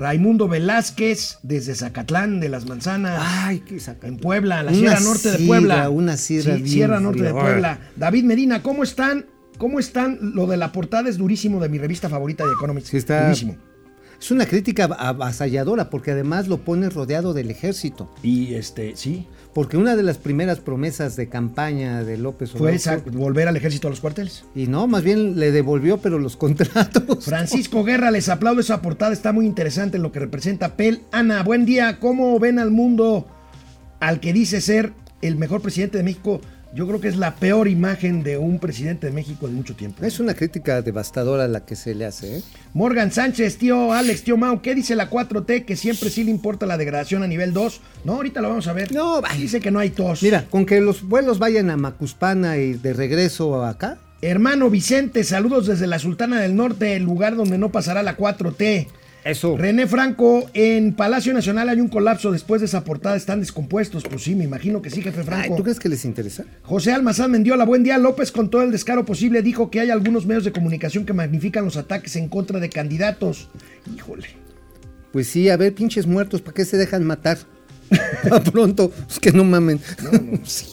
Raimundo 0.00 0.48
Velázquez, 0.48 1.38
desde 1.42 1.74
Zacatlán 1.74 2.40
de 2.40 2.48
las 2.48 2.66
Manzanas. 2.66 3.20
Ay, 3.22 3.60
qué 3.60 3.78
saca. 3.78 4.08
En 4.08 4.16
Puebla, 4.16 4.62
la 4.62 4.70
Una 4.70 4.78
Sierra 4.78 5.00
Norte 5.00 5.30
de 5.32 5.46
Puebla. 5.46 5.90
una 5.90 6.16
Sí, 6.16 6.40
bien 6.40 6.66
Sierra 6.66 7.00
Norte 7.00 7.22
de. 7.22 7.32
Puebla. 7.32 7.78
David 7.96 8.24
Medina, 8.24 8.62
¿cómo 8.62 8.82
están? 8.82 9.26
¿Cómo 9.58 9.78
están? 9.78 10.18
Lo 10.34 10.46
de 10.46 10.56
la 10.56 10.72
portada 10.72 11.10
es 11.10 11.18
durísimo 11.18 11.60
de 11.60 11.68
mi 11.68 11.76
revista 11.76 12.08
favorita 12.08 12.46
de 12.46 12.52
Economics. 12.52 12.88
Sí, 12.88 12.96
está- 12.96 13.24
Durísimo. 13.24 13.58
Es 14.18 14.30
una 14.30 14.46
crítica 14.46 14.84
avasalladora 14.84 15.90
porque 15.90 16.12
además 16.12 16.48
lo 16.48 16.58
pone 16.58 16.88
rodeado 16.88 17.32
del 17.34 17.50
ejército. 17.50 18.10
Y 18.22 18.54
este, 18.54 18.96
sí. 18.96 19.26
Porque 19.54 19.76
una 19.76 19.96
de 19.96 20.02
las 20.04 20.18
primeras 20.18 20.60
promesas 20.60 21.16
de 21.16 21.28
campaña 21.28 22.04
de 22.04 22.16
López 22.16 22.52
Fue 22.52 22.60
Obrador 22.60 22.74
esa, 22.76 22.96
volver 23.12 23.48
al 23.48 23.56
ejército 23.56 23.88
a 23.88 23.90
los 23.90 24.00
cuarteles. 24.00 24.44
y 24.54 24.68
no, 24.68 24.86
más 24.86 25.02
bien 25.02 25.40
le 25.40 25.50
devolvió 25.50 25.98
pero 25.98 26.18
los 26.18 26.36
contratos. 26.36 27.24
Francisco 27.24 27.82
Guerra, 27.82 28.10
les 28.10 28.28
aplaudo 28.28 28.60
esa 28.60 28.80
portada, 28.80 29.12
está 29.12 29.32
muy 29.32 29.46
interesante 29.46 29.96
en 29.96 30.04
lo 30.04 30.12
que 30.12 30.20
representa 30.20 30.76
PEL. 30.76 31.02
Ana, 31.10 31.42
buen 31.42 31.64
día, 31.64 31.98
¿cómo 31.98 32.38
ven 32.38 32.58
al 32.58 32.70
mundo 32.70 33.26
al 33.98 34.20
que 34.20 34.32
dice 34.32 34.60
ser 34.60 34.92
el 35.20 35.36
mejor 35.36 35.62
presidente 35.62 35.98
de 35.98 36.04
México? 36.04 36.40
Yo 36.72 36.86
creo 36.86 37.00
que 37.00 37.08
es 37.08 37.16
la 37.16 37.34
peor 37.34 37.66
imagen 37.66 38.22
de 38.22 38.38
un 38.38 38.60
presidente 38.60 39.08
de 39.08 39.12
México 39.12 39.48
en 39.48 39.54
mucho 39.54 39.74
tiempo. 39.74 40.04
Es 40.04 40.20
una 40.20 40.34
crítica 40.34 40.82
devastadora 40.82 41.48
la 41.48 41.64
que 41.64 41.74
se 41.74 41.96
le 41.96 42.06
hace, 42.06 42.38
¿eh? 42.38 42.42
Morgan 42.74 43.10
Sánchez, 43.10 43.58
tío 43.58 43.92
Alex, 43.92 44.22
tío 44.22 44.36
Mau, 44.36 44.62
¿qué 44.62 44.76
dice 44.76 44.94
la 44.94 45.10
4T? 45.10 45.64
Que 45.64 45.74
siempre 45.74 46.10
sí 46.10 46.22
le 46.22 46.30
importa 46.30 46.66
la 46.66 46.76
degradación 46.76 47.24
a 47.24 47.26
nivel 47.26 47.52
2. 47.52 47.80
No, 48.04 48.14
ahorita 48.14 48.40
lo 48.40 48.50
vamos 48.50 48.68
a 48.68 48.72
ver. 48.72 48.92
No, 48.92 49.20
dice 49.36 49.60
que 49.60 49.72
no 49.72 49.80
hay 49.80 49.90
tos. 49.90 50.22
Mira, 50.22 50.44
con 50.48 50.64
que 50.64 50.80
los 50.80 51.02
vuelos 51.02 51.40
vayan 51.40 51.70
a 51.70 51.76
Macuspana 51.76 52.56
y 52.58 52.74
de 52.74 52.92
regreso 52.92 53.64
acá. 53.64 53.98
Hermano 54.22 54.70
Vicente, 54.70 55.24
saludos 55.24 55.66
desde 55.66 55.88
la 55.88 55.98
Sultana 55.98 56.40
del 56.40 56.54
Norte, 56.54 56.94
el 56.94 57.02
lugar 57.02 57.34
donde 57.34 57.58
no 57.58 57.72
pasará 57.72 58.02
la 58.02 58.16
4T. 58.16 58.86
Eso. 59.24 59.56
René 59.56 59.86
Franco, 59.86 60.48
en 60.54 60.94
Palacio 60.94 61.34
Nacional 61.34 61.68
hay 61.68 61.80
un 61.80 61.88
colapso 61.88 62.32
después 62.32 62.60
de 62.62 62.66
esa 62.66 62.84
portada, 62.84 63.16
están 63.16 63.40
descompuestos. 63.40 64.04
Pues 64.04 64.22
sí, 64.22 64.34
me 64.34 64.44
imagino 64.44 64.80
que 64.80 64.88
sí, 64.90 65.02
jefe 65.02 65.20
Ay, 65.20 65.26
Franco. 65.26 65.56
¿Tú 65.56 65.62
crees 65.62 65.78
que 65.78 65.88
les 65.90 66.04
interesa? 66.04 66.44
José 66.62 66.92
Almazán 66.92 67.30
Mendiola, 67.30 67.64
buen 67.64 67.82
día. 67.82 67.98
López, 67.98 68.32
con 68.32 68.48
todo 68.50 68.62
el 68.62 68.70
descaro 68.72 69.04
posible, 69.04 69.42
dijo 69.42 69.70
que 69.70 69.80
hay 69.80 69.90
algunos 69.90 70.24
medios 70.26 70.44
de 70.44 70.52
comunicación 70.52 71.04
que 71.04 71.12
magnifican 71.12 71.64
los 71.64 71.76
ataques 71.76 72.16
en 72.16 72.28
contra 72.28 72.60
de 72.60 72.70
candidatos. 72.70 73.48
Híjole. 73.94 74.28
Pues 75.12 75.26
sí, 75.28 75.48
a 75.50 75.56
ver, 75.56 75.74
pinches 75.74 76.06
muertos, 76.06 76.40
¿para 76.40 76.54
qué 76.54 76.64
se 76.64 76.76
dejan 76.76 77.04
matar? 77.04 77.38
A 78.30 78.40
pronto, 78.40 78.92
es 79.08 79.18
que 79.18 79.32
no 79.32 79.44
mamen. 79.44 79.80
Sí. 80.44 80.66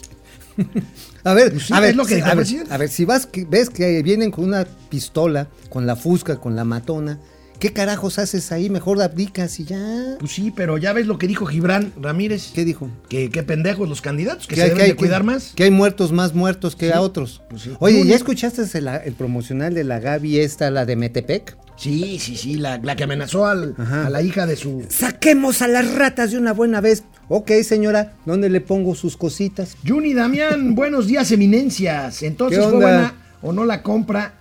A 1.22 1.34
ver, 1.34 1.52
Pues 1.52 1.66
sí, 1.66 1.72
a 1.72 1.80
ver, 1.80 1.90
es 1.90 1.96
lo 1.96 2.04
que 2.04 2.20
a, 2.20 2.34
ver 2.34 2.46
a 2.70 2.76
ver, 2.78 2.88
si 2.88 3.04
vas, 3.04 3.26
que- 3.26 3.44
ves 3.44 3.70
que 3.70 4.02
vienen 4.02 4.30
con 4.32 4.44
una 4.44 4.64
pistola, 4.88 5.48
con 5.68 5.86
la 5.86 5.94
fusca, 5.94 6.36
con 6.36 6.56
la 6.56 6.64
matona, 6.64 7.18
¿qué 7.58 7.72
carajos 7.72 8.18
haces 8.18 8.52
ahí? 8.52 8.70
Mejor 8.70 9.00
abdicas 9.02 9.58
y 9.60 9.64
ya. 9.64 10.16
Pues 10.18 10.32
sí, 10.32 10.52
pero 10.54 10.78
ya 10.78 10.92
ves 10.92 11.06
lo 11.06 11.18
que 11.18 11.26
dijo 11.26 11.46
Gibran 11.46 11.92
Ramírez. 12.00 12.50
¿Qué 12.54 12.64
dijo? 12.64 12.90
Que 13.08 13.30
qué 13.30 13.42
pendejos 13.42 13.88
los 13.88 14.00
candidatos, 14.00 14.46
que, 14.46 14.54
Que 14.54 14.60
se 14.60 14.62
hay- 14.62 14.68
deben 14.70 14.78
que 14.78 14.84
hay- 14.84 14.90
de 14.90 14.96
cuidar 14.96 15.24
más. 15.24 15.52
Que 15.54 15.64
hay 15.64 15.70
muertos 15.70 16.12
más 16.12 16.34
muertos 16.34 16.76
que 16.76 16.92
a 16.92 17.00
otros. 17.00 17.42
pues 17.50 17.62
sí. 17.62 17.72
Oye, 17.80 18.04
¿ya 18.06 18.16
escuchaste 18.16 18.62
el, 18.78 18.88
el 18.88 19.12
promocional 19.14 19.74
de 19.74 19.84
la 19.84 19.98
Gaby 20.00 20.38
esta, 20.40 20.70
la 20.70 20.84
de 20.86 20.96
Metepec? 20.96 21.56
Sí, 21.76 22.18
sí, 22.18 22.36
sí, 22.36 22.54
la, 22.56 22.78
la 22.78 22.96
que 22.96 23.04
amenazó 23.04 23.46
al- 23.46 23.76
a 23.78 24.10
la 24.10 24.20
hija 24.22 24.46
de 24.46 24.56
su... 24.56 24.84
Saquemos 24.88 25.62
a 25.62 25.68
las 25.68 25.94
ratas 25.94 26.32
de 26.32 26.38
una 26.38 26.52
buena 26.52 26.80
vez. 26.80 27.04
Ok, 27.28 27.52
señora, 27.62 28.14
¿dónde 28.26 28.48
le 28.50 28.60
pongo 28.60 28.96
sus 28.96 29.16
cositas? 29.16 29.76
Juni 29.86 30.12
Damián, 30.12 30.74
buenos 30.74 31.06
días, 31.06 31.30
eminencias. 31.30 32.22
Entonces, 32.24 32.58
¿Qué 32.58 32.64
¿fue 32.68 32.80
buena 32.80 33.14
o 33.42 33.52
no 33.52 33.64
la 33.64 33.82
compra 33.84 34.34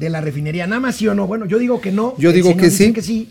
de 0.00 0.10
la 0.10 0.20
refinería? 0.20 0.66
¿Nada 0.66 0.80
más 0.80 0.96
sí 0.96 1.06
o 1.06 1.14
no? 1.14 1.26
Bueno, 1.28 1.46
yo 1.46 1.58
digo 1.58 1.80
que 1.80 1.92
no. 1.92 2.14
Yo 2.18 2.32
digo 2.32 2.56
que 2.56 2.70
sí. 2.70 2.92
que 2.92 3.02
sí. 3.02 3.28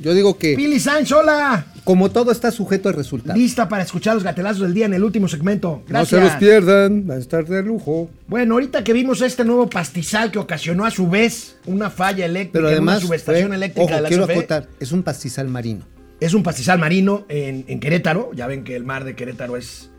Yo 0.00 0.14
digo 0.14 0.38
que, 0.38 0.54
Pili 0.54 0.78
Sánchez, 0.78 1.10
hola. 1.10 1.66
como 1.82 2.08
todo 2.12 2.30
está 2.30 2.52
sujeto 2.52 2.88
al 2.88 2.94
resultado. 2.94 3.36
Lista 3.36 3.68
para 3.68 3.82
escuchar 3.82 4.14
los 4.14 4.22
gatelazos 4.22 4.60
del 4.62 4.72
día 4.72 4.86
en 4.86 4.94
el 4.94 5.02
último 5.02 5.26
segmento. 5.26 5.82
Gracias. 5.88 6.12
No 6.12 6.18
se 6.18 6.24
los 6.24 6.38
pierdan, 6.38 7.10
va 7.10 7.14
a 7.14 7.18
estar 7.18 7.44
de 7.44 7.62
lujo. 7.64 8.08
Bueno, 8.28 8.54
ahorita 8.54 8.84
que 8.84 8.92
vimos 8.92 9.22
este 9.22 9.44
nuevo 9.44 9.68
pastizal 9.68 10.30
que 10.30 10.38
ocasionó 10.38 10.84
a 10.84 10.92
su 10.92 11.08
vez 11.08 11.56
una 11.66 11.90
falla 11.90 12.26
eléctrica 12.26 12.52
Pero 12.52 12.68
en 12.68 12.74
además, 12.74 12.98
una 12.98 13.06
subestación 13.06 13.48
fue- 13.48 13.56
eléctrica 13.56 13.84
ojo, 13.86 13.94
de 13.96 14.00
la 14.02 14.08
quiero 14.08 14.24
acotar, 14.24 14.68
es 14.78 14.92
un 14.92 15.02
pastizal 15.02 15.48
marino. 15.48 15.84
Es 16.20 16.32
un 16.32 16.44
pastizal 16.44 16.78
marino 16.78 17.26
en, 17.28 17.64
en 17.66 17.80
Querétaro. 17.80 18.30
Ya 18.36 18.46
ven 18.46 18.62
que 18.62 18.76
el 18.76 18.84
mar 18.84 19.02
de 19.04 19.16
Querétaro 19.16 19.56
es... 19.56 19.90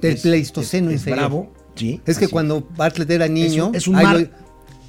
Del 0.00 0.18
Pleistoceno 0.18 0.90
es- 0.90 1.04
bravo. 1.04 1.52
Sí, 1.74 2.00
Es 2.06 2.18
que 2.18 2.26
cuando 2.28 2.68
Bartlett 2.76 3.10
era 3.10 3.24
Es 3.26 3.30
niño, 3.32 3.68
un- 3.68 3.74
es 3.74 3.86
un 3.88 3.96
ahí 3.96 4.04
mar, 4.04 4.20
lo- 4.20 4.28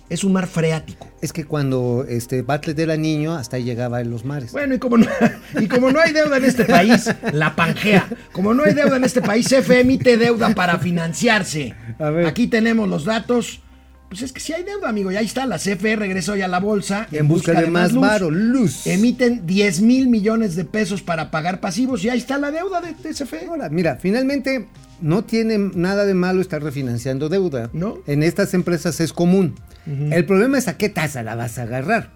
es 0.10 0.24
un 0.24 0.34
mar 0.34 0.48
freático. 0.48 1.08
es 1.22 1.34
que 1.34 1.45
cuando 1.45 2.06
este 2.08 2.41
Bartlett 2.41 2.80
era 2.80 2.98
niño, 2.98 3.34
hasta 3.36 3.58
ahí 3.58 3.63
llegaba 3.63 4.02
en 4.02 4.10
los 4.10 4.26
mares. 4.26 4.52
Bueno, 4.52 4.74
y 4.74 4.80
como, 4.80 4.98
no, 4.98 5.08
y 5.60 5.67
como 5.67 5.91
no 5.91 6.00
hay 6.00 6.13
deuda 6.13 6.38
en 6.38 6.45
este 6.45 6.65
país, 6.65 7.10
la 7.34 7.56
pangea. 7.56 8.08
Como 8.32 8.54
no 8.54 8.63
hay 8.63 8.74
deuda 8.74 8.98
en 8.98 9.04
este 9.04 9.22
país, 9.22 9.48
CFE 9.48 9.82
emite 9.82 10.17
deuda 10.17 10.56
para 10.56 10.80
financiarse. 10.80 11.76
Aquí 12.26 12.48
tenemos 12.48 12.88
los 12.88 13.06
datos. 13.06 13.62
Pues 14.10 14.24
es 14.24 14.34
que 14.34 14.39
sí 14.39 14.54
hay 14.54 14.63
deuda, 14.63 14.89
amigo. 14.89 15.12
Y 15.12 15.15
ahí 15.15 15.26
está, 15.26 15.45
la 15.45 15.58
CFE 15.58 15.95
regresó 15.95 16.36
ya 16.36 16.45
a 16.45 16.48
la 16.48 16.60
bolsa. 16.60 17.08
en 17.12 17.28
busca 17.28 17.54
de 17.54 17.67
más 17.67 17.93
luz. 17.93 18.02
varo, 18.02 18.32
luz. 18.32 18.88
Emiten 18.88 19.45
10 19.45 19.82
mil 19.82 20.08
millones 20.08 20.56
de 20.56 20.65
pesos 20.65 21.04
para 21.04 21.30
pagar 21.30 21.60
pasivos 21.60 22.04
y 22.04 22.10
ahí 22.10 22.17
está 22.17 22.39
la 22.39 22.50
deuda 22.50 22.82
de, 22.82 22.95
de 22.95 23.13
CFE. 23.13 23.45
Ahora, 23.48 23.69
mira, 23.69 23.98
finalmente 23.98 24.67
no 25.00 25.24
tiene 25.24 25.58
nada 25.58 26.06
de 26.06 26.15
malo 26.15 26.41
estar 26.41 26.62
refinanciando 26.62 27.30
deuda. 27.30 27.69
No. 27.72 28.00
En 28.08 28.24
estas 28.24 28.54
empresas 28.54 29.00
es 29.00 29.13
común. 29.13 29.56
El 30.12 30.26
problema 30.26 30.60
es 30.60 30.67
a 30.67 30.78
qué 30.78 30.88
tasa 30.89 31.24
la 31.24 31.34
vas 31.34 31.58
a 31.58 31.63
agarrar. 31.63 32.12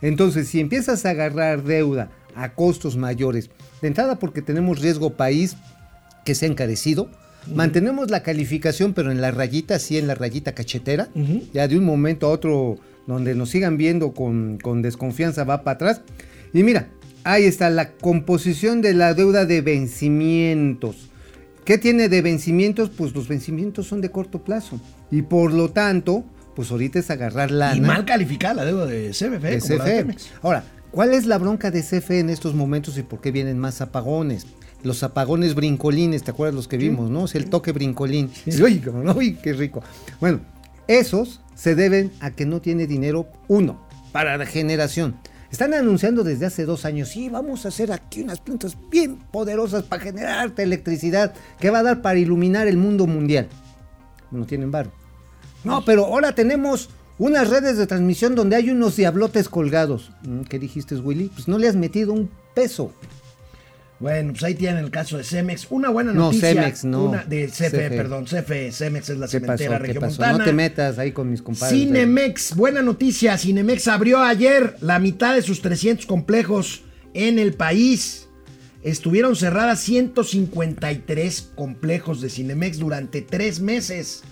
Entonces, 0.00 0.48
si 0.48 0.58
empiezas 0.58 1.04
a 1.04 1.10
agarrar 1.10 1.64
deuda 1.64 2.10
a 2.34 2.54
costos 2.54 2.96
mayores, 2.96 3.50
de 3.82 3.88
entrada 3.88 4.18
porque 4.18 4.40
tenemos 4.40 4.80
riesgo 4.80 5.16
país 5.16 5.56
que 6.24 6.34
se 6.34 6.46
ha 6.46 6.48
encarecido, 6.48 7.10
mantenemos 7.46 8.10
la 8.10 8.22
calificación, 8.22 8.94
pero 8.94 9.10
en 9.10 9.20
la 9.20 9.30
rayita, 9.30 9.78
sí, 9.78 9.98
en 9.98 10.06
la 10.06 10.14
rayita 10.14 10.52
cachetera, 10.52 11.08
ya 11.52 11.68
de 11.68 11.78
un 11.78 11.84
momento 11.84 12.26
a 12.26 12.30
otro, 12.30 12.78
donde 13.06 13.34
nos 13.34 13.50
sigan 13.50 13.76
viendo 13.76 14.12
con, 14.12 14.58
con 14.58 14.82
desconfianza, 14.82 15.44
va 15.44 15.62
para 15.62 15.74
atrás. 15.74 16.02
Y 16.52 16.62
mira, 16.62 16.88
ahí 17.24 17.44
está 17.44 17.70
la 17.70 17.92
composición 17.92 18.82
de 18.82 18.94
la 18.94 19.14
deuda 19.14 19.46
de 19.46 19.60
vencimientos. 19.60 21.10
¿Qué 21.64 21.78
tiene 21.78 22.08
de 22.08 22.22
vencimientos? 22.22 22.90
Pues 22.90 23.14
los 23.14 23.28
vencimientos 23.28 23.86
son 23.86 24.00
de 24.00 24.10
corto 24.10 24.42
plazo. 24.42 24.80
Y 25.10 25.22
por 25.22 25.52
lo 25.52 25.70
tanto, 25.70 26.24
pues 26.54 26.70
ahorita 26.70 26.98
es 26.98 27.10
agarrar 27.10 27.50
lana. 27.50 27.76
Y 27.76 27.80
mal 27.80 28.04
calificada 28.04 28.54
la 28.54 28.64
deuda 28.64 28.86
de 28.86 29.10
CFE. 29.10 29.38
de 29.38 29.58
como 29.60 29.74
la 29.76 29.84
de 29.84 29.90
CFE. 29.90 29.96
Pemex. 30.02 30.30
Ahora, 30.42 30.64
¿cuál 30.90 31.14
es 31.14 31.26
la 31.26 31.38
bronca 31.38 31.70
de 31.70 31.82
CFE 31.82 32.20
en 32.20 32.30
estos 32.30 32.54
momentos 32.54 32.98
y 32.98 33.02
por 33.02 33.20
qué 33.20 33.30
vienen 33.30 33.58
más 33.58 33.80
apagones? 33.80 34.46
Los 34.82 35.02
apagones 35.02 35.54
brincolines, 35.54 36.22
¿te 36.22 36.30
acuerdas 36.30 36.54
los 36.54 36.68
que 36.68 36.76
vimos, 36.76 37.10
no? 37.10 37.24
O 37.24 37.28
sea, 37.28 37.40
el 37.40 37.50
toque 37.50 37.72
brincolín. 37.72 38.30
Uy, 38.62 38.78
cabrón, 38.78 39.16
uy, 39.16 39.34
qué 39.34 39.52
rico. 39.52 39.82
Bueno, 40.20 40.40
esos 40.86 41.40
se 41.54 41.74
deben 41.74 42.10
a 42.20 42.30
que 42.30 42.46
no 42.46 42.60
tiene 42.60 42.86
dinero, 42.86 43.28
uno, 43.48 43.86
para 44.12 44.38
la 44.38 44.46
generación. 44.46 45.16
Están 45.50 45.74
anunciando 45.74 46.22
desde 46.22 46.46
hace 46.46 46.64
dos 46.64 46.84
años, 46.84 47.08
sí, 47.08 47.28
vamos 47.28 47.64
a 47.64 47.68
hacer 47.68 47.92
aquí 47.92 48.22
unas 48.22 48.40
plantas 48.40 48.76
bien 48.90 49.16
poderosas 49.32 49.82
para 49.82 50.02
generarte 50.02 50.62
electricidad 50.62 51.34
que 51.58 51.70
va 51.70 51.80
a 51.80 51.82
dar 51.82 52.02
para 52.02 52.18
iluminar 52.18 52.68
el 52.68 52.76
mundo 52.76 53.06
mundial. 53.06 53.48
No 54.30 54.46
tienen 54.46 54.70
varo. 54.70 54.92
No, 55.64 55.84
pero 55.84 56.06
ahora 56.06 56.34
tenemos 56.34 56.88
unas 57.18 57.50
redes 57.50 57.76
de 57.76 57.86
transmisión 57.86 58.34
donde 58.34 58.56
hay 58.56 58.70
unos 58.70 58.96
diablotes 58.96 59.48
colgados. 59.48 60.12
Mm, 60.22 60.42
¿Qué 60.42 60.58
dijiste, 60.58 60.94
Willy? 60.96 61.28
Pues 61.28 61.48
no 61.48 61.58
le 61.58 61.68
has 61.68 61.76
metido 61.76 62.12
un 62.12 62.30
peso. 62.54 62.92
Bueno, 64.00 64.32
pues 64.32 64.42
ahí 64.44 64.54
tienen 64.54 64.82
el 64.82 64.90
caso 64.90 65.18
de 65.18 65.24
Cemex. 65.24 65.66
Una 65.70 65.90
buena 65.90 66.12
No, 66.12 66.26
noticia. 66.26 66.54
Cemex, 66.54 66.84
no. 66.84 67.04
Una 67.04 67.22
de 67.24 67.46
CFE, 67.48 67.68
CFE. 67.68 67.90
perdón. 67.90 68.24
CFE, 68.24 68.72
Cemex 68.72 69.10
es 69.10 69.18
la 69.18 69.28
cementera 69.28 69.78
regiomontana. 69.78 70.38
No 70.38 70.44
te 70.44 70.52
metas 70.54 70.98
ahí 70.98 71.12
con 71.12 71.30
mis 71.30 71.42
compadres. 71.42 71.78
Cinemex, 71.78 72.56
buena 72.56 72.80
noticia. 72.80 73.36
Cinemex 73.36 73.86
abrió 73.88 74.22
ayer 74.22 74.76
la 74.80 74.98
mitad 74.98 75.34
de 75.34 75.42
sus 75.42 75.60
300 75.60 76.06
complejos 76.06 76.82
en 77.12 77.38
el 77.38 77.52
país. 77.52 78.26
estuvieron 78.82 79.36
cerradas 79.36 79.80
153 79.80 81.50
complejos 81.54 82.20
de 82.22 82.30
Cinemex 82.30 82.78
durante 82.78 83.20
tres 83.20 83.60
meses. 83.60 84.22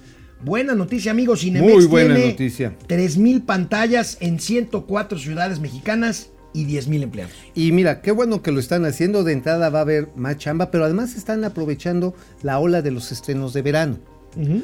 Buena 0.42 0.74
noticia, 0.74 1.10
amigos. 1.10 1.40
Cinemex 1.40 1.74
Muy 1.74 1.84
buena 1.86 2.14
tiene 2.14 2.30
noticia. 2.30 2.76
3.000 2.88 3.44
pantallas 3.44 4.16
en 4.20 4.40
104 4.40 5.18
ciudades 5.18 5.60
mexicanas 5.60 6.30
y 6.58 6.66
10.000 6.66 7.02
empleados. 7.04 7.32
Y 7.54 7.70
mira, 7.70 8.00
qué 8.00 8.10
bueno 8.10 8.42
que 8.42 8.50
lo 8.50 8.58
están 8.58 8.84
haciendo. 8.84 9.22
De 9.22 9.32
entrada 9.32 9.70
va 9.70 9.78
a 9.78 9.82
haber 9.82 10.08
más 10.16 10.38
chamba, 10.38 10.72
pero 10.72 10.84
además 10.84 11.14
están 11.14 11.44
aprovechando 11.44 12.14
la 12.42 12.58
ola 12.58 12.82
de 12.82 12.90
los 12.90 13.12
estrenos 13.12 13.52
de 13.52 13.62
verano. 13.62 13.98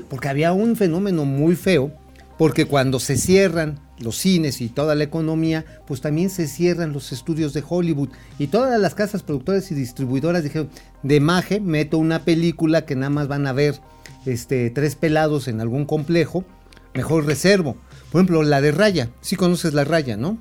Porque 0.09 0.29
había 0.29 0.53
un 0.53 0.77
fenómeno 0.77 1.25
muy 1.25 1.57
feo, 1.57 1.93
porque 2.39 2.67
cuando 2.67 3.01
se 3.01 3.17
cierran 3.17 3.81
los 3.99 4.17
cines 4.17 4.61
y 4.61 4.69
toda 4.69 4.95
la 4.95 5.05
economía, 5.05 5.65
pues 5.87 6.01
también 6.01 6.31
se 6.31 6.49
cierran 6.49 6.93
los 6.93 7.13
estudios 7.13 7.55
de 7.55 7.65
Hollywood. 7.67 8.09
Y 8.39 8.49
todas 8.49 8.81
las 8.81 8.95
casas 8.95 9.23
productoras 9.23 9.71
y 9.71 9.75
distribuidoras 9.75 10.43
dijeron, 10.43 10.69
de 11.03 11.21
maje, 11.21 11.61
meto 11.61 11.99
una 11.99 12.25
película 12.25 12.85
que 12.85 12.97
nada 12.97 13.11
más 13.11 13.29
van 13.29 13.47
a 13.47 13.53
ver 13.53 13.81
este, 14.27 14.71
tres 14.71 14.97
pelados 14.97 15.47
en 15.49 15.61
algún 15.61 15.87
complejo, 15.87 16.45
mejor 16.93 17.27
reservo. 17.27 17.77
Por 18.11 18.21
ejemplo, 18.21 18.43
la 18.43 18.61
de 18.61 18.73
Raya. 18.73 19.11
Sí 19.21 19.35
conoces 19.35 19.75
la 19.75 19.85
Raya, 19.85 20.17
¿no? 20.17 20.39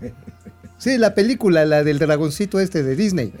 Sí, 0.78 0.98
la 0.98 1.14
película, 1.14 1.64
la 1.64 1.82
del 1.84 1.98
dragoncito 1.98 2.60
este 2.60 2.82
de 2.82 2.96
Disney. 2.96 3.32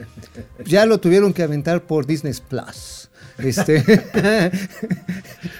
Ya 0.64 0.86
lo 0.86 0.98
tuvieron 0.98 1.32
que 1.32 1.42
aventar 1.42 1.82
por 1.82 2.06
Disney 2.06 2.32
Plus. 2.48 3.10
Este. 3.38 3.82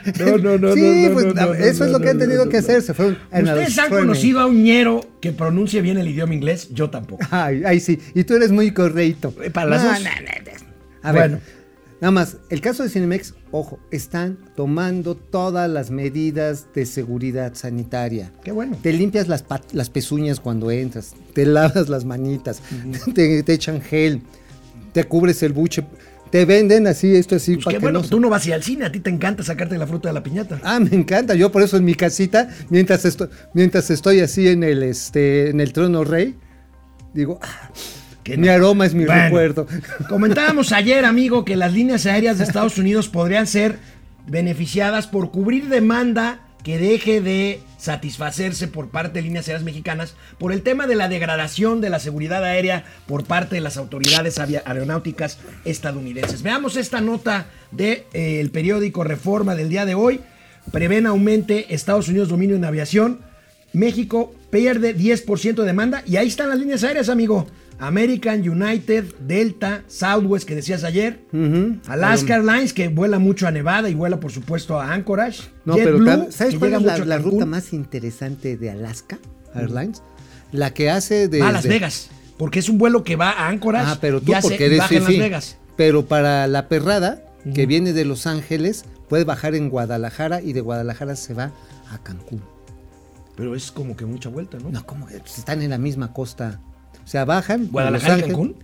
No, 0.18 0.38
no, 0.38 0.58
no, 0.58 0.74
Sí, 0.74 1.06
no, 1.08 1.14
pues 1.14 1.26
no, 1.26 1.32
no, 1.34 1.54
eso 1.54 1.80
no, 1.80 1.86
es 1.86 1.92
lo 1.92 1.98
que 1.98 2.04
no, 2.06 2.10
han 2.12 2.18
tenido 2.18 2.44
no, 2.44 2.50
que 2.50 2.58
no. 2.58 2.62
hacer. 2.62 2.82
Se 2.82 2.94
fueron 2.94 3.18
¿Ustedes 3.32 3.78
han 3.78 3.90
conocido 3.90 4.40
a 4.40 4.46
un 4.46 4.62
ñero 4.62 5.00
que 5.20 5.32
pronuncie 5.32 5.80
bien 5.82 5.98
el 5.98 6.08
idioma 6.08 6.34
inglés? 6.34 6.68
Yo 6.72 6.90
tampoco. 6.90 7.24
Ay, 7.30 7.62
ay, 7.64 7.80
sí. 7.80 7.98
Y 8.14 8.24
tú 8.24 8.34
eres 8.34 8.52
muy 8.52 8.70
correcto. 8.72 9.34
Para 9.52 9.70
las 9.70 9.82
No, 9.82 9.90
dos. 9.90 10.00
no, 10.02 10.10
no, 10.10 10.16
no. 10.16 10.64
A 11.02 11.12
ver, 11.12 11.30
Bueno. 11.30 11.40
Nada 12.00 12.10
más, 12.10 12.38
el 12.50 12.60
caso 12.60 12.82
de 12.82 12.88
Cinemex, 12.88 13.34
ojo, 13.50 13.78
están 13.90 14.38
tomando 14.56 15.14
todas 15.14 15.70
las 15.70 15.90
medidas 15.90 16.66
de 16.74 16.86
seguridad 16.86 17.54
sanitaria. 17.54 18.32
Qué 18.42 18.52
bueno. 18.52 18.76
Te 18.82 18.92
limpias 18.92 19.28
las, 19.28 19.44
las 19.72 19.90
pezuñas 19.90 20.40
cuando 20.40 20.70
entras, 20.70 21.14
te 21.32 21.46
lavas 21.46 21.88
las 21.88 22.04
manitas, 22.04 22.62
te, 23.14 23.42
te 23.42 23.52
echan 23.52 23.80
gel, 23.80 24.22
te 24.92 25.04
cubres 25.04 25.42
el 25.42 25.52
buche, 25.52 25.84
te 26.34 26.44
venden 26.46 26.88
así, 26.88 27.14
esto 27.14 27.36
así, 27.36 27.54
Pues 27.54 27.66
para 27.66 27.74
qué 27.74 27.78
que 27.78 27.84
bueno, 27.84 28.02
no 28.02 28.08
tú 28.08 28.18
no 28.18 28.28
vas 28.28 28.44
a 28.44 28.48
ir 28.48 28.54
al 28.54 28.62
cine, 28.64 28.86
a 28.86 28.90
ti 28.90 28.98
te 28.98 29.08
encanta 29.08 29.44
sacarte 29.44 29.78
la 29.78 29.86
fruta 29.86 30.08
de 30.08 30.14
la 30.14 30.22
piñata. 30.24 30.60
Ah, 30.64 30.80
me 30.80 30.96
encanta. 30.96 31.36
Yo 31.36 31.52
por 31.52 31.62
eso 31.62 31.76
en 31.76 31.84
mi 31.84 31.94
casita, 31.94 32.48
mientras 32.70 33.04
estoy, 33.04 33.28
mientras 33.52 33.88
estoy 33.90 34.18
así 34.18 34.48
en 34.48 34.64
el, 34.64 34.82
este, 34.82 35.50
en 35.50 35.60
el 35.60 35.72
trono 35.72 36.02
rey, 36.02 36.34
digo, 37.12 37.38
ah, 37.40 37.70
Que 38.24 38.38
mi 38.38 38.46
no. 38.46 38.52
aroma 38.54 38.86
es 38.86 38.94
mi 38.94 39.04
Bueno, 39.04 39.22
recuerdo. 39.24 39.66
Comentábamos 40.08 40.72
ayer, 40.72 41.04
amigo, 41.04 41.44
que 41.44 41.56
las 41.56 41.72
líneas 41.72 42.06
aéreas 42.06 42.38
de 42.38 42.44
Estados 42.44 42.78
Unidos 42.78 43.08
podrían 43.08 43.46
ser 43.46 43.78
beneficiadas 44.26 45.06
por 45.06 45.30
cubrir 45.30 45.68
demanda 45.68 46.40
que 46.64 46.78
deje 46.78 47.20
de 47.20 47.60
satisfacerse 47.76 48.66
por 48.68 48.88
parte 48.88 49.18
de 49.18 49.22
líneas 49.22 49.46
aéreas 49.46 49.64
mexicanas 49.64 50.14
por 50.38 50.50
el 50.50 50.62
tema 50.62 50.86
de 50.86 50.94
la 50.94 51.08
degradación 51.08 51.82
de 51.82 51.90
la 51.90 51.98
seguridad 52.00 52.42
aérea 52.42 52.84
por 53.06 53.24
parte 53.24 53.56
de 53.56 53.60
las 53.60 53.76
autoridades 53.76 54.38
aeronáuticas 54.38 55.38
estadounidenses. 55.66 56.42
Veamos 56.42 56.76
esta 56.78 57.02
nota 57.02 57.46
del 57.70 58.50
periódico 58.50 59.04
Reforma 59.04 59.54
del 59.54 59.68
día 59.68 59.84
de 59.84 59.94
hoy. 59.94 60.20
Prevén 60.72 61.06
aumente 61.06 61.74
Estados 61.74 62.08
Unidos 62.08 62.30
dominio 62.30 62.56
en 62.56 62.64
aviación. 62.64 63.20
México 63.74 64.34
pierde 64.48 64.96
10% 64.96 65.56
de 65.56 65.66
demanda 65.66 66.02
y 66.06 66.16
ahí 66.16 66.28
están 66.28 66.48
las 66.48 66.58
líneas 66.58 66.82
aéreas, 66.82 67.10
amigo. 67.10 67.46
American, 67.78 68.48
United, 68.48 69.04
Delta, 69.26 69.82
Southwest, 69.88 70.46
que 70.46 70.54
decías 70.54 70.84
ayer. 70.84 71.20
Alaska 71.86 72.36
Airlines, 72.36 72.72
que 72.72 72.88
vuela 72.88 73.18
mucho 73.18 73.46
a 73.46 73.50
Nevada 73.50 73.88
y 73.88 73.94
vuela, 73.94 74.20
por 74.20 74.32
supuesto, 74.32 74.80
a 74.80 74.92
Anchorage. 74.92 75.42
No, 75.64 75.74
pero 75.76 75.98
¿sabes 76.30 76.54
que 76.54 76.58
cuál 76.58 76.74
es 76.74 77.06
la, 77.06 77.18
ruta 77.18 77.46
más 77.46 77.72
interesante 77.72 78.56
de 78.56 78.70
Alaska 78.70 79.18
Airlines? 79.54 80.02
La 80.52 80.72
que 80.72 80.90
hace 80.90 81.28
de 81.28 81.42
a 81.42 81.50
Las 81.50 81.66
Vegas, 81.66 82.10
porque 82.38 82.60
es 82.60 82.68
un 82.68 82.78
vuelo 82.78 83.02
que 83.02 83.16
va 83.16 83.30
a 83.30 83.48
Anchorage 83.48 83.86
Ah, 83.88 83.98
pero 84.00 84.20
tú 84.20 84.30
y 84.30 84.34
hace- 84.34 84.48
porque 84.48 84.66
eres 84.66 84.78
baja 84.78 84.94
en 84.94 85.02
Las. 85.02 85.12
Vegas. 85.12 85.56
Pero 85.76 86.06
para 86.06 86.46
la 86.46 86.68
perrada 86.68 87.24
que 87.54 87.66
viene 87.66 87.92
de 87.92 88.04
Los 88.04 88.26
Ángeles, 88.26 88.84
puede 89.08 89.24
bajar 89.24 89.54
en 89.54 89.68
Guadalajara 89.68 90.40
y 90.40 90.52
de 90.52 90.60
Guadalajara 90.60 91.16
se 91.16 91.34
va 91.34 91.52
a 91.90 91.98
Cancún. 91.98 92.40
Pero 93.36 93.54
es 93.56 93.72
como 93.72 93.96
que 93.96 94.06
mucha 94.06 94.28
vuelta, 94.28 94.58
¿no? 94.58 94.70
No, 94.70 94.86
¿cómo? 94.86 95.06
Pues 95.06 95.38
están 95.38 95.60
en 95.62 95.70
la 95.70 95.78
misma 95.78 96.12
costa. 96.12 96.60
O 97.04 97.06
sea, 97.06 97.24
bajan. 97.24 97.68
¿Guadalajara 97.70 98.18
y 98.18 98.22
Cancún? 98.22 98.56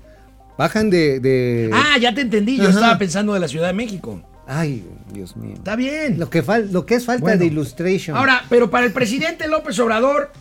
Bajan 0.59 0.91
de. 0.91 1.20
de- 1.20 1.70
Ah, 1.72 1.97
ya 1.99 2.14
te 2.14 2.22
entendí. 2.22 2.57
Yo 2.57 2.64
Ajá. 2.64 2.72
estaba 2.72 2.99
pensando 2.99 3.34
de 3.34 3.41
la 3.41 3.49
Ciudad 3.49 3.66
de 3.68 3.72
México. 3.74 4.22
Ay, 4.47 4.84
Dios 5.12 5.36
mío. 5.36 5.55
Está 5.55 5.76
bien. 5.76 6.18
Lo 6.18 6.28
que, 6.28 6.43
fal- 6.45 6.70
lo 6.70 6.84
que 6.84 6.97
es 6.97 7.05
falta 7.05 7.22
Bueno. 7.22 7.38
de 7.38 7.47
illustration. 7.47 8.16
Ahora, 8.16 8.43
pero 8.49 8.68
para 8.70 8.84
el 8.86 8.93
presidente 8.93 9.47
López 9.47 9.78
Obrador, 9.78 10.32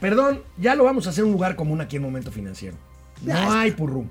perdón, 0.00 0.40
ya 0.58 0.74
lo 0.74 0.84
vamos 0.84 1.06
a 1.06 1.10
hacer 1.10 1.24
un 1.24 1.32
lugar 1.32 1.56
común 1.56 1.80
aquí 1.80 1.96
en 1.96 2.02
Momento 2.02 2.30
Financiero. 2.30 2.76
No 3.22 3.52
hay 3.52 3.70
purrum. 3.72 4.08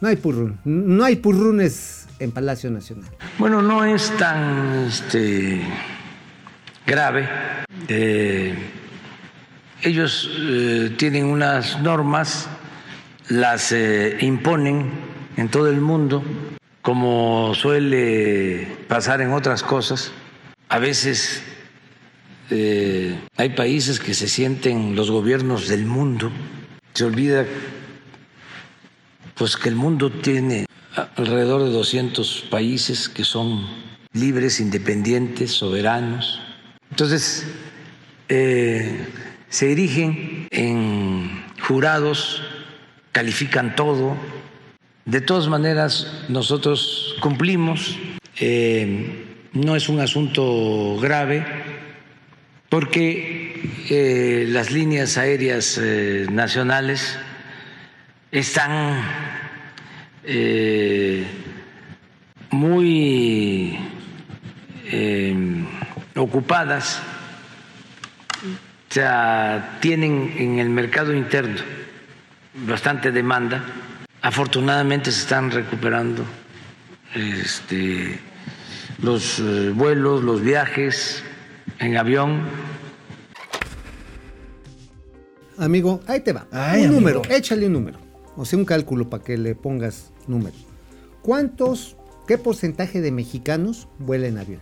No 0.00 0.08
hay 0.08 0.16
purrún. 0.16 0.58
No 0.64 1.04
hay 1.04 1.16
purrunes 1.16 2.06
en 2.18 2.30
Palacio 2.32 2.70
Nacional. 2.70 3.10
Bueno, 3.38 3.60
no 3.62 3.84
es 3.84 4.10
tan 4.16 4.86
este, 4.86 5.60
grave. 6.86 7.28
Eh, 7.88 8.54
ellos 9.82 10.30
eh, 10.38 10.94
tienen 10.96 11.26
unas 11.26 11.80
normas, 11.80 12.48
las 13.28 13.72
eh, 13.72 14.16
imponen 14.20 14.90
en 15.36 15.48
todo 15.48 15.68
el 15.68 15.80
mundo, 15.80 16.22
como 16.82 17.54
suele 17.54 18.66
pasar 18.88 19.20
en 19.20 19.32
otras 19.32 19.62
cosas. 19.62 20.12
A 20.68 20.78
veces 20.78 21.42
eh, 22.50 23.18
hay 23.36 23.50
países 23.50 24.00
que 24.00 24.14
se 24.14 24.28
sienten 24.28 24.96
los 24.96 25.10
gobiernos 25.10 25.68
del 25.68 25.84
mundo. 25.84 26.30
Se 26.94 27.04
olvida 27.04 27.44
pues 29.34 29.56
que 29.56 29.68
el 29.68 29.74
mundo 29.74 30.10
tiene 30.10 30.64
alrededor 31.16 31.62
de 31.64 31.70
200 31.70 32.46
países 32.50 33.08
que 33.08 33.22
son 33.22 33.66
libres, 34.12 34.60
independientes, 34.60 35.50
soberanos. 35.52 36.40
Entonces, 36.90 37.46
se 39.56 39.72
erigen 39.72 40.48
en 40.50 41.30
jurados, 41.66 42.42
califican 43.12 43.74
todo. 43.74 44.14
De 45.06 45.22
todas 45.22 45.48
maneras, 45.48 46.24
nosotros 46.28 47.16
cumplimos. 47.22 47.98
Eh, 48.38 49.24
no 49.54 49.74
es 49.74 49.88
un 49.88 50.00
asunto 50.00 50.98
grave 51.00 51.46
porque 52.68 53.70
eh, 53.88 54.44
las 54.46 54.72
líneas 54.72 55.16
aéreas 55.16 55.80
eh, 55.82 56.26
nacionales 56.30 57.18
están 58.30 59.04
muy 62.50 63.78
ocupadas, 66.14 67.00
sea, 68.96 69.76
tienen 69.82 70.32
en 70.38 70.58
el 70.58 70.70
mercado 70.70 71.12
interno 71.12 71.60
bastante 72.66 73.12
demanda. 73.12 73.62
Afortunadamente 74.22 75.12
se 75.12 75.20
están 75.20 75.50
recuperando 75.50 76.24
este, 77.14 78.18
los 79.02 79.38
eh, 79.38 79.70
vuelos, 79.74 80.24
los 80.24 80.40
viajes 80.40 81.22
en 81.78 81.98
avión. 81.98 82.40
Amigo, 85.58 86.00
ahí 86.06 86.20
te 86.20 86.32
va. 86.32 86.46
Ay, 86.50 86.80
un 86.80 86.86
amigo. 86.86 87.00
número, 87.00 87.22
échale 87.28 87.66
un 87.66 87.74
número. 87.74 87.98
O 88.34 88.46
sea, 88.46 88.58
un 88.58 88.64
cálculo 88.64 89.10
para 89.10 89.22
que 89.22 89.36
le 89.36 89.54
pongas 89.54 90.10
número. 90.26 90.56
¿Cuántos, 91.20 91.98
qué 92.26 92.38
porcentaje 92.38 93.02
de 93.02 93.12
mexicanos 93.12 93.88
vuela 93.98 94.26
en 94.26 94.38
avión? 94.38 94.60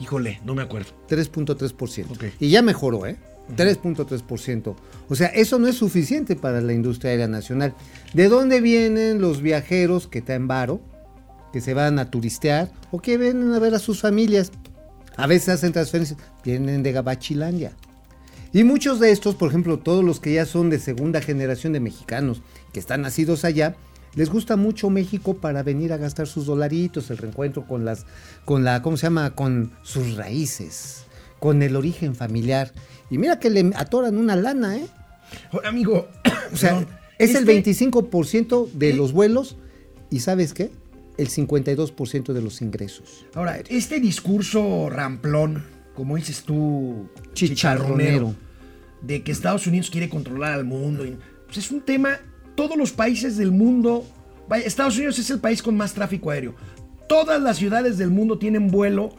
Híjole, 0.00 0.40
no 0.44 0.54
me 0.54 0.62
acuerdo. 0.62 0.90
3.3%. 1.08 2.10
Ok. 2.10 2.24
Y 2.40 2.50
ya 2.50 2.62
mejoró, 2.62 3.06
¿eh? 3.06 3.16
3.3%. 3.56 4.74
O 5.08 5.14
sea, 5.14 5.28
eso 5.28 5.58
no 5.58 5.68
es 5.68 5.76
suficiente 5.76 6.36
para 6.36 6.60
la 6.60 6.72
industria 6.72 7.10
aérea 7.10 7.28
nacional. 7.28 7.74
¿De 8.14 8.28
dónde 8.28 8.60
vienen 8.60 9.20
los 9.20 9.42
viajeros 9.42 10.06
que 10.06 10.20
están 10.20 10.36
en 10.36 10.48
varo, 10.48 10.80
que 11.52 11.60
se 11.60 11.74
van 11.74 11.98
a 11.98 12.10
turistear 12.10 12.70
o 12.90 13.00
que 13.00 13.18
vienen 13.18 13.52
a 13.52 13.58
ver 13.58 13.74
a 13.74 13.78
sus 13.78 14.00
familias? 14.00 14.52
A 15.16 15.26
veces 15.26 15.50
hacen 15.50 15.72
transferencias, 15.72 16.18
vienen 16.44 16.82
de 16.82 16.92
Gabachilandia. 16.92 17.72
Y 18.52 18.64
muchos 18.64 18.98
de 18.98 19.12
estos, 19.12 19.34
por 19.34 19.50
ejemplo, 19.50 19.78
todos 19.78 20.04
los 20.04 20.18
que 20.18 20.32
ya 20.32 20.46
son 20.46 20.70
de 20.70 20.78
segunda 20.78 21.20
generación 21.20 21.72
de 21.72 21.80
mexicanos 21.80 22.42
que 22.72 22.80
están 22.80 23.02
nacidos 23.02 23.44
allá, 23.44 23.76
les 24.14 24.28
gusta 24.30 24.56
mucho 24.56 24.90
México 24.90 25.34
para 25.38 25.62
venir 25.62 25.92
a 25.92 25.96
gastar 25.96 26.26
sus 26.26 26.46
dolaritos, 26.46 27.10
el 27.10 27.18
reencuentro 27.18 27.66
con 27.66 27.84
las, 27.84 28.06
con 28.44 28.64
la, 28.64 28.82
¿cómo 28.82 28.96
se 28.96 29.04
llama? 29.06 29.30
Con 29.34 29.72
sus 29.82 30.16
raíces, 30.16 31.04
con 31.38 31.62
el 31.62 31.76
origen 31.76 32.14
familiar. 32.14 32.72
Y 33.10 33.18
mira 33.18 33.38
que 33.38 33.50
le 33.50 33.70
atoran 33.76 34.16
una 34.18 34.36
lana, 34.36 34.76
¿eh? 34.76 34.86
Oye, 35.52 35.66
amigo, 35.68 36.08
O 36.52 36.56
sea, 36.56 36.84
Es 37.18 37.34
el 37.34 37.48
Este- 37.48 37.72
25% 37.74 38.70
de 38.72 38.90
¿Eh? 38.90 38.94
los 38.94 39.12
vuelos 39.12 39.56
y 40.10 40.20
¿sabes 40.20 40.54
qué? 40.54 40.70
El 41.18 41.28
52% 41.28 42.32
de 42.32 42.40
los 42.40 42.62
ingresos. 42.62 43.26
Ahora, 43.34 43.58
este 43.68 44.00
discurso 44.00 44.88
ramplón, 44.88 45.62
como 45.94 46.16
dices 46.16 46.42
tú, 46.44 47.08
Chicharronero. 47.34 48.34
de 49.02 49.22
que 49.22 49.32
Estados 49.32 49.66
Unidos 49.66 49.90
quiere 49.90 50.08
controlar 50.08 50.52
al 50.52 50.64
mundo, 50.64 51.04
pues 51.46 51.58
es 51.58 51.70
un 51.70 51.82
tema, 51.82 52.18
todos 52.54 52.76
los 52.76 52.92
países 52.92 53.36
del 53.36 53.52
mundo, 53.52 54.04
Estados 54.64 54.96
Unidos 54.96 55.18
es 55.18 55.30
el 55.30 55.40
país 55.40 55.62
con 55.62 55.76
más 55.76 55.94
tráfico 55.94 56.30
aéreo. 56.30 56.54
Todas 57.08 57.40
las 57.40 57.56
ciudades 57.56 57.98
del 57.98 58.10
mundo 58.10 58.38
tienen 58.38 58.68
vuelo 58.68 59.10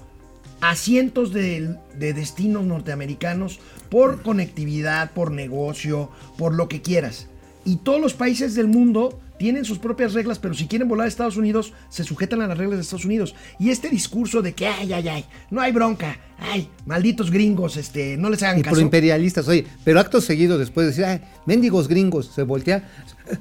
a 0.61 0.75
cientos 0.75 1.33
de, 1.33 1.75
de 1.97 2.13
destinos 2.13 2.65
norteamericanos 2.65 3.59
por 3.89 4.21
conectividad, 4.21 5.11
por 5.11 5.31
negocio, 5.31 6.09
por 6.37 6.53
lo 6.53 6.67
que 6.69 6.81
quieras. 6.81 7.27
Y 7.65 7.77
todos 7.77 7.99
los 7.99 8.13
países 8.13 8.55
del 8.55 8.67
mundo 8.67 9.19
tienen 9.41 9.65
sus 9.65 9.79
propias 9.79 10.13
reglas, 10.13 10.37
pero 10.37 10.53
si 10.53 10.67
quieren 10.67 10.87
volar 10.87 11.05
a 11.05 11.07
Estados 11.07 11.35
Unidos, 11.35 11.73
se 11.89 12.03
sujetan 12.03 12.43
a 12.43 12.47
las 12.47 12.59
reglas 12.59 12.77
de 12.77 12.83
Estados 12.83 13.05
Unidos. 13.05 13.33
Y 13.57 13.71
este 13.71 13.89
discurso 13.89 14.43
de 14.43 14.53
que, 14.53 14.67
ay, 14.67 14.93
ay, 14.93 15.07
ay, 15.07 15.25
no 15.49 15.61
hay 15.61 15.71
bronca, 15.71 16.19
ay, 16.37 16.69
malditos 16.85 17.31
gringos, 17.31 17.75
este, 17.75 18.17
no 18.17 18.29
les 18.29 18.43
hagan 18.43 18.59
Y 18.59 18.61
caso. 18.61 18.75
por 18.75 18.83
imperialistas, 18.83 19.47
oye, 19.47 19.65
pero 19.83 19.99
acto 19.99 20.21
seguido 20.21 20.59
después 20.59 20.85
de 20.85 20.89
decir, 20.91 21.05
ay, 21.05 21.21
mendigos 21.47 21.87
gringos, 21.87 22.27
se 22.35 22.43
voltea, 22.43 22.87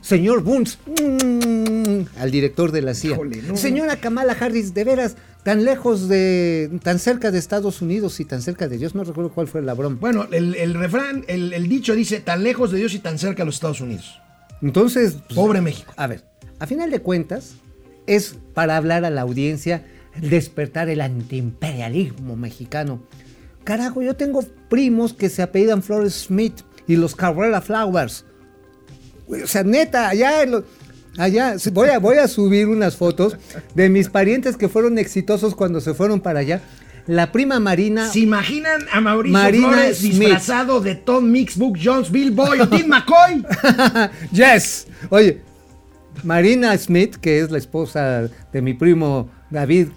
señor 0.00 0.42
Bunz, 0.42 0.78
mm, 0.86 2.18
al 2.18 2.30
director 2.30 2.72
de 2.72 2.80
la 2.80 2.94
CIA. 2.94 3.10
Híjole, 3.10 3.42
no. 3.42 3.56
Señora 3.58 3.96
Kamala 3.96 4.32
Harris, 4.40 4.72
de 4.72 4.84
veras, 4.84 5.16
tan 5.42 5.66
lejos 5.66 6.08
de, 6.08 6.80
tan 6.82 6.98
cerca 6.98 7.30
de 7.30 7.38
Estados 7.38 7.82
Unidos 7.82 8.20
y 8.20 8.24
tan 8.24 8.40
cerca 8.40 8.68
de 8.68 8.78
Dios, 8.78 8.94
no 8.94 9.04
recuerdo 9.04 9.32
cuál 9.32 9.48
fue 9.48 9.60
la 9.60 9.74
broma. 9.74 9.98
Bueno, 10.00 10.26
el, 10.32 10.54
el 10.54 10.72
refrán, 10.72 11.26
el, 11.28 11.52
el 11.52 11.68
dicho 11.68 11.94
dice, 11.94 12.20
tan 12.20 12.42
lejos 12.42 12.70
de 12.72 12.78
Dios 12.78 12.94
y 12.94 13.00
tan 13.00 13.18
cerca 13.18 13.42
a 13.42 13.46
los 13.46 13.56
Estados 13.56 13.82
Unidos. 13.82 14.18
Entonces, 14.62 15.18
pues, 15.26 15.34
Pobre 15.34 15.60
México. 15.60 15.92
A 15.96 16.06
ver, 16.06 16.24
a 16.58 16.66
final 16.66 16.90
de 16.90 17.00
cuentas, 17.00 17.54
es 18.06 18.36
para 18.54 18.76
hablar 18.76 19.04
a 19.04 19.10
la 19.10 19.22
audiencia, 19.22 19.84
despertar 20.20 20.88
el 20.88 21.00
antiimperialismo 21.00 22.36
mexicano. 22.36 23.02
Carajo, 23.64 24.02
yo 24.02 24.16
tengo 24.16 24.42
primos 24.68 25.12
que 25.12 25.28
se 25.28 25.42
apellidan 25.42 25.82
Flores 25.82 26.26
Smith 26.26 26.60
y 26.86 26.96
los 26.96 27.14
Cabrera 27.14 27.60
Flowers. 27.60 28.24
O 29.28 29.46
sea, 29.46 29.62
neta, 29.62 30.08
allá, 30.08 30.42
en 30.42 30.64
allá, 31.16 31.54
voy 31.72 31.88
a, 31.88 31.98
voy 31.98 32.16
a 32.18 32.26
subir 32.26 32.66
unas 32.66 32.96
fotos 32.96 33.36
de 33.74 33.88
mis 33.88 34.08
parientes 34.08 34.56
que 34.56 34.68
fueron 34.68 34.98
exitosos 34.98 35.54
cuando 35.54 35.80
se 35.80 35.94
fueron 35.94 36.20
para 36.20 36.40
allá. 36.40 36.60
La 37.06 37.32
prima 37.32 37.60
Marina, 37.60 38.08
¿Se 38.08 38.20
imaginan 38.20 38.82
a 38.92 39.00
Mauricio 39.00 39.38
Marina 39.38 39.68
Flores 39.68 39.98
Smith. 39.98 40.12
disfrazado 40.12 40.80
de 40.80 40.94
Tom 40.94 41.30
Mix, 41.30 41.56
Book 41.56 41.78
Jones, 41.82 42.10
Bill 42.10 42.30
Boy 42.30 42.60
o 42.60 42.68
Tim 42.70 42.86
McCoy? 42.88 43.44
yes. 44.32 44.86
Oye, 45.08 45.40
Marina 46.24 46.76
Smith, 46.76 47.16
que 47.16 47.40
es 47.40 47.50
la 47.50 47.58
esposa 47.58 48.28
de 48.52 48.62
mi 48.62 48.74
primo 48.74 49.28
David 49.50 49.88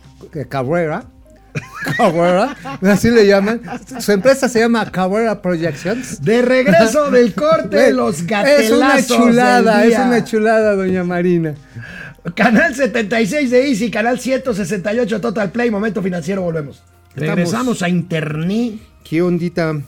Cabrera. 0.49 1.05
Cabrera, 1.97 2.55
así 2.81 3.11
le 3.11 3.27
llaman. 3.27 3.61
Su 3.99 4.11
empresa 4.11 4.49
se 4.49 4.59
llama 4.59 4.89
Cabrera 4.89 5.39
Projections. 5.41 6.21
De 6.21 6.41
regreso 6.41 7.11
del 7.11 7.33
corte, 7.35 7.77
Güey, 7.77 7.93
los 7.93 8.21
Es 8.21 8.27
gatelazos 8.27 8.77
una 8.77 9.05
chulada, 9.05 9.77
del 9.79 9.91
es 9.91 9.99
una 9.99 10.23
chulada, 10.23 10.75
doña 10.75 11.03
Marina. 11.03 11.53
Canal 12.35 12.73
76 12.73 13.51
de 13.51 13.67
Easy, 13.67 13.91
canal 13.91 14.17
168 14.17 15.21
Total 15.21 15.51
Play, 15.51 15.69
Momento 15.69 16.01
Financiero, 16.01 16.41
volvemos. 16.41 16.81
Regresamos 17.15 17.81
a 17.81 17.89
Internet. 17.89 18.73
¿Qué 19.03 19.21
ondita? 19.21 19.79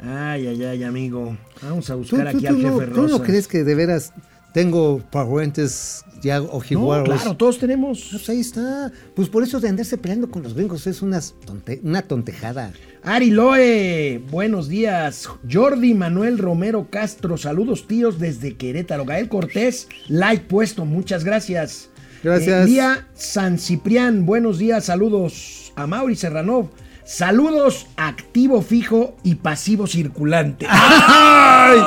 Ay, 0.00 0.46
ay, 0.48 0.64
ay, 0.64 0.82
amigo. 0.82 1.36
Vamos 1.62 1.88
a 1.90 1.92
¿Tú, 1.94 1.98
buscar 2.00 2.26
aquí 2.28 2.38
tú 2.40 2.48
al 2.48 2.62
no, 2.62 2.80
jefe 2.80 2.92
tú 2.92 3.06
no 3.08 3.22
crees 3.22 3.46
que 3.46 3.62
de 3.62 3.74
veras 3.76 4.12
tengo 4.52 4.98
parientes 5.10 6.04
ya 6.22 6.38
No, 6.40 6.46
ojiguaros? 6.46 7.08
claro, 7.08 7.36
todos 7.36 7.58
tenemos. 7.58 8.08
Pues 8.10 8.28
ahí 8.28 8.40
está. 8.40 8.90
Pues 9.14 9.28
por 9.28 9.44
eso 9.44 9.60
de 9.60 9.68
andarse 9.68 9.96
peleando 9.96 10.28
con 10.30 10.42
los 10.42 10.54
gringos 10.54 10.86
es 10.86 11.00
tonte- 11.00 11.80
una 11.84 12.02
tontejada. 12.02 12.72
Ari 13.04 13.30
Loe, 13.30 14.18
buenos 14.30 14.68
días. 14.68 15.28
Jordi 15.50 15.94
Manuel 15.94 16.38
Romero 16.38 16.88
Castro, 16.90 17.36
saludos 17.36 17.86
tíos 17.86 18.18
desde 18.18 18.56
Querétaro. 18.56 19.04
Gael 19.04 19.28
Cortés, 19.28 19.88
like 20.08 20.46
puesto, 20.48 20.84
muchas 20.84 21.22
gracias. 21.24 21.90
Gracias. 22.24 22.66
Eh, 22.66 22.70
Lía 22.70 23.08
San 23.14 23.58
Ciprián, 23.58 24.26
buenos 24.26 24.58
días, 24.58 24.84
saludos 24.84 25.61
a 25.76 25.86
Mauri 25.86 26.16
Serranov. 26.16 26.68
Saludos 27.04 27.86
activo 27.96 28.62
fijo 28.62 29.16
y 29.22 29.36
pasivo 29.36 29.86
circulante. 29.86 30.66
¡Ay! 30.68 31.80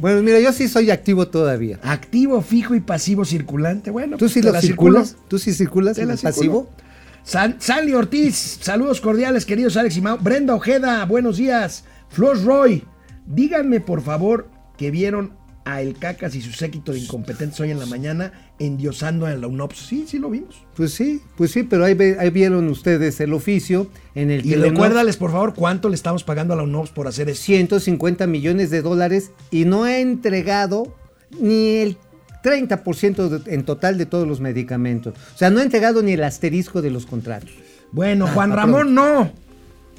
Bueno, 0.00 0.22
mira, 0.22 0.40
yo 0.40 0.52
sí 0.52 0.68
soy 0.68 0.90
activo 0.90 1.28
todavía. 1.28 1.78
Activo 1.82 2.42
fijo 2.42 2.74
y 2.74 2.80
pasivo 2.80 3.24
circulante. 3.24 3.90
Bueno, 3.90 4.16
¿Tú 4.16 4.28
sí 4.28 4.40
te 4.40 4.48
lo 4.48 4.52
la 4.52 4.60
circulas? 4.60 5.16
¿Tú 5.28 5.38
sí 5.38 5.52
circulas 5.52 5.98
en 5.98 6.10
el 6.10 6.18
pasivo? 6.18 6.68
San, 7.24 7.56
Ortiz, 7.94 8.58
saludos 8.60 9.00
cordiales, 9.00 9.46
queridos 9.46 9.76
Alex 9.76 9.96
y 9.96 10.00
Mau. 10.00 10.18
Brenda 10.18 10.54
Ojeda, 10.54 11.04
buenos 11.04 11.36
días. 11.36 11.84
Flor 12.08 12.44
Roy, 12.44 12.84
díganme 13.26 13.80
por 13.80 14.02
favor 14.02 14.48
que 14.76 14.90
vieron 14.90 15.32
a 15.64 15.80
El 15.80 15.94
Cacas 15.96 16.34
y 16.34 16.42
su 16.42 16.52
séquito 16.52 16.92
de 16.92 16.98
incompetentes 16.98 17.58
hoy 17.60 17.70
en 17.70 17.78
la 17.78 17.86
mañana 17.86 18.32
endiosando 18.58 19.26
a 19.26 19.34
la 19.34 19.46
UNOPS. 19.46 19.76
Sí, 19.86 20.04
sí 20.08 20.18
lo 20.18 20.28
vimos. 20.30 20.56
Pues 20.74 20.92
sí, 20.92 21.20
pues 21.36 21.50
sí, 21.52 21.62
pero 21.62 21.84
ahí, 21.84 21.94
ve- 21.94 22.16
ahí 22.18 22.30
vieron 22.30 22.68
ustedes 22.68 23.20
el 23.20 23.32
oficio 23.32 23.88
en 24.14 24.30
el 24.30 24.44
Y 24.44 24.50
que 24.50 24.56
le 24.56 24.70
recuérdales 24.70 25.16
por 25.16 25.30
favor 25.30 25.54
cuánto 25.54 25.88
le 25.88 25.94
estamos 25.94 26.24
pagando 26.24 26.54
a 26.54 26.56
la 26.56 26.62
UNOPS 26.64 26.90
por 26.90 27.06
hacer 27.06 27.28
eso. 27.28 27.42
150 27.42 28.26
millones 28.26 28.70
de 28.70 28.82
dólares 28.82 29.30
y 29.50 29.64
no 29.64 29.84
ha 29.84 29.98
entregado 29.98 30.96
ni 31.40 31.76
el 31.76 31.96
30% 32.42 33.28
de- 33.28 33.54
en 33.54 33.64
total 33.64 33.98
de 33.98 34.06
todos 34.06 34.26
los 34.26 34.40
medicamentos. 34.40 35.14
O 35.34 35.38
sea, 35.38 35.50
no 35.50 35.60
ha 35.60 35.62
entregado 35.62 36.02
ni 36.02 36.12
el 36.12 36.24
asterisco 36.24 36.82
de 36.82 36.90
los 36.90 37.06
contratos. 37.06 37.50
Bueno, 37.92 38.26
Ah, 38.26 38.32
Juan 38.34 38.50
patrón. 38.50 38.70
Ramón, 38.72 38.94
no. 38.94 39.32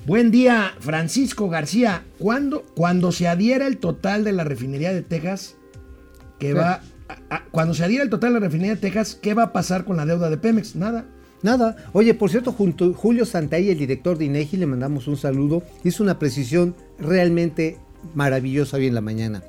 Buen 0.05 0.31
día, 0.31 0.73
Francisco 0.79 1.49
García. 1.49 2.03
¿Cuándo, 2.19 2.63
cuando 2.75 3.11
se 3.11 3.27
adhiera 3.27 3.67
el 3.67 3.77
total 3.77 4.23
de 4.23 4.33
la 4.33 4.43
refinería 4.43 4.93
de 4.93 5.01
Texas, 5.01 5.55
que 6.39 6.53
va... 6.53 6.81
a- 7.07 7.35
a- 7.35 7.43
cuando 7.51 7.73
se 7.73 7.83
adhiera 7.85 8.03
el 8.03 8.09
total 8.09 8.33
de 8.33 8.39
la 8.39 8.45
refinería 8.47 8.75
de 8.75 8.81
Texas, 8.81 9.17
¿qué 9.21 9.33
va 9.33 9.43
a 9.43 9.53
pasar 9.53 9.85
con 9.85 9.95
la 9.97 10.05
deuda 10.05 10.29
de 10.29 10.37
Pemex? 10.37 10.75
Nada. 10.75 11.05
Nada. 11.41 11.75
Oye, 11.93 12.13
por 12.13 12.29
cierto, 12.29 12.51
junto 12.51 12.93
Julio 12.93 13.25
Santaí, 13.25 13.69
el 13.69 13.77
director 13.77 14.17
de 14.17 14.25
INEGI, 14.25 14.57
le 14.57 14.65
mandamos 14.65 15.07
un 15.07 15.17
saludo. 15.17 15.63
Hizo 15.83 16.03
una 16.03 16.19
precisión 16.19 16.75
realmente 16.99 17.77
maravillosa 18.15 18.77
hoy 18.77 18.87
en 18.87 18.95
la 18.95 19.01
mañana. 19.01 19.43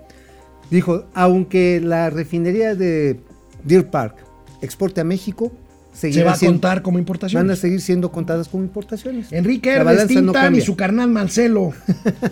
Dijo, 0.71 1.05
aunque 1.15 1.81
la 1.81 2.11
refinería 2.11 2.75
de 2.75 3.21
Deer 3.65 3.91
Park 3.91 4.17
exporte 4.61 5.01
a 5.01 5.05
México, 5.05 5.53
Se 5.95 6.25
va 6.25 6.33
a 6.33 6.39
contar 6.39 6.83
como 6.83 6.97
van 6.97 6.99
a 6.99 7.03
importaciones. 7.03 7.59
seguir 7.59 7.81
siendo 7.81 8.11
contadas 8.11 8.49
como 8.49 8.65
importaciones. 8.65 9.33
Enrique 9.33 9.79
no 9.79 10.07
Tintan 10.07 10.55
y 10.57 10.61
su 10.61 10.77
carnal 10.77 11.09
Marcelo. 11.11 11.73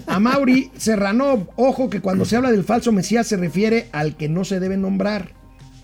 A 0.07 0.19
Mauri 0.21 0.71
Serrano, 0.77 1.47
ojo 1.57 1.89
que 1.89 2.01
cuando 2.01 2.25
se 2.25 2.37
habla 2.37 2.51
del 2.51 2.65
falso 2.65 2.91
Mesías 2.93 3.27
se 3.27 3.37
refiere 3.37 3.87
al 3.93 4.17
que 4.17 4.29
no 4.29 4.45
se 4.45 4.59
debe 4.61 4.77
nombrar, 4.77 5.31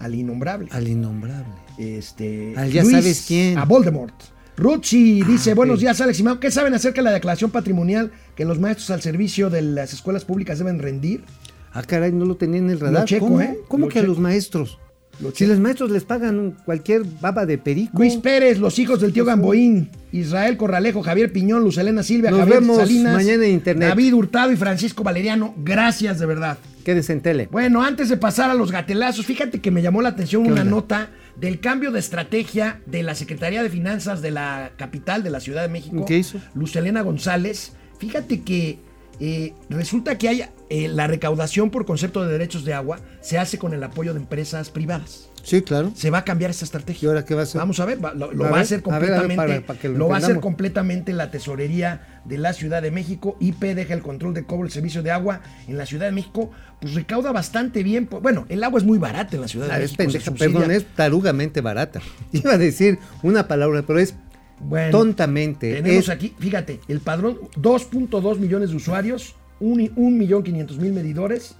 al 0.00 0.14
innombrable. 0.14 0.68
Al 0.72 0.88
innombrable. 0.88 1.52
Este, 1.78 2.52
Al 2.56 2.70
ya 2.70 2.84
sabes 2.84 3.24
quién. 3.26 3.56
A 3.58 3.64
Voldemort. 3.64 4.14
Ruchi 4.56 5.22
dice, 5.22 5.52
Ah, 5.52 5.54
buenos 5.54 5.74
ok. 5.76 5.80
días 5.82 6.00
Alex 6.00 6.18
y 6.18 6.22
Mau. 6.24 6.40
¿Qué 6.40 6.50
saben 6.50 6.74
acerca 6.74 7.00
de 7.00 7.04
la 7.04 7.12
declaración 7.12 7.52
patrimonial 7.52 8.10
que 8.34 8.44
los 8.44 8.58
maestros 8.58 8.90
al 8.90 9.02
servicio 9.02 9.50
de 9.50 9.62
las 9.62 9.92
escuelas 9.92 10.24
públicas 10.24 10.58
deben 10.58 10.80
rendir? 10.80 11.22
Ah, 11.72 11.82
caray, 11.82 12.10
no 12.12 12.24
lo 12.24 12.36
tenía 12.36 12.58
en 12.58 12.70
el 12.70 12.80
radar. 12.80 13.02
Lo 13.02 13.06
checo, 13.06 13.26
¿Cómo, 13.26 13.40
¿eh? 13.40 13.58
¿Cómo 13.68 13.86
Lo 13.86 13.92
que 13.92 14.00
a 14.00 14.02
los 14.02 14.18
maestros? 14.18 14.78
Si 15.34 15.46
los 15.46 15.58
maestros 15.58 15.90
les 15.90 16.04
pagan 16.04 16.54
cualquier 16.64 17.02
baba 17.20 17.44
de 17.44 17.58
perico. 17.58 17.98
Luis 17.98 18.16
Pérez, 18.16 18.58
los 18.58 18.78
hijos 18.78 19.00
del 19.00 19.12
tío 19.12 19.24
Gamboín, 19.24 19.90
Israel 20.12 20.56
Corralejo, 20.56 21.02
Javier 21.02 21.32
Piñón, 21.32 21.62
Luz 21.62 21.78
Elena 21.78 22.02
Silvia, 22.02 22.30
Nos 22.30 22.40
Javier 22.40 22.60
vemos 22.60 22.76
Salinas, 22.76 23.14
mañana 23.14 23.44
en 23.44 23.52
internet. 23.52 23.88
David 23.88 24.14
Hurtado 24.14 24.52
y 24.52 24.56
Francisco 24.56 25.02
Valeriano. 25.02 25.54
Gracias 25.58 26.18
de 26.18 26.26
verdad. 26.26 26.58
Quédense 26.84 27.12
en 27.12 27.20
tele. 27.20 27.48
Bueno, 27.50 27.82
antes 27.82 28.08
de 28.08 28.16
pasar 28.16 28.50
a 28.50 28.54
los 28.54 28.70
gatelazos, 28.72 29.26
fíjate 29.26 29.60
que 29.60 29.70
me 29.70 29.82
llamó 29.82 30.00
la 30.02 30.10
atención 30.10 30.44
¿Qué 30.44 30.52
una 30.52 30.62
onda? 30.62 30.70
nota 30.70 31.10
del 31.36 31.60
cambio 31.60 31.90
de 31.90 31.98
estrategia 31.98 32.80
de 32.86 33.02
la 33.02 33.14
Secretaría 33.14 33.62
de 33.62 33.70
Finanzas 33.70 34.22
de 34.22 34.30
la 34.30 34.70
capital 34.76 35.22
de 35.22 35.30
la 35.30 35.40
Ciudad 35.40 35.62
de 35.62 35.68
México. 35.68 36.04
¿Qué 36.06 36.18
hizo? 36.18 36.38
Lucelena 36.54 37.02
González. 37.02 37.72
Fíjate 37.98 38.42
que 38.42 38.78
eh, 39.20 39.54
resulta 39.68 40.16
que 40.18 40.28
hay 40.28 40.44
eh, 40.70 40.88
la 40.88 41.06
recaudación 41.06 41.70
por 41.70 41.86
concepto 41.86 42.24
de 42.24 42.32
derechos 42.32 42.64
de 42.64 42.74
agua 42.74 43.00
se 43.20 43.38
hace 43.38 43.58
con 43.58 43.72
el 43.74 43.82
apoyo 43.82 44.14
de 44.14 44.20
empresas 44.20 44.70
privadas. 44.70 45.28
Sí, 45.42 45.62
claro. 45.62 45.92
Se 45.94 46.10
va 46.10 46.18
a 46.18 46.24
cambiar 46.24 46.50
esa 46.50 46.66
estrategia. 46.66 47.06
¿Y 47.06 47.08
ahora 47.08 47.24
qué 47.24 47.34
va 47.34 47.40
a 47.40 47.44
hacer? 47.44 47.58
Vamos 47.58 47.80
a 47.80 47.86
ver, 47.86 48.04
va- 48.04 48.12
lo, 48.12 48.32
lo 48.32 48.44
A 48.44 48.50
va 48.50 48.58
a 48.58 48.60
hacer 48.60 48.76
a 48.76 48.80
ver, 48.80 48.82
completamente, 48.82 49.36
para- 49.36 49.60
para 49.62 49.78
que 49.78 49.88
lo 49.88 49.96
lo 49.96 50.08
va 50.08 50.16
a 50.16 50.18
hacer 50.18 50.40
completamente 50.40 51.12
la 51.14 51.30
tesorería 51.30 52.20
de 52.26 52.36
la 52.36 52.52
Ciudad 52.52 52.82
de 52.82 52.90
México. 52.90 53.36
IP 53.40 53.74
deja 53.74 53.94
el 53.94 54.02
control 54.02 54.34
de 54.34 54.44
cobro 54.44 54.64
del 54.64 54.72
servicio 54.72 55.02
de 55.02 55.10
agua 55.10 55.40
en 55.66 55.78
la 55.78 55.86
Ciudad 55.86 56.04
de 56.06 56.12
México, 56.12 56.50
pues 56.82 56.92
recauda 56.94 57.32
bastante 57.32 57.82
bien. 57.82 58.06
pues, 58.06 58.22
Bueno, 58.22 58.44
el 58.50 58.62
agua 58.62 58.78
es 58.78 58.84
muy 58.84 58.98
barata 58.98 59.36
en 59.36 59.40
la 59.42 59.48
Ciudad 59.48 59.68
de 59.68 59.78
México. 59.80 59.96
pendeja, 59.96 60.30
perdón, 60.32 60.70
es 60.70 60.84
tarugamente 60.94 61.62
barata. 61.62 62.02
Iba 62.32 62.52
a 62.52 62.58
decir 62.58 62.98
una 63.22 63.48
palabra, 63.48 63.82
pero 63.86 64.00
es 64.00 64.14
Bueno, 64.60 64.90
tontamente. 64.90 65.74
Tenemos 65.74 66.04
es- 66.04 66.08
aquí, 66.08 66.34
fíjate, 66.38 66.80
el 66.88 67.00
padrón, 67.00 67.38
2.2 67.56 68.38
millones 68.38 68.70
de 68.70 68.76
usuarios, 68.76 69.34
1 69.60 69.90
millón 70.16 70.42
500 70.42 70.78
mil 70.78 70.92
medidores. 70.92 71.54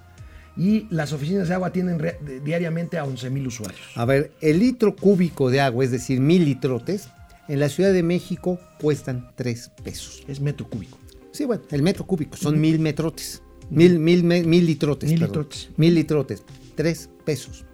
y 0.61 0.89
las 0.91 1.13
oficinas 1.13 1.47
de 1.47 1.55
agua 1.55 1.71
tienen 1.71 2.01
diariamente 2.45 2.99
a 2.99 3.05
11 3.05 3.31
mil 3.31 3.47
usuarios. 3.47 3.81
A 3.95 4.05
ver, 4.05 4.33
el 4.41 4.59
litro 4.59 4.97
cúbico 4.97 5.51
de 5.51 5.61
agua, 5.61 5.85
es 5.85 5.93
decir, 5.93 6.19
mil 6.19 6.45
litrotes, 6.45 7.11
en 7.47 7.61
la 7.61 7.69
Ciudad 7.69 7.93
de 7.93 8.03
México 8.03 8.59
cuestan 8.81 9.31
3 9.37 9.71
pesos. 9.85 10.25
Es 10.27 10.41
metro 10.41 10.69
cúbico. 10.69 10.99
Sí, 11.31 11.45
bueno, 11.45 11.63
el 11.71 11.83
metro 11.85 12.05
cúbico, 12.07 12.37
son 12.37 12.61
mil 12.61 12.81
metrotes. 12.81 13.41
Mil, 13.71 14.01
mil, 14.01 14.25
me- 14.25 14.43
mil 14.43 14.67
litrotes. 14.67 15.09
Mil 15.09 15.21
perdón. 15.21 15.43
litrotes. 15.45 15.69
Mil 15.77 15.95
litrotes. 15.95 16.43
3 16.75 17.09
pesos. 17.25 17.65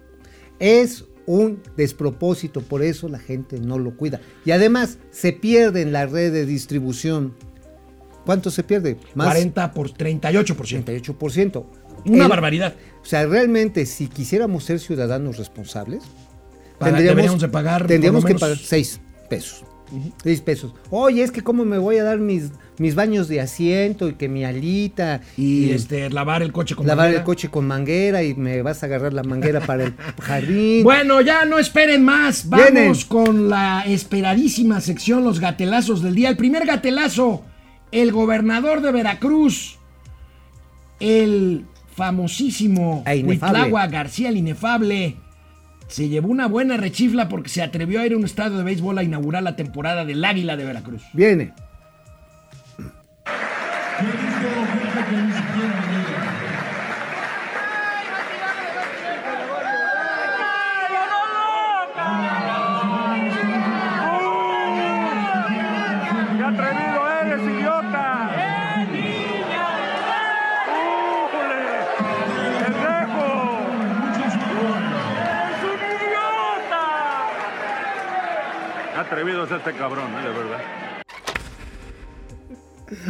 Es 0.59 1.05
un 1.27 1.61
despropósito, 1.75 2.61
por 2.61 2.83
eso 2.83 3.09
la 3.09 3.19
gente 3.19 3.59
no 3.59 3.79
lo 3.79 3.95
cuida. 3.97 4.21
Y 4.45 4.51
además, 4.51 4.97
se 5.11 5.33
pierde 5.33 5.81
en 5.81 5.91
la 5.91 6.05
red 6.05 6.31
de 6.31 6.45
distribución. 6.45 7.33
¿Cuánto 8.25 8.49
se 8.51 8.63
pierde? 8.63 8.97
40 9.15 9.71
por 9.73 9.91
38%. 9.91 10.83
38%. 10.83 11.65
Una 12.05 12.23
El- 12.23 12.29
barbaridad. 12.29 12.75
O 13.01 13.05
sea, 13.05 13.25
realmente, 13.25 13.85
si 13.85 14.07
quisiéramos 14.07 14.63
ser 14.63 14.79
ciudadanos 14.79 15.37
responsables, 15.37 16.03
Paga- 16.79 16.99
deberíamos 16.99 17.41
de 17.41 17.47
pagar 17.47 17.87
tendríamos 17.87 18.25
que 18.25 18.35
pagar 18.35 18.57
6 18.57 18.99
pesos. 19.29 19.63
6 20.23 20.41
pesos. 20.41 20.73
Oye, 20.89 21.23
es 21.23 21.31
que 21.31 21.41
cómo 21.41 21.63
me 21.65 21.77
voy 21.77 21.97
a 21.97 22.03
dar 22.03 22.17
mis, 22.19 22.51
mis 22.77 22.95
baños 22.95 23.27
de 23.27 23.41
asiento 23.41 24.09
y 24.09 24.13
que 24.13 24.27
mi 24.29 24.43
alita 24.45 25.21
Y 25.37 25.71
este, 25.71 26.09
lavar 26.09 26.41
el 26.41 26.51
coche 26.51 26.75
con 26.75 26.85
lavar 26.87 27.05
manguera. 27.05 27.19
el 27.21 27.25
coche 27.25 27.49
con 27.49 27.65
manguera 27.67 28.23
y 28.23 28.35
me 28.35 28.61
vas 28.61 28.83
a 28.83 28.87
agarrar 28.87 29.13
la 29.13 29.23
manguera 29.23 29.61
para 29.61 29.85
el 29.85 29.93
jardín. 30.21 30.83
Bueno, 30.83 31.21
ya 31.21 31.45
no 31.45 31.57
esperen 31.59 32.03
más. 32.03 32.49
Vamos 32.49 32.71
Vienen. 32.71 32.93
con 33.07 33.49
la 33.49 33.83
esperadísima 33.87 34.81
sección 34.81 35.23
Los 35.23 35.39
Gatelazos 35.39 36.01
del 36.01 36.15
día. 36.15 36.29
El 36.29 36.37
primer 36.37 36.65
gatelazo, 36.65 37.43
el 37.91 38.11
gobernador 38.11 38.81
de 38.81 38.91
Veracruz, 38.91 39.77
el 40.99 41.65
famosísimo 41.95 43.03
Ah, 43.05 43.15
inefable. 43.15 43.59
Cuitlagua 43.59 43.87
García 43.87 44.29
el 44.29 44.37
Inefable, 44.37 45.15
se 45.87 46.09
llevó 46.09 46.29
una 46.29 46.47
buena 46.47 46.77
rechifla 46.77 47.29
porque 47.29 47.49
se 47.49 47.61
atrevió 47.61 48.01
a 48.01 48.05
ir 48.05 48.13
a 48.13 48.17
un 48.17 48.25
estadio 48.25 48.57
de 48.57 48.63
béisbol 48.63 48.97
a 48.97 49.03
inaugurar 49.03 49.43
la 49.43 49.55
temporada 49.55 50.03
del 50.03 50.23
Águila 50.25 50.57
de 50.57 50.65
Veracruz. 50.65 51.03
Viene. 51.13 51.53
Atrevido 79.05 79.43
es 79.43 79.51
este 79.51 79.73
cabrón, 79.73 80.11
eh, 80.13 80.27
de 80.27 80.33
verdad! 80.33 80.61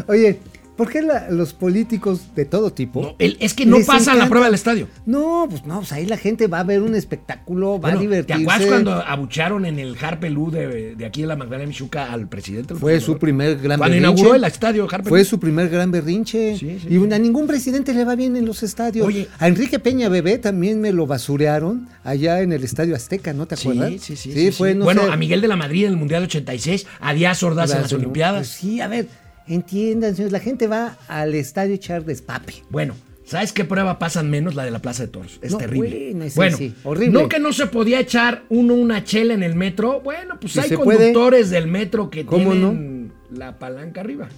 Oye, 0.07 0.39
¿por 0.75 0.89
qué 0.89 1.01
la- 1.01 1.29
los 1.29 1.53
políticos 1.53 2.35
de 2.35 2.45
todo 2.45 2.71
tipo? 2.71 3.01
No, 3.01 3.15
el- 3.19 3.37
es 3.39 3.53
que 3.53 3.65
no 3.65 3.77
pasan 3.85 4.17
la 4.19 4.27
prueba 4.29 4.45
del 4.47 4.55
estadio. 4.55 4.87
No, 5.05 5.47
pues 5.49 5.65
no, 5.65 5.79
pues 5.79 5.91
ahí 5.91 6.05
la 6.05 6.17
gente 6.17 6.47
va 6.47 6.59
a 6.59 6.63
ver 6.63 6.81
un 6.81 6.95
espectáculo, 6.95 7.73
va 7.73 7.91
Bueno, 7.91 7.97
a 7.97 7.99
¿Te 7.99 8.07
divertirse. 8.07 8.41
acuerdas 8.43 8.67
cuando 8.67 8.91
abucharon 8.93 9.65
en 9.65 9.79
el 9.79 9.95
Harpelú 9.99 10.51
de, 10.51 10.95
de 10.95 11.05
aquí 11.05 11.21
de 11.21 11.27
la 11.27 11.35
Magdalena 11.35 11.67
Michuca 11.67 12.11
al 12.11 12.27
presidente? 12.27 12.75
Fue 12.75 12.99
su 12.99 13.17
primer 13.17 13.57
gran 13.57 13.77
Cuando 13.77 13.95
berrinche. 13.95 13.99
inauguró 14.21 14.35
el 14.35 14.43
estadio 14.43 14.83
Harpelú. 14.89 15.09
Fue 15.09 15.23
su 15.25 15.39
primer 15.39 15.69
gran 15.69 15.91
berrinche. 15.91 16.57
Sí, 16.57 16.79
sí, 16.81 16.87
y 16.89 17.13
a 17.13 17.19
ningún 17.19 17.47
presidente 17.47 17.93
le 17.93 18.03
va 18.05 18.15
bien 18.15 18.35
en 18.35 18.45
los 18.45 18.63
estadios. 18.63 19.05
Oye. 19.07 19.27
a 19.39 19.47
Enrique 19.47 19.79
Peña 19.79 20.09
Bebé 20.09 20.37
también 20.37 20.81
me 20.81 20.91
lo 20.91 21.07
basurearon 21.07 21.87
allá 22.03 22.41
en 22.41 22.51
el 22.53 22.63
Estadio 22.63 22.95
Azteca, 22.95 23.33
¿no 23.33 23.45
te 23.45 23.55
acuerdas? 23.55 23.89
Sí, 23.91 23.99
sí, 23.99 24.15
sí. 24.15 24.31
sí, 24.31 24.51
fue, 24.51 24.73
no 24.75 24.85
bueno, 24.85 25.03
sé, 25.05 25.11
a 25.11 25.15
Miguel 25.15 25.41
de 25.41 25.47
la 25.47 25.55
Madrid 25.55 25.85
en 25.85 25.91
el 25.91 25.97
Mundial 25.97 26.23
86, 26.23 26.85
a 26.99 27.13
Díaz 27.13 27.41
Ordaz 27.43 27.71
en 27.71 27.77
las 27.81 27.91
Pues 27.91 27.93
Olimpiadas. 27.93 28.47
sí, 28.47 28.81
a 28.81 28.87
ver, 28.87 29.07
entiendan, 29.47 30.15
señores, 30.15 30.31
la 30.31 30.39
gente 30.39 30.67
va 30.67 30.97
al 31.07 31.33
estadio 31.35 31.73
a 31.73 31.75
echar 31.75 32.03
despape. 32.05 32.53
Bueno, 32.69 32.95
¿sabes 33.25 33.53
qué 33.53 33.65
prueba 33.65 33.99
pasan 33.99 34.29
menos? 34.29 34.55
La 34.55 34.65
de 34.65 34.71
la 34.71 34.79
Plaza 34.79 35.03
de 35.03 35.09
Toros. 35.09 35.39
Es 35.41 35.51
No, 35.51 35.57
terrible. 35.57 35.89
bueno, 36.13 36.25
sí, 36.29 36.35
bueno, 36.35 36.57
sí, 36.57 36.75
horrible. 36.83 37.21
no 37.21 37.29
que 37.29 37.39
no 37.39 37.53
se 37.53 37.67
podía 37.67 37.99
echar 37.99 38.43
uno 38.49 38.73
una 38.73 39.03
chela 39.03 39.33
en 39.33 39.43
el 39.43 39.55
metro. 39.55 40.01
Bueno, 40.01 40.39
pues 40.39 40.57
hay 40.57 40.69
puede. 40.75 40.97
conductores 40.97 41.49
del 41.49 41.67
metro 41.67 42.09
que 42.09 42.25
¿Cómo 42.25 42.51
tienen 42.51 43.11
la 43.31 43.57
palanca 43.59 44.01
arriba. 44.01 44.29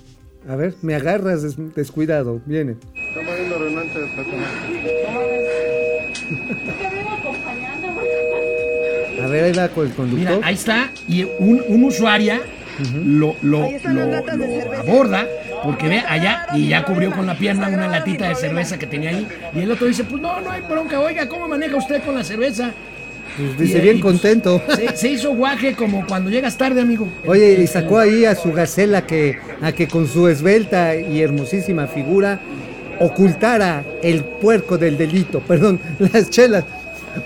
A 0.47 0.55
ver, 0.55 0.75
me 0.81 0.95
agarras 0.95 1.43
des- 1.43 1.57
descuidado, 1.75 2.41
viene. 2.45 2.75
A 9.23 9.27
ver, 9.27 9.43
ahí 9.45 9.53
va 9.53 9.67
con 9.69 9.87
el 9.87 9.93
conductor. 9.93 10.19
Mira, 10.35 10.39
ahí 10.47 10.53
está. 10.53 10.91
Y 11.07 11.23
un, 11.39 11.61
un 11.67 11.83
usuaria 11.85 12.39
lo, 13.05 13.35
lo, 13.41 13.67
lo- 13.83 14.05
lo 14.05 14.77
aborda 14.79 15.25
porque 15.63 15.87
ve 15.87 15.99
allá 16.07 16.47
y 16.53 16.67
ya 16.69 16.83
cubrió 16.85 17.11
con 17.11 17.25
la 17.25 17.37
pierna 17.37 17.67
una 17.67 17.87
latita 17.87 18.29
de 18.29 18.35
cerveza 18.35 18.77
que 18.77 18.85
tenía 18.87 19.09
ahí. 19.09 19.27
Y 19.55 19.59
el 19.61 19.71
otro 19.71 19.87
dice, 19.87 20.03
pues 20.03 20.21
no, 20.21 20.39
no 20.41 20.51
hay 20.51 20.61
bronca. 20.61 20.99
Oiga, 20.99 21.27
¿cómo 21.27 21.47
maneja 21.47 21.75
usted 21.75 22.01
con 22.03 22.15
la 22.15 22.23
cerveza? 22.23 22.71
Pues 23.37 23.57
dice 23.57 23.77
Y- 23.79 23.81
bien 23.81 23.97
y, 23.97 24.01
pues, 24.01 24.13
contento. 24.13 24.61
Se, 24.75 24.95
se 24.95 25.09
hizo 25.09 25.33
guaje 25.35 25.73
como 25.75 26.05
cuando 26.07 26.29
llegas 26.29 26.57
tarde, 26.57 26.81
amigo. 26.81 27.07
Oye, 27.25 27.53
y 27.61 27.67
sacó 27.67 27.99
ahí 27.99 28.25
a 28.25 28.35
su 28.35 28.51
gacela 28.53 29.05
que, 29.05 29.37
a 29.61 29.71
que 29.71 29.87
con 29.87 30.07
su 30.07 30.27
esbelta 30.27 30.95
y 30.95 31.21
hermosísima 31.21 31.87
figura 31.87 32.39
ocultara 32.99 33.83
el 34.01 34.23
puerco 34.23 34.77
del 34.77 34.97
delito, 34.97 35.39
perdón, 35.47 35.79
las 35.99 36.29
chelas. 36.29 36.63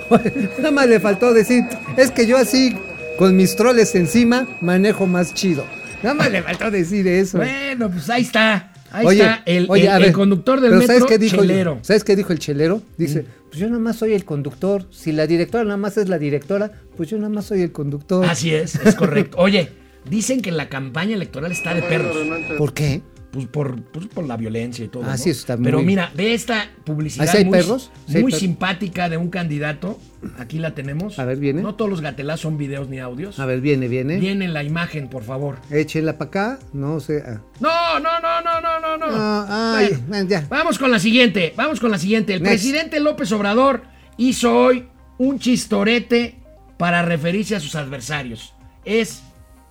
Nada 0.57 0.71
más 0.71 0.87
le 0.87 0.99
faltó 0.99 1.33
decir, 1.33 1.63
es 1.97 2.11
que 2.11 2.25
yo 2.25 2.37
así, 2.37 2.75
con 3.21 3.37
mis 3.37 3.55
troles 3.55 3.93
encima, 3.93 4.47
manejo 4.61 5.05
más 5.05 5.35
chido. 5.35 5.63
Nada 6.01 6.15
más 6.15 6.31
le 6.31 6.41
faltó 6.41 6.71
decir 6.71 7.07
eso. 7.07 7.37
Bueno, 7.37 7.91
pues 7.91 8.09
ahí 8.09 8.23
está. 8.23 8.73
Ahí 8.91 9.05
Oye, 9.05 9.19
está 9.21 9.43
el, 9.45 9.67
oye, 9.69 9.87
el- 10.07 10.11
conductor 10.11 10.59
del 10.59 10.71
metro 10.71 10.87
¿sabes 10.87 11.03
qué 11.03 11.19
dijo, 11.19 11.37
chelero. 11.37 11.77
¿Sabes 11.83 12.03
qué 12.03 12.15
dijo 12.15 12.33
el 12.33 12.39
chelero? 12.39 12.81
Dice, 12.97 13.23
pues 13.47 13.59
yo 13.59 13.67
nada 13.67 13.77
más 13.77 13.97
soy 13.97 14.13
el 14.13 14.25
conductor. 14.25 14.87
Si 14.89 15.11
la 15.11 15.27
directora 15.27 15.63
nada 15.65 15.77
más 15.77 15.97
es 15.97 16.09
la 16.09 16.17
directora, 16.17 16.71
pues 16.97 17.11
yo 17.11 17.17
nada 17.17 17.29
más 17.29 17.45
soy 17.45 17.61
el 17.61 17.71
conductor. 17.71 18.25
Así 18.25 18.55
es, 18.55 18.73
es 18.73 18.95
correcto. 18.95 19.37
Oye, 19.37 19.69
dicen 20.09 20.41
que 20.41 20.51
la 20.51 20.67
campaña 20.67 21.13
electoral 21.15 21.51
está 21.51 21.75
de 21.75 21.83
perros. 21.83 22.17
¿Por 22.57 22.73
qué? 22.73 23.03
Pues 23.31 23.45
por, 23.47 23.81
pues 23.83 24.07
por 24.07 24.25
la 24.25 24.35
violencia 24.35 24.83
y 24.83 24.89
todo. 24.89 25.03
Ah, 25.05 25.15
¿no? 25.17 25.31
está 25.31 25.55
Pero 25.57 25.77
muy- 25.77 25.85
mira, 25.85 26.11
ve 26.15 26.33
esta 26.33 26.69
publicidad 26.83 27.27
¿Ah, 27.29 27.31
sí 27.31 27.37
hay 27.37 27.45
muy, 27.45 27.57
perros? 27.59 27.89
¿Sí 28.07 28.17
hay 28.17 28.23
muy 28.23 28.31
perros? 28.31 28.39
simpática 28.41 29.07
de 29.07 29.15
un 29.15 29.29
candidato. 29.29 29.97
Aquí 30.37 30.59
la 30.59 30.75
tenemos. 30.75 31.17
A 31.17 31.23
ver, 31.23 31.37
viene. 31.37 31.61
No 31.61 31.75
todos 31.75 31.89
los 31.89 32.01
gatelás 32.01 32.41
son 32.41 32.57
videos 32.57 32.89
ni 32.89 32.99
audios. 32.99 33.39
A 33.39 33.45
ver, 33.45 33.61
viene, 33.61 33.87
viene. 33.87 34.17
Viene 34.17 34.49
la 34.49 34.63
imagen, 34.63 35.07
por 35.07 35.23
favor. 35.23 35.59
Échela 35.69 36.17
para 36.17 36.27
acá, 36.27 36.59
no 36.73 36.99
sé. 36.99 37.23
ah. 37.25 37.39
No, 37.61 37.99
no, 38.01 38.19
no, 38.19 38.41
no, 38.41 38.59
no, 38.61 38.97
no, 38.97 38.97
no. 38.97 39.45
Ay, 39.47 39.87
Bueno, 39.91 40.03
bueno, 40.09 40.29
ya. 40.29 40.45
Vamos 40.49 40.77
con 40.77 40.91
la 40.91 40.99
siguiente, 40.99 41.53
vamos 41.55 41.79
con 41.79 41.89
la 41.89 41.97
siguiente. 41.97 42.33
El 42.33 42.43
Next. 42.43 42.51
presidente 42.53 42.99
López 42.99 43.31
Obrador 43.31 43.83
hizo 44.17 44.53
hoy 44.53 44.87
un 45.17 45.39
chistorete 45.39 46.35
para 46.77 47.01
referirse 47.03 47.55
a 47.55 47.61
sus 47.61 47.75
adversarios. 47.75 48.53
Es 48.83 49.23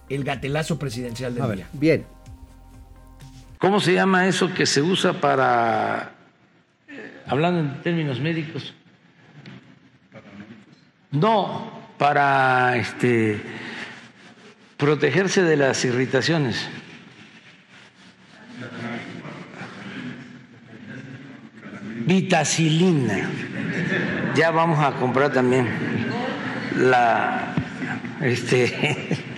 el 0.08 0.24
gatelazo 0.24 0.78
presidencial 0.78 1.34
del 1.34 1.42
A 1.42 1.46
ver, 1.46 1.64
bien. 1.74 2.06
¿Cómo 3.60 3.78
se 3.78 3.92
llama 3.92 4.26
eso 4.26 4.54
que 4.54 4.64
se 4.64 4.80
usa 4.80 5.20
para, 5.20 6.12
eh, 6.88 7.22
hablando 7.26 7.60
en 7.60 7.82
términos 7.82 8.18
médicos? 8.18 8.72
No, 11.10 11.70
para 11.98 12.78
este, 12.78 13.38
protegerse 14.78 15.42
de 15.42 15.58
las 15.58 15.84
irritaciones. 15.84 16.70
Vitacilina. 22.06 23.28
Ya 24.36 24.52
vamos 24.52 24.78
a 24.78 24.92
comprar 24.92 25.34
también 25.34 25.68
la, 26.76 27.54
este, 28.22 29.26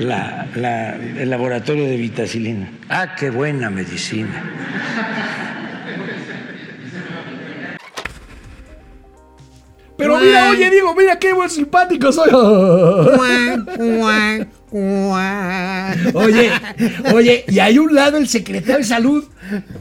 la, 0.00 0.46
la- 0.56 0.96
el 0.96 1.30
laboratorio 1.30 1.84
de 1.86 1.96
vitacilina. 1.96 2.70
Ah, 2.88 3.14
qué 3.18 3.30
buena 3.30 3.70
medicina. 3.70 4.42
Pero 9.96 10.18
mira, 10.18 10.50
oye, 10.50 10.70
Diego, 10.70 10.94
mira 10.96 11.18
qué 11.18 11.34
buen 11.34 11.50
simpático 11.50 12.10
soy. 12.10 12.30
Oye, 16.14 16.50
oye, 17.12 17.44
y 17.48 17.58
hay 17.58 17.78
un 17.78 17.94
lado 17.94 18.16
el 18.16 18.26
secretario 18.26 18.78
de 18.78 18.84
salud. 18.84 19.24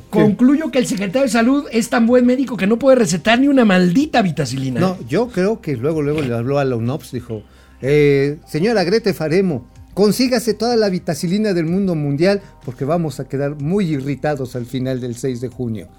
Concluyo 0.10 0.72
que 0.72 0.80
el 0.80 0.88
secretario 0.88 1.22
de 1.24 1.30
salud 1.30 1.66
es 1.72 1.90
tan 1.90 2.06
buen 2.06 2.26
médico 2.26 2.58
que 2.58 2.68
no 2.68 2.78
puede 2.78 2.98
recetar 2.98 3.40
ni 3.40 3.48
una 3.48 3.64
maldita 3.64 4.22
vitacilina. 4.22 4.82
No, 4.82 4.98
yo 5.08 5.30
creo 5.30 5.62
que 5.62 5.78
luego, 5.78 6.02
luego 6.02 6.22
le 6.22 6.36
habló 6.36 6.60
a 6.60 6.66
la 6.66 6.76
UNOPS, 6.76 7.14
dijo, 7.14 7.44
eh, 7.82 8.40
señora 8.46 8.84
Grete 8.84 9.14
Faremo, 9.14 9.70
consígase 10.00 10.54
toda 10.54 10.78
la 10.78 10.88
vitacilina 10.88 11.52
del 11.52 11.66
mundo 11.66 11.94
mundial 11.94 12.42
porque 12.64 12.86
vamos 12.86 13.20
a 13.20 13.28
quedar 13.28 13.62
muy 13.62 13.84
irritados 13.92 14.56
al 14.56 14.66
final 14.66 15.02
del 15.02 15.18
6 15.18 15.42
de 15.42 15.50
junio. 15.50 15.90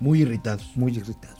Muy 0.00 0.22
irritados. 0.22 0.72
Muy 0.74 0.96
irritados. 0.96 1.38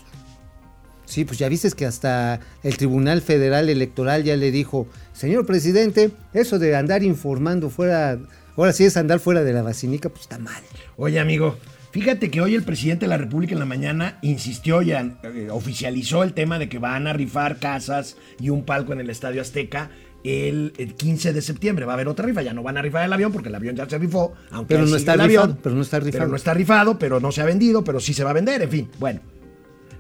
Sí, 1.05 1.25
pues 1.25 1.37
ya 1.37 1.49
viste 1.49 1.69
que 1.73 1.85
hasta 1.85 2.39
el 2.63 2.77
Tribunal 2.77 3.23
Federal 3.23 3.69
Electoral 3.69 4.23
ya 4.23 4.37
le 4.37 4.53
dijo, 4.53 4.87
señor 5.13 5.47
presidente, 5.47 6.13
eso 6.33 6.61
de 6.61 6.77
andar 6.77 7.03
informando 7.03 7.71
fuera, 7.71 8.21
ahora 8.57 8.73
sí 8.73 8.85
es 8.85 8.97
andar 8.97 9.19
fuera 9.19 9.43
de 9.43 9.53
la 9.53 9.63
vacinica, 9.63 10.11
pues 10.11 10.23
está 10.23 10.39
mal. 10.39 10.63
Oye, 10.97 11.19
amigo, 11.19 11.59
fíjate 11.91 12.31
que 12.31 12.41
hoy 12.41 12.55
el 12.55 12.63
presidente 12.63 13.07
de 13.07 13.11
la 13.11 13.19
República 13.19 13.55
en 13.55 13.59
la 13.59 13.67
mañana 13.67 14.19
insistió 14.23 14.81
y 14.81 14.93
eh, 14.93 15.11
oficializó 15.51 16.23
el 16.23 16.35
tema 16.35 16.61
de 16.61 16.69
que 16.69 16.79
van 16.79 17.09
a 17.09 17.15
rifar 17.15 17.59
casas 17.59 18.17
y 18.39 18.51
un 18.51 18.65
palco 18.65 18.93
en 18.93 19.01
el 19.01 19.11
Estadio 19.11 19.43
Azteca 19.43 19.91
el, 20.25 20.73
el 20.79 20.95
15 20.95 21.33
de 21.33 21.43
septiembre. 21.43 21.85
Va 21.85 21.93
a 21.93 21.95
haber 21.95 22.09
otra 22.09 22.27
rifa, 22.27 22.43
ya 22.43 22.53
no 22.53 22.63
van 22.63 22.77
a 22.79 22.83
rifar 22.83 23.05
el 23.05 23.13
avión 23.13 23.31
porque 23.33 23.51
el 23.51 23.55
avión 23.55 23.77
ya 23.77 23.89
se 23.89 23.99
rifó, 23.99 24.33
aunque 24.51 24.75
Pero 24.75 24.87
no 24.87 24.97
está 24.97 25.15
el 25.15 25.21
rifado, 25.21 25.45
avión. 25.45 25.59
pero 25.63 25.75
no 25.77 25.83
está 25.83 26.01
rifado. 26.01 26.19
Pero 26.19 26.31
no 26.31 26.37
está 26.37 26.55
rifado, 26.55 26.99
pero 26.99 27.21
no 27.21 27.31
se 27.31 27.43
ha 27.43 27.45
vendido, 27.45 27.85
pero 27.85 28.01
sí 28.01 28.15
se 28.15 28.25
va 28.25 28.31
a 28.31 28.35
vender, 28.35 28.63
en 28.63 28.71
fin, 28.71 28.91
bueno. 28.99 29.21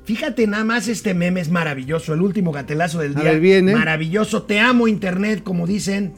Fíjate 0.04 0.46
nada 0.46 0.64
más, 0.64 0.88
este 0.88 1.14
meme 1.14 1.40
es 1.40 1.50
maravilloso, 1.50 2.12
el 2.12 2.20
último 2.20 2.52
gatelazo 2.52 2.98
del 2.98 3.14
día. 3.14 3.24
ver, 3.24 3.40
viene. 3.40 3.74
Maravilloso, 3.74 4.42
te 4.42 4.60
amo 4.60 4.88
internet, 4.88 5.42
como 5.42 5.66
dicen. 5.66 6.12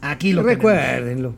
Aquí 0.00 0.32
lo. 0.32 0.42
Recuérdenlo. 0.42 1.34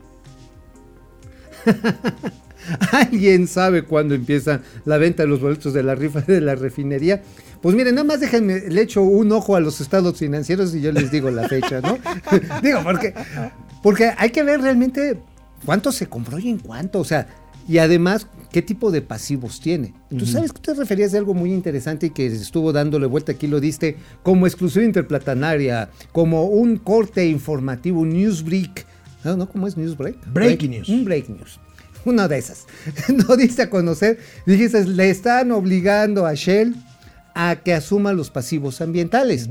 ¿Alguien 2.93 3.47
sabe 3.47 3.83
cuándo 3.83 4.15
empieza 4.15 4.61
la 4.85 4.99
venta 4.99 5.23
de 5.23 5.29
los 5.29 5.41
boletos 5.41 5.73
de 5.73 5.83
la 5.83 5.95
rifa 5.95 6.21
de 6.21 6.41
la 6.41 6.55
refinería? 6.55 7.23
Pues 7.63 7.75
miren, 7.75 7.95
nada 7.95 8.07
más 8.07 8.21
déjenme, 8.21 8.61
le 8.69 8.83
echo 8.83 9.03
un 9.03 9.33
ojo 9.33 9.57
a 9.57 9.61
los 9.61 9.81
estados 9.81 10.19
financieros 10.19 10.75
y 10.75 10.81
yo 10.81 10.93
les 10.93 11.11
digo 11.11 11.31
la 11.31 11.49
fecha, 11.49 11.81
¿no? 11.81 11.99
digo, 12.63 12.81
porque, 12.85 13.15
porque 13.83 14.13
hay 14.17 14.31
que 14.31 14.43
ver 14.43 14.61
realmente 14.61 15.19
cuánto 15.65 15.93
se 15.93 16.07
compró 16.07 16.39
y 16.39 16.49
en 16.51 16.59
cuánto, 16.59 17.01
o 17.01 17.05
sea, 17.05 17.27
y 17.69 17.79
además 17.79 18.29
qué 18.53 18.63
tipo 18.63 18.93
de 18.93 19.03
pasivos 19.03 19.61
tiene. 19.61 19.93
Tú 20.17 20.25
sabes 20.25 20.53
que 20.53 20.61
te 20.61 20.73
referías 20.75 21.15
a 21.15 21.19
algo 21.19 21.35
muy 21.35 21.53
interesante 21.53 22.07
y 22.07 22.11
que 22.11 22.27
estuvo 22.27 22.73
dándole 22.73 23.07
vuelta 23.07 23.33
aquí, 23.33 23.49
lo 23.49 23.59
diste 23.59 23.97
como 24.23 24.47
exclusiva 24.47 24.85
interplatanaria, 24.85 25.91
como 26.13 26.45
un 26.45 26.77
corte 26.77 27.27
informativo, 27.27 28.01
un 28.01 28.11
news 28.11 28.45
break. 28.45 28.87
No, 29.25 29.37
no, 29.37 29.49
¿cómo 29.49 29.67
es 29.67 29.77
news 29.77 29.97
break? 29.97 30.17
Breaking 30.33 30.71
Break- 30.71 30.79
news. 30.79 30.89
Un 30.89 31.05
break 31.05 31.29
news. 31.29 31.61
Una 32.05 32.29
de 32.29 32.39
esas. 32.39 32.67
No 33.29 33.37
diste 33.37 33.63
a 33.63 33.71
conocer, 33.71 34.21
dijiste, 34.47 34.85
le 34.85 35.11
están 35.11 35.51
obligando 35.51 36.25
a 36.25 36.35
Shell 36.35 36.77
a 37.39 37.57
que 37.57 37.75
asuma 37.75 38.15
los 38.15 38.31
pasivos 38.31 38.81
ambientales. 38.81 39.49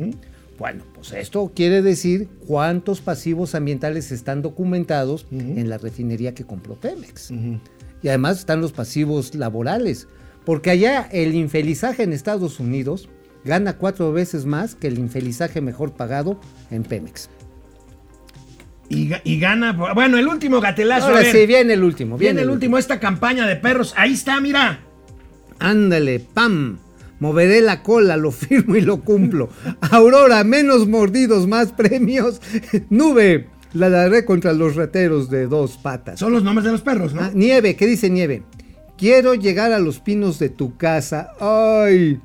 Bueno, 0.58 0.84
pues 0.96 1.12
esto 1.14 1.52
quiere 1.56 1.84
decir 1.84 2.28
cuántos 2.48 3.00
pasivos 3.00 3.54
ambientales 3.54 4.12
están 4.12 4.42
documentados 4.42 5.28
en 5.32 5.70
la 5.70 5.78
refinería 5.78 6.34
que 6.34 6.46
compró 6.46 6.76
Pemex. 6.76 7.32
Y 8.02 8.08
además 8.08 8.40
están 8.40 8.60
los 8.60 8.72
pasivos 8.72 9.36
laborales, 9.36 10.08
porque 10.46 10.72
allá 10.72 11.08
el 11.12 11.36
infelizaje 11.36 12.02
en 12.04 12.12
Estados 12.12 12.60
Unidos 12.60 13.08
gana 13.44 13.78
cuatro 13.78 14.12
veces 14.12 14.46
más 14.46 14.74
que 14.74 14.88
el 14.88 14.98
infelizaje 14.98 15.62
mejor 15.62 15.94
pagado 15.94 16.40
en 16.72 16.82
Pemex. 16.84 17.30
Y, 18.90 19.12
y 19.24 19.40
gana. 19.40 19.74
Bueno, 19.94 20.18
el 20.18 20.28
último 20.28 20.60
gatelazo. 20.60 21.06
a 21.06 21.10
Ahora 21.10 21.22
ver. 21.22 21.32
sí, 21.32 21.46
viene 21.46 21.74
el 21.74 21.84
último. 21.84 22.18
Viene 22.18 22.42
el 22.42 22.50
último, 22.50 22.80
esta 22.80 23.00
campaña 23.00 23.46
de 23.48 23.56
perros. 23.56 23.94
Ahí 23.96 24.14
está, 24.14 24.40
mira. 24.42 24.80
Ándale, 25.60 26.20
pam. 26.20 26.78
Moveré 27.20 27.61
la 27.61 27.82
cola, 27.82 28.18
lo 28.18 28.32
firmo 28.32 28.76
y 28.76 28.82
lo 28.82 29.01
cumplo. 29.01 29.49
Aurora, 29.82 30.43
menos 30.43 30.88
mordidos, 30.88 31.47
más 31.47 31.72
premios. 31.72 32.41
Nube, 32.89 33.47
la 33.74 33.89
daré 33.89 34.26
contra 34.26 34.53
los 34.53 34.76
rateros 34.76 35.30
de 35.30 35.47
dos 35.47 35.78
patas. 35.78 36.20
Son 36.20 36.32
los 36.34 36.43
nombres 36.43 36.66
de 36.66 36.72
los 36.72 36.82
perros, 36.82 37.13
¿no? 37.13 37.22
Ah, 37.22 37.32
nieve, 37.34 37.76
¿qué 37.76 37.88
dice 37.88 38.09
Nieve? 38.09 38.43
Quiero 38.97 39.34
llegar 39.34 39.72
a 39.74 39.80
los 39.80 39.99
pinos 39.99 40.39
de 40.39 40.49
tu 40.49 40.78
casa. 40.78 41.32
Ay, 41.39 42.20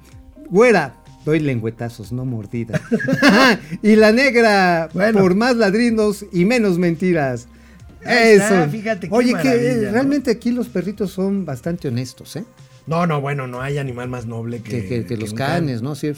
güera. 0.49 0.95
Doy 1.24 1.38
lengüetazos, 1.41 2.12
no 2.12 2.24
mordidas. 2.24 2.80
y 3.82 3.95
la 3.97 4.11
negra, 4.11 4.88
Bueno. 4.95 5.20
por 5.20 5.34
más 5.34 5.55
ladrinos 5.57 6.24
y 6.32 6.45
menos 6.47 6.78
mentiras. 6.78 7.47
Ahí 8.05 8.30
Eso. 8.36 8.45
está, 8.45 8.68
fíjate 8.68 9.09
Oye, 9.11 9.34
que 9.43 9.49
eh, 9.49 9.76
¿no? 9.84 9.93
realmente 9.93 10.30
aquí 10.30 10.51
los 10.51 10.68
perritos 10.68 11.11
son 11.11 11.45
bastante 11.45 11.88
honestos, 11.88 12.36
¿eh? 12.36 12.45
No, 12.87 13.07
no, 13.07 13.20
bueno, 13.20 13.47
no 13.47 13.61
hay 13.61 13.78
animal 13.78 14.09
más 14.09 14.26
noble 14.26 14.61
que, 14.62 14.83
que, 14.83 14.89
que- 14.89 15.07
que 15.07 15.16
los 15.16 15.33
canes, 15.35 15.76
can. 15.76 15.85
¿no? 15.85 15.95
Sí, 15.95 16.11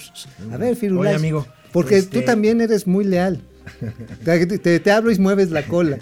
a 0.52 0.56
ver, 0.56 0.76
Firulais. 0.76 1.16
Oye, 1.16 1.16
amigo, 1.16 1.46
Porque 1.72 1.98
este- 1.98 2.20
tú 2.20 2.24
también 2.24 2.60
eres 2.60 2.86
muy 2.86 3.04
leal. 3.04 3.40
Te, 4.24 4.46
te- 4.58 4.80
te 4.80 4.90
hablo 4.90 5.12
y 5.12 5.18
mueves 5.20 5.50
la 5.52 5.62
cola. 5.62 5.98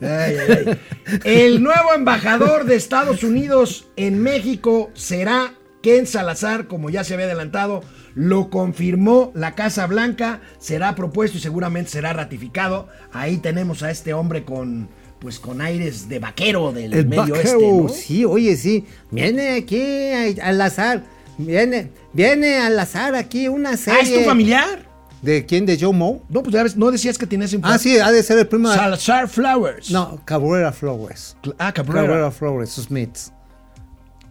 Ay, 0.00 0.36
ay, 0.38 0.64
ay. 0.66 0.78
El 1.24 1.62
nuevo 1.62 1.92
embajador 1.94 2.64
de 2.64 2.76
Estados 2.76 3.22
Unidos 3.22 3.88
en 3.96 4.22
México 4.22 4.90
será 4.94 5.54
Ken 5.82 6.06
Salazar, 6.06 6.68
como 6.68 6.90
ya 6.90 7.04
se 7.04 7.14
había 7.14 7.26
adelantado. 7.26 7.82
Lo 8.14 8.50
confirmó 8.50 9.32
la 9.34 9.54
Casa 9.54 9.86
Blanca, 9.86 10.40
será 10.58 10.94
propuesto 10.94 11.38
y 11.38 11.40
seguramente 11.40 11.90
será 11.90 12.12
ratificado. 12.12 12.88
Ahí 13.12 13.38
tenemos 13.38 13.82
a 13.82 13.90
este 13.90 14.14
hombre 14.14 14.44
con, 14.44 14.88
pues, 15.22 15.38
con 15.38 15.60
aires 15.60 16.08
de 16.08 16.18
vaquero 16.18 16.72
del 16.72 16.92
El 16.92 17.06
medio 17.06 17.34
vaquero, 17.36 17.58
este, 17.60 17.82
¿no? 17.82 17.88
sí, 17.88 18.24
oye, 18.24 18.56
sí. 18.56 18.84
Viene 19.12 19.54
aquí 19.54 20.40
al 20.40 20.60
azar. 20.60 21.04
Viene, 21.38 21.90
viene 22.12 22.58
al 22.58 22.76
azar 22.76 23.14
aquí 23.14 23.46
una 23.46 23.76
serie. 23.76 24.00
Ah, 24.00 24.02
¿es 24.02 24.14
tu 24.14 24.28
familiar? 24.28 24.90
¿De 25.22 25.46
quién? 25.46 25.64
¿De 25.64 25.78
Joe 25.80 25.92
Moe? 25.92 26.20
No, 26.28 26.42
pues 26.42 26.52
ya 26.52 26.64
ves, 26.64 26.76
no 26.76 26.90
decías 26.90 27.16
que 27.16 27.28
tienes 27.28 27.56
Ah, 27.62 27.78
sí, 27.78 27.96
ha 27.98 28.10
de 28.10 28.20
ser 28.24 28.36
el 28.38 28.48
primo. 28.48 28.68
de- 28.68 28.74
Salazar 28.76 29.28
Flowers. 29.28 29.92
No, 29.92 30.20
Cabrera 30.24 30.72
Flores. 30.72 31.36
Ah, 31.56 31.72
Cabrera. 31.72 32.02
Cabrera 32.08 32.30
Flores, 32.32 32.70
Smiths. 32.70 33.32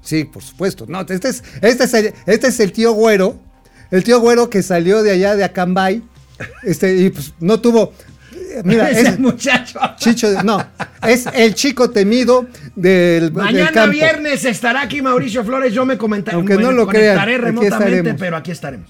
Sí, 0.01 0.25
por 0.25 0.43
supuesto. 0.43 0.85
No, 0.89 0.99
este 1.01 1.29
es, 1.29 1.41
este 1.61 1.85
es, 1.85 1.93
el, 1.93 2.13
este 2.25 2.47
es 2.47 2.59
el 2.59 2.73
tío 2.73 2.91
güero. 2.91 3.39
El 3.91 4.03
tío 4.03 4.19
güero 4.19 4.49
que 4.49 4.61
salió 4.63 5.01
de 5.03 5.11
allá 5.11 5.37
de 5.37 5.45
Acambay. 5.45 6.03
Este, 6.63 6.97
y 6.97 7.09
pues 7.11 7.33
no 7.39 7.61
tuvo. 7.61 7.93
Mira, 8.63 8.89
es 8.91 9.19
muchacho. 9.19 9.79
Chicho, 9.97 10.43
no, 10.43 10.65
es 11.07 11.27
el 11.33 11.53
chico 11.55 11.89
temido 11.89 12.47
del, 12.75 13.23
del 13.25 13.31
Mañana 13.33 13.71
campo. 13.71 13.91
viernes 13.91 14.45
estará 14.45 14.81
aquí 14.81 15.01
Mauricio 15.01 15.43
Flores. 15.43 15.73
Yo 15.73 15.85
me 15.85 15.97
comentaré. 15.97 16.35
Aunque 16.35 16.55
no 16.55 16.71
lo 16.71 16.87
crean, 16.87 17.19
aquí 17.19 17.37
remotamente, 17.37 18.13
pero 18.15 18.37
aquí 18.37 18.51
estaremos. 18.51 18.89